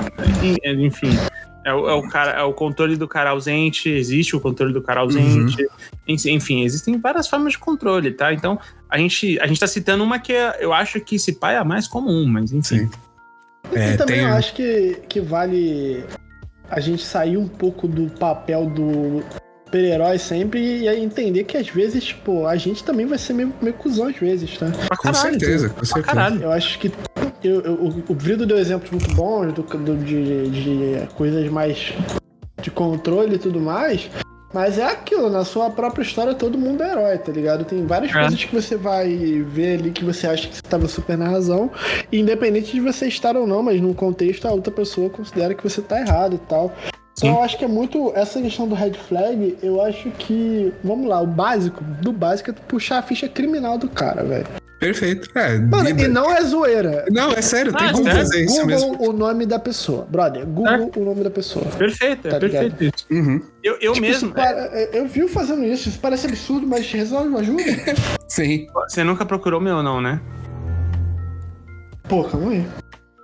é 0.62 0.72
enfim. 0.72 1.10
É 1.64 1.74
o, 1.74 1.88
é 1.88 1.92
o, 1.92 2.08
cara, 2.08 2.32
é 2.32 2.42
o 2.42 2.54
controle 2.54 2.96
do 2.96 3.06
cara 3.06 3.30
ausente, 3.30 3.90
existe 3.90 4.34
o 4.34 4.40
controle 4.40 4.72
do 4.72 4.80
cara 4.80 5.00
ausente. 5.00 5.62
Uhum. 5.62 6.16
Enfim, 6.26 6.64
existem 6.64 6.98
várias 6.98 7.28
formas 7.28 7.52
de 7.52 7.58
controle, 7.58 8.10
tá? 8.12 8.32
Então, 8.32 8.58
a 8.88 8.96
gente, 8.96 9.38
a 9.40 9.46
gente 9.46 9.60
tá 9.60 9.66
citando 9.66 10.02
uma 10.02 10.18
que 10.18 10.32
eu 10.58 10.72
acho 10.72 11.00
que 11.00 11.18
se 11.18 11.34
pai 11.34 11.56
é 11.56 11.58
a 11.58 11.64
mais 11.64 11.86
comum, 11.86 12.26
mas 12.26 12.50
enfim. 12.50 12.78
Sim. 12.78 12.90
É, 13.72 13.92
e 13.92 13.96
também 13.98 14.16
tem... 14.16 14.24
eu 14.24 14.32
acho 14.32 14.54
que, 14.54 14.98
que 15.06 15.20
vale 15.20 16.02
a 16.70 16.80
gente 16.80 17.02
sair 17.02 17.36
um 17.36 17.48
pouco 17.48 17.88
do 17.88 18.10
papel 18.18 18.66
do 18.66 19.22
super-herói 19.70 20.18
sempre 20.18 20.60
e 20.60 20.88
entender 20.88 21.44
que 21.44 21.56
às 21.56 21.68
vezes, 21.68 22.04
tipo, 22.04 22.46
a 22.46 22.56
gente 22.56 22.82
também 22.82 23.06
vai 23.06 23.18
ser 23.18 23.32
meio, 23.32 23.52
meio 23.62 23.74
cuzão 23.74 24.08
às 24.08 24.16
vezes, 24.16 24.58
tá? 24.58 24.66
Com 24.66 24.96
caralho, 24.96 25.16
certeza, 25.16 25.68
com 25.68 25.84
certeza. 25.84 26.06
Caralho. 26.06 26.42
Eu 26.42 26.52
acho 26.52 26.78
que 26.78 26.92
eu, 27.42 27.60
eu, 27.60 27.74
o, 27.74 28.04
o 28.08 28.14
Vrido 28.14 28.44
deu 28.44 28.58
exemplos 28.58 28.90
muito 28.90 29.14
bons 29.14 29.52
do, 29.52 29.62
do, 29.62 29.96
de, 29.96 30.50
de 30.50 31.06
coisas 31.14 31.48
mais 31.50 31.94
de 32.60 32.70
controle 32.70 33.36
e 33.36 33.38
tudo 33.38 33.60
mais. 33.60 34.10
Mas 34.52 34.78
é 34.78 34.84
aquilo, 34.84 35.30
na 35.30 35.44
sua 35.44 35.70
própria 35.70 36.02
história 36.02 36.34
todo 36.34 36.58
mundo 36.58 36.82
é 36.82 36.90
herói, 36.90 37.18
tá 37.18 37.30
ligado? 37.30 37.64
Tem 37.64 37.86
várias 37.86 38.10
é. 38.10 38.20
coisas 38.20 38.44
que 38.44 38.54
você 38.54 38.76
vai 38.76 39.08
ver 39.46 39.78
ali 39.78 39.90
que 39.90 40.04
você 40.04 40.26
acha 40.26 40.48
que 40.48 40.56
você 40.56 40.62
tava 40.62 40.88
super 40.88 41.16
na 41.16 41.28
razão. 41.28 41.70
Independente 42.12 42.72
de 42.72 42.80
você 42.80 43.06
estar 43.06 43.36
ou 43.36 43.46
não, 43.46 43.62
mas 43.62 43.80
num 43.80 43.94
contexto 43.94 44.46
a 44.46 44.52
outra 44.52 44.72
pessoa 44.72 45.08
considera 45.08 45.54
que 45.54 45.62
você 45.62 45.80
tá 45.80 46.00
errado 46.00 46.34
e 46.34 46.38
tal. 46.38 46.74
Então 47.26 47.36
eu 47.36 47.42
acho 47.42 47.58
que 47.58 47.64
é 47.64 47.68
muito. 47.68 48.12
Essa 48.14 48.40
questão 48.40 48.66
do 48.66 48.74
red 48.74 48.94
flag, 48.94 49.56
eu 49.62 49.82
acho 49.82 50.10
que. 50.12 50.72
Vamos 50.82 51.08
lá, 51.08 51.20
o 51.20 51.26
básico, 51.26 51.84
do 52.02 52.12
básico 52.12 52.50
é 52.50 52.52
puxar 52.52 52.98
a 52.98 53.02
ficha 53.02 53.28
criminal 53.28 53.76
do 53.76 53.88
cara, 53.88 54.24
velho. 54.24 54.46
Perfeito. 54.80 55.28
É, 55.34 55.58
Mano, 55.58 55.90
e 55.90 56.08
não 56.08 56.32
é 56.32 56.42
zoeira. 56.42 57.04
Não, 57.10 57.30
é 57.32 57.42
sério, 57.42 57.70
tem 57.70 57.88
ah, 57.88 57.92
como 57.92 58.10
fazer 58.10 58.44
isso 58.46 58.64
mesmo. 58.64 58.92
Google 58.92 59.10
o 59.10 59.12
nome 59.12 59.44
da 59.44 59.58
pessoa. 59.58 60.06
Brother, 60.10 60.46
Google 60.46 60.90
é. 60.96 60.98
o 60.98 61.04
nome 61.04 61.22
da 61.22 61.30
pessoa. 61.30 61.66
Perfeito, 61.66 62.26
é 62.26 62.30
tá 62.30 62.40
perfeito 62.40 62.84
isso. 62.84 63.06
Uhum. 63.10 63.42
Eu, 63.62 63.76
eu 63.78 63.92
tipo, 63.92 64.06
mesmo. 64.06 64.32
É... 64.38 64.98
Eu 64.98 65.06
vi 65.06 65.28
fazendo 65.28 65.62
isso, 65.64 65.90
isso 65.90 66.00
parece 66.00 66.26
absurdo, 66.26 66.66
mas 66.66 66.90
resolve 66.90 67.36
ajuda. 67.36 67.62
Sim. 68.26 68.68
Você 68.88 69.04
nunca 69.04 69.26
procurou 69.26 69.60
meu, 69.60 69.82
não, 69.82 70.00
né? 70.00 70.18
Pô, 72.08 72.24
calma 72.24 72.52
aí. 72.52 72.66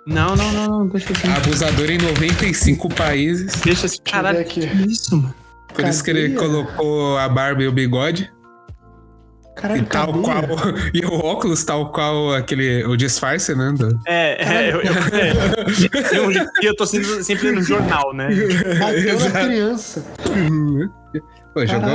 Não, 0.07 0.37
não, 0.37 0.53
não, 0.53 0.69
não, 0.69 0.87
deixa 0.87 1.13
assim. 1.13 1.29
Abusador 1.29 1.91
em 1.91 1.99
95 1.99 2.89
países. 2.91 3.61
Deixa 3.61 3.87
assim, 3.87 3.99
caralho, 4.05 4.45
que 4.45 4.61
isso, 4.61 5.17
mano? 5.17 5.35
Por 5.67 5.79
Cadê? 5.79 5.91
isso 5.91 6.05
que 6.05 6.11
ele 6.11 6.35
colocou 6.35 7.19
a 7.19 7.29
barba 7.29 7.65
e 7.65 7.69
o 7.69 7.73
bigode. 7.73 8.33
Caralho, 9.57 9.83
e 9.83 9.87
tal 9.87 10.13
qual 10.13 10.43
E 10.95 11.05
o 11.05 11.13
óculos, 11.13 11.65
tal 11.65 11.91
qual 11.91 12.35
aquele. 12.35 12.85
O 12.85 12.97
disfarce, 12.97 13.55
né? 13.55 13.73
Do... 13.77 13.99
É, 14.07 14.37
é, 14.39 14.73
eu, 14.73 14.81
eu, 14.83 14.93
é. 16.33 16.39
eu, 16.39 16.47
eu 16.63 16.77
tô 16.77 16.87
sempre, 16.87 17.25
sempre 17.25 17.51
no 17.51 17.63
jornal, 17.63 18.15
né? 18.15 18.29
Aquela 18.29 19.45
criança. 19.45 20.05
Pô, 21.57 21.65
jogou, 21.65 21.89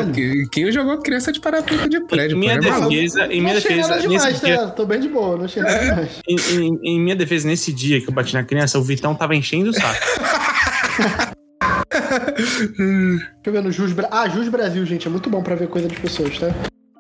quem 0.52 0.72
jogou 0.72 0.98
criança 0.98 1.32
de 1.32 1.40
parapeito 1.40 1.88
de 1.88 2.00
prédio? 2.00 2.36
Em 2.36 2.40
minha 2.40 2.56
pô, 2.56 2.90
defesa, 2.90 3.28
em 3.28 3.42
minha 3.42 3.54
defesa. 3.54 4.00
Demais, 4.00 4.24
nesse 4.26 4.44
dia, 4.44 4.68
tô 4.70 4.88
bem 4.88 5.00
de 5.00 5.08
boa, 5.08 5.38
não 5.38 5.48
cheguei 5.48 5.72
é. 5.72 5.84
demais. 5.86 6.20
Em, 6.28 6.36
em, 6.36 6.80
em, 6.84 7.00
minha 7.00 7.16
defesa, 7.16 7.48
nesse 7.48 7.72
dia 7.72 8.02
que 8.02 8.10
eu 8.10 8.12
bati 8.12 8.34
na 8.34 8.44
criança, 8.44 8.80
o 8.80 8.84
Vitão 8.84 9.14
tava 9.14 9.36
enchendo 9.36 9.70
o 9.70 9.74
saco. 9.74 10.00
Deixa 12.76 13.30
eu 13.46 13.54
ver 13.54 13.62
no 13.62 13.72
Jus 13.72 13.94
Brasil. 13.94 14.18
Ah, 14.18 14.28
Jus 14.28 14.50
Brasil, 14.50 14.84
gente, 14.84 15.06
é 15.06 15.12
muito 15.12 15.30
bom 15.30 15.44
pra 15.44 15.54
ver 15.54 15.68
coisa 15.68 15.88
de 15.88 15.96
pessoas, 16.00 16.40
tá? 16.40 16.48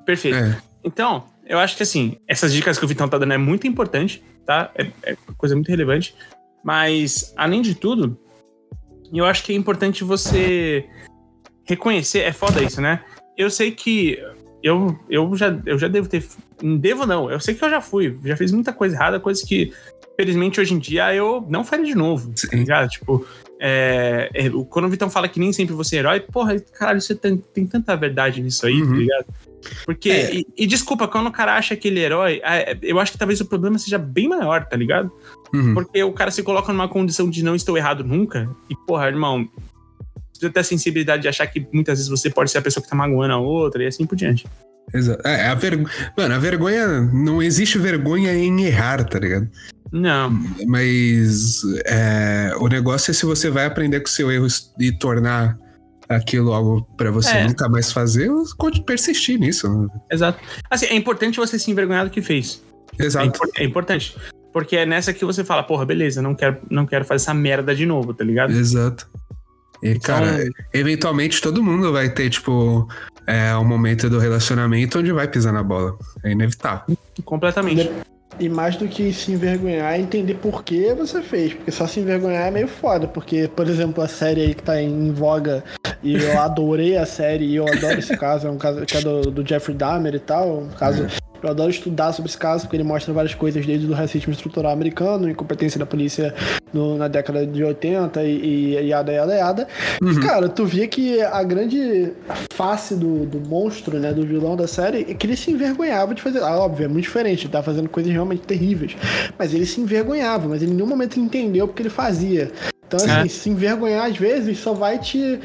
Perfeito. 0.05 0.37
É. 0.37 0.55
Então, 0.83 1.23
eu 1.47 1.57
acho 1.57 1.75
que 1.75 1.81
assim, 1.81 2.17
essas 2.27 2.53
dicas 2.53 2.77
que 2.77 2.85
o 2.85 2.87
Vitão 2.87 3.09
tá 3.09 3.17
dando 3.17 3.33
é 3.33 3.39
muito 3.39 3.65
importante, 3.65 4.23
tá? 4.45 4.69
É, 4.75 4.85
é 5.01 5.17
coisa 5.35 5.55
muito 5.55 5.69
relevante. 5.69 6.13
Mas, 6.63 7.33
além 7.35 7.63
de 7.63 7.73
tudo, 7.73 8.15
eu 9.11 9.25
acho 9.25 9.43
que 9.43 9.51
é 9.51 9.55
importante 9.55 10.03
você 10.03 10.85
reconhecer, 11.65 12.19
é 12.19 12.31
foda 12.31 12.61
isso, 12.61 12.81
né? 12.81 13.03
Eu 13.37 13.49
sei 13.49 13.71
que 13.71 14.19
eu, 14.63 14.97
eu, 15.09 15.35
já, 15.35 15.57
eu 15.65 15.77
já 15.77 15.87
devo 15.87 16.07
ter. 16.07 16.23
Não 16.61 16.77
devo, 16.77 17.05
não. 17.05 17.29
Eu 17.29 17.39
sei 17.39 17.55
que 17.55 17.63
eu 17.63 17.69
já 17.69 17.81
fui. 17.81 18.17
Já 18.23 18.37
fiz 18.37 18.51
muita 18.51 18.71
coisa 18.71 18.95
errada, 18.95 19.19
coisas 19.19 19.43
que, 19.43 19.73
felizmente, 20.15 20.59
hoje 20.59 20.73
em 20.73 20.79
dia 20.79 21.13
eu 21.15 21.45
não 21.49 21.63
faria 21.63 21.85
de 21.85 21.95
novo. 21.95 22.31
Tá 22.49 22.55
ligado? 22.55 22.89
Tipo, 22.89 23.25
é, 23.59 24.29
é, 24.33 24.49
quando 24.69 24.85
o 24.85 24.89
Vitão 24.89 25.09
fala 25.09 25.27
que 25.27 25.39
nem 25.39 25.53
sempre 25.53 25.73
você 25.73 25.97
é 25.97 25.99
herói, 25.99 26.19
porra, 26.19 26.59
caralho, 26.59 27.01
você 27.01 27.15
tem, 27.15 27.37
tem 27.37 27.65
tanta 27.65 27.95
verdade 27.95 28.41
nisso 28.41 28.65
aí, 28.65 28.79
tá 28.79 28.85
uhum. 28.85 28.91
tá 28.91 28.97
ligado? 28.97 29.25
Porque, 29.85 30.09
é. 30.09 30.35
e, 30.35 30.47
e, 30.57 30.65
desculpa, 30.67 31.07
quando 31.07 31.27
o 31.27 31.31
cara 31.31 31.55
acha 31.55 31.75
que 31.75 31.87
ele 31.87 31.99
é 31.99 32.03
herói, 32.03 32.41
é, 32.43 32.77
eu 32.81 32.99
acho 32.99 33.11
que 33.11 33.17
talvez 33.17 33.39
o 33.39 33.45
problema 33.45 33.77
seja 33.77 33.99
bem 33.99 34.27
maior, 34.27 34.65
tá 34.65 34.75
ligado? 34.75 35.11
Uhum. 35.53 35.75
Porque 35.75 36.03
o 36.03 36.11
cara 36.11 36.31
se 36.31 36.41
coloca 36.41 36.73
numa 36.73 36.87
condição 36.87 37.29
de 37.29 37.43
não 37.43 37.55
estou 37.55 37.77
errado 37.77 38.03
nunca, 38.03 38.49
e 38.67 38.75
porra, 38.75 39.07
irmão, 39.07 39.47
tem 40.49 40.61
a 40.61 40.63
sensibilidade 40.63 41.21
de 41.21 41.27
achar 41.27 41.45
que 41.47 41.67
muitas 41.71 41.99
vezes 41.99 42.09
você 42.09 42.29
pode 42.29 42.49
ser 42.49 42.57
a 42.57 42.61
pessoa 42.61 42.83
que 42.83 42.89
tá 42.89 42.95
magoando 42.95 43.33
a 43.33 43.37
outra 43.37 43.83
e 43.83 43.87
assim 43.87 44.05
por 44.05 44.15
diante. 44.15 44.45
Exato. 44.93 45.27
É, 45.27 45.47
a 45.47 45.55
ver... 45.55 45.77
Mano, 46.17 46.35
a 46.35 46.39
vergonha. 46.39 47.01
Não 47.01 47.41
existe 47.41 47.77
vergonha 47.77 48.33
em 48.33 48.63
errar, 48.63 49.03
tá 49.03 49.19
ligado? 49.19 49.49
Não. 49.91 50.31
Mas 50.67 51.61
é, 51.85 52.53
o 52.57 52.67
negócio 52.67 53.11
é 53.11 53.13
se 53.13 53.25
você 53.25 53.49
vai 53.49 53.65
aprender 53.65 53.99
com 53.99 54.07
o 54.07 54.11
seu 54.11 54.31
erro 54.31 54.47
e 54.79 54.91
tornar 54.91 55.57
aquilo 56.07 56.53
algo 56.53 56.81
para 56.97 57.11
você 57.11 57.37
é. 57.37 57.47
nunca 57.47 57.69
mais 57.69 57.91
fazer, 57.91 58.29
persistir 58.85 59.39
nisso. 59.39 59.69
Né? 59.69 59.87
Exato. 60.11 60.39
Assim, 60.69 60.85
é 60.87 60.95
importante 60.95 61.37
você 61.37 61.57
se 61.57 61.71
envergonhar 61.71 62.05
do 62.05 62.11
que 62.11 62.21
fez. 62.21 62.61
Exato. 62.97 63.39
É, 63.57 63.63
é, 63.63 63.65
importante. 63.65 64.15
Porque 64.53 64.75
é 64.75 64.85
nessa 64.85 65.13
que 65.13 65.23
você 65.23 65.43
fala, 65.43 65.63
porra, 65.63 65.85
beleza, 65.85 66.21
não 66.21 66.35
quero, 66.35 66.57
não 66.69 66.85
quero 66.85 67.05
fazer 67.05 67.23
essa 67.23 67.33
merda 67.33 67.73
de 67.73 67.85
novo, 67.85 68.13
tá 68.13 68.23
ligado? 68.23 68.51
Exato. 68.51 69.09
E, 69.81 69.89
então, 69.89 70.15
cara, 70.15 70.49
eventualmente 70.73 71.41
todo 71.41 71.63
mundo 71.63 71.91
vai 71.91 72.09
ter, 72.09 72.29
tipo, 72.29 72.87
é, 73.25 73.55
um 73.55 73.65
momento 73.65 74.09
do 74.09 74.19
relacionamento 74.19 74.99
onde 74.99 75.11
vai 75.11 75.27
pisar 75.27 75.53
na 75.53 75.63
bola. 75.63 75.97
É 76.23 76.31
inevitável. 76.31 76.97
Completamente. 77.23 77.89
E 78.39 78.47
mais 78.47 78.75
do 78.75 78.87
que 78.87 79.11
se 79.13 79.31
envergonhar, 79.31 79.93
é 79.93 79.99
entender 79.99 80.35
por 80.35 80.63
que 80.63 80.93
você 80.93 81.21
fez. 81.21 81.53
Porque 81.53 81.71
só 81.71 81.85
se 81.85 81.99
envergonhar 81.99 82.47
é 82.47 82.51
meio 82.51 82.67
foda. 82.67 83.07
Porque, 83.07 83.47
por 83.47 83.67
exemplo, 83.67 84.03
a 84.03 84.07
série 84.07 84.41
aí 84.41 84.53
que 84.53 84.63
tá 84.63 84.81
em 84.81 85.11
voga, 85.11 85.63
e 86.01 86.15
eu 86.15 86.39
adorei 86.39 86.97
a 86.97 87.05
série, 87.05 87.45
e 87.45 87.55
eu 87.55 87.67
adoro 87.67 87.99
esse 87.99 88.15
caso, 88.17 88.47
é 88.47 88.51
um 88.51 88.57
caso 88.57 88.85
que 88.85 88.97
é 88.97 89.01
do, 89.01 89.21
do 89.29 89.47
Jeffrey 89.47 89.75
Dahmer 89.75 90.15
e 90.15 90.19
tal. 90.19 90.59
Um 90.59 90.69
caso 90.69 91.07
eu 91.43 91.49
adoro 91.49 91.69
estudar 91.69 92.13
sobre 92.13 92.29
esse 92.29 92.37
caso, 92.37 92.63
porque 92.63 92.75
ele 92.75 92.83
mostra 92.83 93.13
várias 93.13 93.33
coisas, 93.33 93.65
desde 93.65 93.87
o 93.87 93.93
racismo 93.93 94.31
estrutural 94.31 94.71
americano, 94.71 95.29
incompetência 95.29 95.79
da 95.79 95.85
polícia 95.85 96.33
no, 96.73 96.97
na 96.97 97.07
década 97.07 97.45
de 97.45 97.63
80 97.63 98.23
e, 98.23 98.75
e 98.75 98.87
yada, 98.87 99.11
yada, 99.11 99.33
yada. 99.33 99.67
Uhum. 100.01 100.11
E, 100.11 100.19
cara, 100.19 100.49
tu 100.49 100.65
via 100.65 100.87
que 100.87 101.21
a 101.21 101.43
grande 101.43 102.11
face 102.53 102.95
do, 102.95 103.25
do 103.25 103.39
monstro, 103.39 103.99
né, 103.99 104.13
do 104.13 104.25
vilão 104.25 104.55
da 104.55 104.67
série, 104.67 105.05
é 105.09 105.13
que 105.13 105.25
ele 105.25 105.35
se 105.35 105.51
envergonhava 105.51 106.13
de 106.13 106.21
fazer. 106.21 106.43
Ah, 106.43 106.57
óbvio, 106.57 106.85
é 106.85 106.87
muito 106.87 107.03
diferente, 107.03 107.45
ele 107.45 107.53
tá 107.53 107.63
fazendo 107.63 107.89
coisas 107.89 108.11
realmente 108.11 108.41
terríveis. 108.41 108.95
Mas 109.37 109.53
ele 109.53 109.65
se 109.65 109.81
envergonhava, 109.81 110.47
mas 110.47 110.61
ele 110.61 110.71
em 110.71 110.75
nenhum 110.75 110.87
momento 110.87 111.19
entendeu 111.19 111.67
porque 111.67 111.81
ele 111.81 111.89
fazia. 111.89 112.51
Então, 112.87 112.99
assim, 112.99 113.25
é. 113.25 113.27
se 113.27 113.49
envergonhar 113.49 114.05
às 114.05 114.17
vezes 114.17 114.59
só 114.59 114.73
vai 114.73 114.99
te 114.99 115.39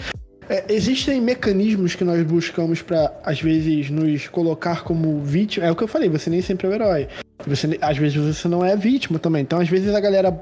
é, 0.49 0.65
existem 0.69 1.21
mecanismos 1.21 1.95
que 1.95 2.05
nós 2.05 2.23
buscamos 2.23 2.83
para 2.83 3.13
às 3.25 3.41
vezes 3.41 3.91
nos 3.91 4.29
colocar 4.29 4.83
como 4.85 5.21
vítima. 5.21 5.67
É 5.67 5.71
o 5.71 5.77
que 5.77 5.83
eu 5.83 5.89
falei, 5.89 6.09
você 6.09 6.31
nem 6.31 6.41
sempre 6.41 6.67
é 6.67 6.71
o 6.71 6.73
herói. 6.73 7.09
Você, 7.47 7.79
às 7.81 7.97
vezes 7.97 8.17
você 8.17 8.49
não 8.49 8.65
é 8.65 8.77
vítima 8.77 9.19
também. 9.19 9.43
Então, 9.43 9.61
às 9.61 9.69
vezes 9.69 9.95
a 9.95 10.01
galera 10.01 10.41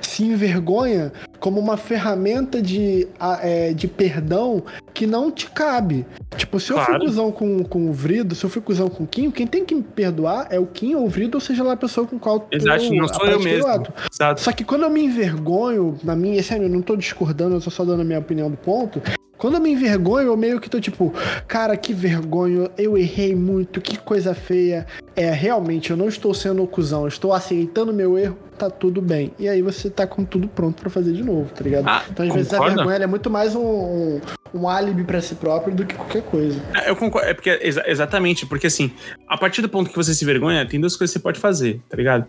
se 0.00 0.24
envergonha 0.24 1.12
como 1.40 1.58
uma 1.58 1.76
ferramenta 1.76 2.60
de, 2.60 3.08
é, 3.42 3.72
de 3.72 3.88
perdão 3.88 4.62
que 4.92 5.06
não 5.06 5.30
te 5.30 5.50
cabe. 5.50 6.06
Tipo, 6.36 6.60
se 6.60 6.70
eu 6.70 6.76
claro. 6.76 6.92
fui 6.92 7.00
cuzão 7.06 7.32
com, 7.32 7.64
com 7.64 7.88
o 7.88 7.92
Vrido, 7.92 8.34
se 8.34 8.44
eu 8.44 8.50
fui 8.50 8.62
cuzão 8.62 8.88
com 8.88 9.04
o 9.04 9.06
Kim, 9.06 9.30
quem 9.30 9.46
tem 9.46 9.64
que 9.64 9.74
me 9.74 9.82
perdoar 9.82 10.46
é 10.50 10.58
o 10.58 10.66
Kim 10.66 10.94
ou 10.94 11.06
o 11.06 11.08
Vrido, 11.08 11.36
ou 11.36 11.40
seja 11.40 11.64
lá 11.64 11.72
a 11.72 11.76
pessoa 11.76 12.06
com 12.06 12.18
qual 12.18 12.46
Exato, 12.50 12.94
não 12.94 13.08
sou 13.08 13.26
eu 13.26 13.40
mesmo. 13.40 13.66
Exato. 14.12 14.40
Só 14.40 14.52
que 14.52 14.64
quando 14.64 14.82
eu 14.82 14.90
me 14.90 15.04
envergonho, 15.04 15.98
na 16.04 16.14
minha, 16.14 16.42
sério, 16.42 16.64
eu 16.64 16.70
não 16.70 16.82
tô 16.82 16.94
discordando, 16.96 17.56
eu 17.56 17.60
tô 17.60 17.70
só 17.70 17.84
dando 17.84 18.02
a 18.02 18.04
minha 18.04 18.18
opinião 18.18 18.50
do 18.50 18.56
ponto. 18.56 19.00
Quando 19.36 19.54
eu 19.54 19.60
me 19.60 19.72
envergonho, 19.72 20.28
eu 20.28 20.36
meio 20.36 20.60
que 20.60 20.70
tô 20.70 20.80
tipo, 20.80 21.12
cara, 21.46 21.76
que 21.76 21.92
vergonha, 21.92 22.70
eu 22.78 22.96
errei 22.96 23.34
muito, 23.34 23.80
que 23.80 23.98
coisa 23.98 24.34
feia. 24.34 24.86
É, 25.16 25.30
realmente, 25.30 25.90
eu 25.90 25.96
não 25.96 26.08
estou 26.08 26.32
sendo 26.32 26.66
cuzão, 26.66 27.02
eu 27.02 27.08
estou 27.08 27.32
aceitando 27.32 27.92
meu 27.92 28.18
erro, 28.18 28.38
tá 28.58 28.70
tudo 28.70 29.02
bem. 29.02 29.32
E 29.38 29.48
aí 29.48 29.60
você 29.60 29.90
tá 29.90 30.06
com 30.06 30.24
tudo 30.24 30.48
pronto 30.48 30.80
para 30.80 30.90
fazer 30.90 31.12
de 31.12 31.22
novo, 31.22 31.50
tá 31.52 31.62
ligado? 31.62 31.86
Ah, 31.88 32.04
então, 32.10 32.24
às 32.24 32.32
concorda? 32.32 32.36
vezes, 32.36 32.54
a 32.54 32.74
vergonha 32.74 32.96
é 32.96 33.06
muito 33.06 33.30
mais 33.30 33.54
um, 33.54 33.60
um, 33.60 34.20
um 34.54 34.68
álibi 34.68 35.04
para 35.04 35.20
si 35.20 35.34
próprio 35.34 35.74
do 35.74 35.84
que 35.84 35.94
qualquer 35.94 36.22
coisa. 36.22 36.60
É, 36.74 36.90
eu 36.90 36.96
concordo, 36.96 37.28
é 37.28 37.34
porque, 37.34 37.58
exa 37.62 37.82
exatamente, 37.86 38.46
porque 38.46 38.66
assim, 38.66 38.92
a 39.28 39.36
partir 39.36 39.62
do 39.62 39.68
ponto 39.68 39.90
que 39.90 39.96
você 39.96 40.14
se 40.14 40.24
vergonha, 40.24 40.66
tem 40.66 40.80
duas 40.80 40.96
coisas 40.96 41.12
que 41.12 41.18
você 41.18 41.22
pode 41.22 41.38
fazer, 41.40 41.80
tá 41.88 41.96
ligado? 41.96 42.26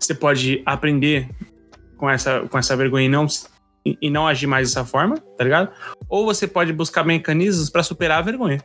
Você 0.00 0.14
pode 0.14 0.62
aprender 0.66 1.28
com 1.96 2.08
essa, 2.08 2.40
com 2.40 2.58
essa 2.58 2.76
vergonha 2.76 3.06
e 3.06 3.08
não 3.08 3.26
e 4.00 4.10
não 4.10 4.26
agir 4.26 4.46
mais 4.46 4.68
dessa 4.68 4.84
forma, 4.84 5.16
tá 5.16 5.44
ligado? 5.44 5.70
Ou 6.08 6.24
você 6.24 6.46
pode 6.46 6.72
buscar 6.72 7.04
mecanismos 7.04 7.70
para 7.70 7.82
superar 7.82 8.18
a 8.18 8.22
vergonha. 8.22 8.62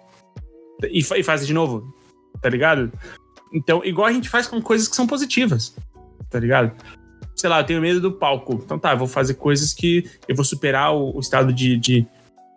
E, 0.83 0.99
e 0.99 1.23
fazer 1.23 1.45
de 1.45 1.53
novo, 1.53 1.93
tá 2.41 2.49
ligado? 2.49 2.91
Então, 3.53 3.83
igual 3.83 4.07
a 4.07 4.11
gente 4.11 4.29
faz 4.29 4.47
com 4.47 4.61
coisas 4.61 4.87
que 4.87 4.95
são 4.95 5.05
positivas, 5.05 5.75
tá 6.29 6.39
ligado? 6.39 6.71
Sei 7.35 7.49
lá, 7.49 7.59
eu 7.59 7.65
tenho 7.65 7.81
medo 7.81 7.99
do 7.99 8.11
palco. 8.11 8.61
Então 8.63 8.79
tá, 8.79 8.93
eu 8.93 8.97
vou 8.97 9.07
fazer 9.07 9.35
coisas 9.35 9.73
que 9.73 10.09
eu 10.27 10.35
vou 10.35 10.45
superar 10.45 10.93
o, 10.93 11.15
o 11.15 11.19
estado 11.19 11.51
de, 11.53 11.77
de, 11.77 12.07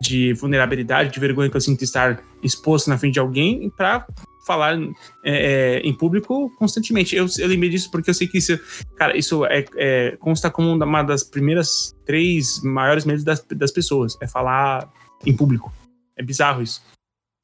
de, 0.01 0.33
vulnerabilidade, 0.33 1.11
de 1.11 1.19
vergonha 1.19 1.49
que 1.49 1.57
eu 1.57 1.61
sinto 1.61 1.83
estar 1.83 2.23
exposto 2.41 2.89
na 2.89 2.97
frente 2.97 3.13
de 3.13 3.19
alguém 3.19 3.69
para 3.75 4.07
falar 4.45 4.77
é, 5.23 5.77
é, 5.77 5.79
em 5.79 5.93
público 5.93 6.49
constantemente. 6.57 7.15
Eu, 7.15 7.27
eu 7.39 7.47
lembrei 7.47 7.69
disso 7.69 7.89
porque 7.89 8.09
eu 8.09 8.13
sei 8.13 8.27
que 8.27 8.37
isso, 8.37 8.57
cara, 8.95 9.17
isso 9.17 9.45
é, 9.45 9.65
é, 9.75 10.17
consta 10.17 10.51
como 10.51 10.71
uma 10.71 11.03
das 11.03 11.23
primeiras 11.23 11.95
três 12.05 12.61
maiores 12.61 13.05
medos 13.05 13.23
das, 13.23 13.43
das 13.43 13.71
pessoas, 13.71 14.17
é 14.21 14.27
falar 14.27 14.89
em 15.25 15.35
público. 15.35 15.73
É 16.15 16.23
bizarro 16.23 16.61
isso. 16.61 16.81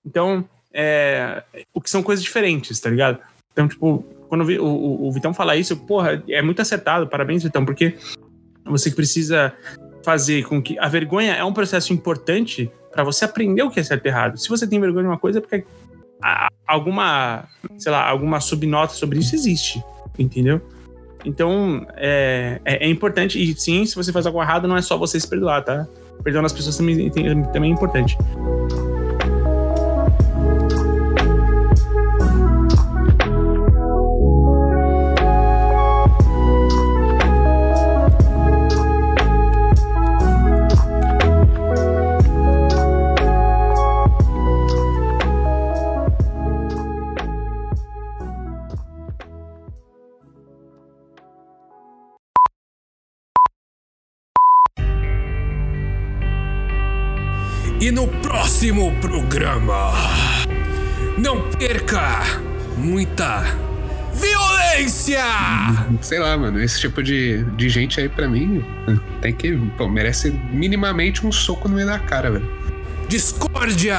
Então, 0.06 0.48
é, 0.74 1.44
o 1.74 1.82
que 1.82 1.90
são 1.90 2.04
coisas 2.04 2.24
diferentes, 2.24 2.80
tá 2.80 2.90
ligado? 2.90 3.20
Então, 3.52 3.68
tipo, 3.68 4.06
quando 4.30 4.44
o, 4.44 4.66
o, 4.66 5.08
o 5.08 5.12
Vitão 5.12 5.34
falar 5.34 5.58
isso, 5.58 5.76
porra, 5.76 6.24
é 6.30 6.42
muito 6.42 6.62
acertado, 6.62 7.08
parabéns, 7.08 7.44
Vitão, 7.44 7.66
porque 7.66 7.98
você 8.64 8.90
precisa 8.92 9.54
fazer 10.04 10.46
com 10.46 10.62
que 10.62 10.80
a 10.80 10.88
vergonha 10.88 11.34
é 11.34 11.44
um 11.44 11.54
processo 11.54 11.94
importante 11.94 12.72
para 12.92 13.04
você 13.04 13.26
aprender 13.26 13.64
o 13.64 13.70
que 13.70 13.80
é 13.80 13.84
certo 13.84 14.06
e 14.06 14.10
errado. 14.10 14.38
Se 14.38 14.50
você 14.50 14.68
tem 14.68 14.80
vergonha 14.80 15.04
de 15.04 15.10
uma 15.10 15.18
coisa, 15.18 15.40
é 15.40 15.42
porque 15.42 15.66
alguma, 16.68 17.46
sei 17.78 17.92
lá, 17.92 18.08
alguma 18.08 18.40
subnota 18.40 18.94
sobre 18.94 19.20
isso 19.20 19.36
existe, 19.36 19.84
entendeu? 20.18 20.62
Então, 21.26 21.86
é, 21.96 22.60
é, 22.66 22.86
é, 22.86 22.90
importante, 22.90 23.42
e 23.42 23.56
sim, 23.56 23.86
se 23.86 23.96
você 23.96 24.12
faz 24.12 24.26
algo 24.26 24.42
errado, 24.42 24.68
não 24.68 24.78
é 24.78 24.82
só 24.82 24.98
você 24.98 25.20
se 25.20 25.28
perdoar, 25.28 25.64
tá? 25.64 25.88
Perdoando 26.24 26.48
as 26.48 26.54
pessoas 26.54 26.78
também, 26.78 27.10
também 27.10 27.72
é 27.72 27.74
importante. 27.74 28.18
Próximo 58.62 58.96
programa, 59.02 59.92
não 61.18 61.42
perca 61.50 62.20
muita 62.78 63.44
violência! 64.14 65.24
Sei 66.00 66.20
lá, 66.20 66.38
mano, 66.38 66.62
esse 66.62 66.80
tipo 66.80 67.02
de, 67.02 67.44
de 67.56 67.70
gente 67.70 68.00
aí 68.00 68.08
pra 68.08 68.28
mim 68.28 68.64
tem 69.20 69.34
que. 69.34 69.58
Pô, 69.76 69.90
merece 69.90 70.30
minimamente 70.52 71.26
um 71.26 71.32
soco 71.32 71.68
no 71.68 71.74
meio 71.74 71.88
da 71.88 71.98
cara, 71.98 72.30
velho. 72.30 72.48
Discórdia! 73.08 73.98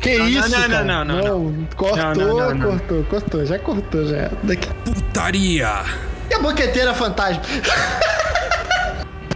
Que 0.00 0.16
não, 0.16 0.28
isso? 0.28 0.48
Não, 0.48 0.68
não, 0.68 0.68
não, 0.68 0.84
não, 0.84 1.04
não, 1.04 1.38
não. 1.50 1.68
Cortou, 1.76 2.14
não, 2.14 2.54
não, 2.54 2.70
cortou, 2.70 3.04
cortou, 3.04 3.44
já 3.44 3.58
cortou, 3.58 4.06
já. 4.06 4.30
Daqui. 4.42 4.70
Putaria! 4.82 5.84
E 6.30 6.34
a 6.34 6.38
boqueteira 6.38 6.94
fantasma? 6.94 7.42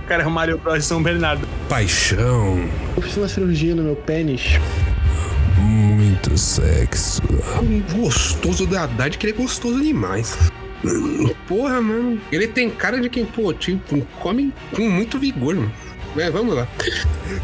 cara 0.07 0.22
é 0.22 0.26
o 0.26 0.30
Mario 0.30 0.59
Bros 0.59 0.84
São 0.84 1.02
Bernardo. 1.02 1.46
Paixão. 1.68 2.68
Eu 2.96 3.02
fiz 3.02 3.16
uma 3.16 3.28
cirurgia 3.28 3.74
no 3.74 3.82
meu 3.82 3.96
pênis. 3.96 4.59
Muito 5.59 6.38
sexo. 6.38 7.20
Gostoso 7.92 8.66
da 8.66 8.84
Haddad, 8.84 9.18
que 9.18 9.26
ele 9.26 9.32
é 9.32 9.36
gostoso 9.36 9.80
demais. 9.80 10.36
Porra, 11.48 11.80
mano. 11.80 12.20
Ele 12.30 12.46
tem 12.46 12.70
cara 12.70 13.00
de 13.00 13.09
quem, 13.09 13.24
pô, 13.24 13.52
tipo, 13.52 14.00
come 14.20 14.52
com 14.74 14.88
muito 14.88 15.18
vigor, 15.18 15.54
mano. 15.57 15.72
É, 16.16 16.30
vamos 16.30 16.54
lá. 16.54 16.66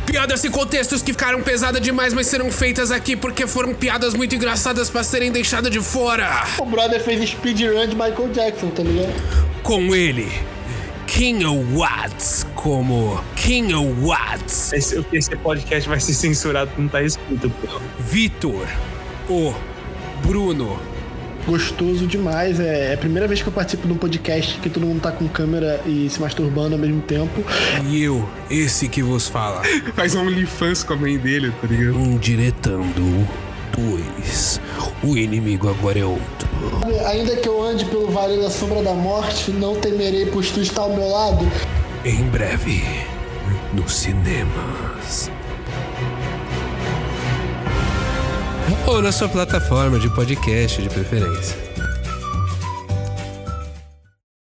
Piadas 0.06 0.42
e 0.44 0.48
contextos 0.48 1.02
que 1.02 1.12
ficaram 1.12 1.42
pesadas 1.42 1.80
demais, 1.82 2.14
mas 2.14 2.26
serão 2.26 2.50
feitas 2.50 2.90
aqui 2.90 3.14
porque 3.14 3.46
foram 3.46 3.74
piadas 3.74 4.14
muito 4.14 4.34
engraçadas 4.34 4.88
para 4.88 5.02
serem 5.02 5.30
deixadas 5.30 5.70
de 5.70 5.80
fora. 5.80 6.44
O 6.58 6.64
brother 6.64 7.02
fez 7.02 7.28
speedrun 7.28 7.86
de 7.86 7.94
Michael 7.94 8.28
Jackson, 8.32 8.70
tá 8.70 8.82
ligado? 8.82 9.12
Com 9.62 9.94
ele, 9.94 10.32
King 11.14 11.44
Watts 11.74 12.46
como 12.54 13.22
King 13.36 13.74
Watts. 14.00 14.72
Esse, 14.72 15.04
esse 15.12 15.36
podcast 15.36 15.86
vai 15.86 16.00
ser 16.00 16.14
censurado, 16.14 16.70
não 16.78 16.88
tá 16.88 17.02
escrito. 17.02 17.52
Vitor, 17.98 18.66
o 19.28 19.52
Bruno, 20.26 20.80
gostoso 21.46 22.06
demais. 22.06 22.58
É, 22.58 22.92
é, 22.92 22.94
a 22.94 22.96
primeira 22.96 23.28
vez 23.28 23.42
que 23.42 23.48
eu 23.48 23.52
participo 23.52 23.86
de 23.86 23.92
um 23.92 23.98
podcast 23.98 24.58
que 24.58 24.70
todo 24.70 24.86
mundo 24.86 25.02
tá 25.02 25.12
com 25.12 25.28
câmera 25.28 25.82
e 25.84 26.08
se 26.08 26.18
masturbando 26.18 26.76
ao 26.76 26.80
mesmo 26.80 27.02
tempo. 27.02 27.44
E 27.90 28.02
eu, 28.02 28.26
esse 28.50 28.88
que 28.88 29.02
vos 29.02 29.28
fala. 29.28 29.62
Faz 29.94 30.14
um 30.14 30.22
OnlyFans 30.22 30.82
com 30.82 30.94
a 30.94 30.96
mãe 30.96 31.18
dele, 31.18 31.52
tá 31.60 31.66
ligado? 31.66 31.98
Um 31.98 32.16
diretando 32.16 33.28
dois. 33.76 34.60
O 35.02 35.16
inimigo 35.16 35.68
agora 35.68 35.98
é 35.98 36.04
outro. 36.04 36.48
Ainda 37.06 37.36
que 37.36 37.48
eu 37.48 37.62
ande 37.62 37.84
pelo 37.86 38.10
Vale 38.10 38.40
da 38.40 38.50
Sombra 38.50 38.82
da 38.82 38.94
Morte, 38.94 39.50
não 39.50 39.74
temerei, 39.76 40.26
pois 40.26 40.50
tu 40.50 40.60
está 40.60 40.82
ao 40.82 40.94
meu 40.94 41.08
lado. 41.08 41.50
Em 42.04 42.22
breve, 42.24 42.82
nos 43.72 43.94
cinemas. 43.94 45.30
ou 48.86 49.00
na 49.00 49.12
sua 49.12 49.28
plataforma 49.28 49.98
de 49.98 50.08
podcast 50.10 50.82
de 50.82 50.88
preferência. 50.88 51.71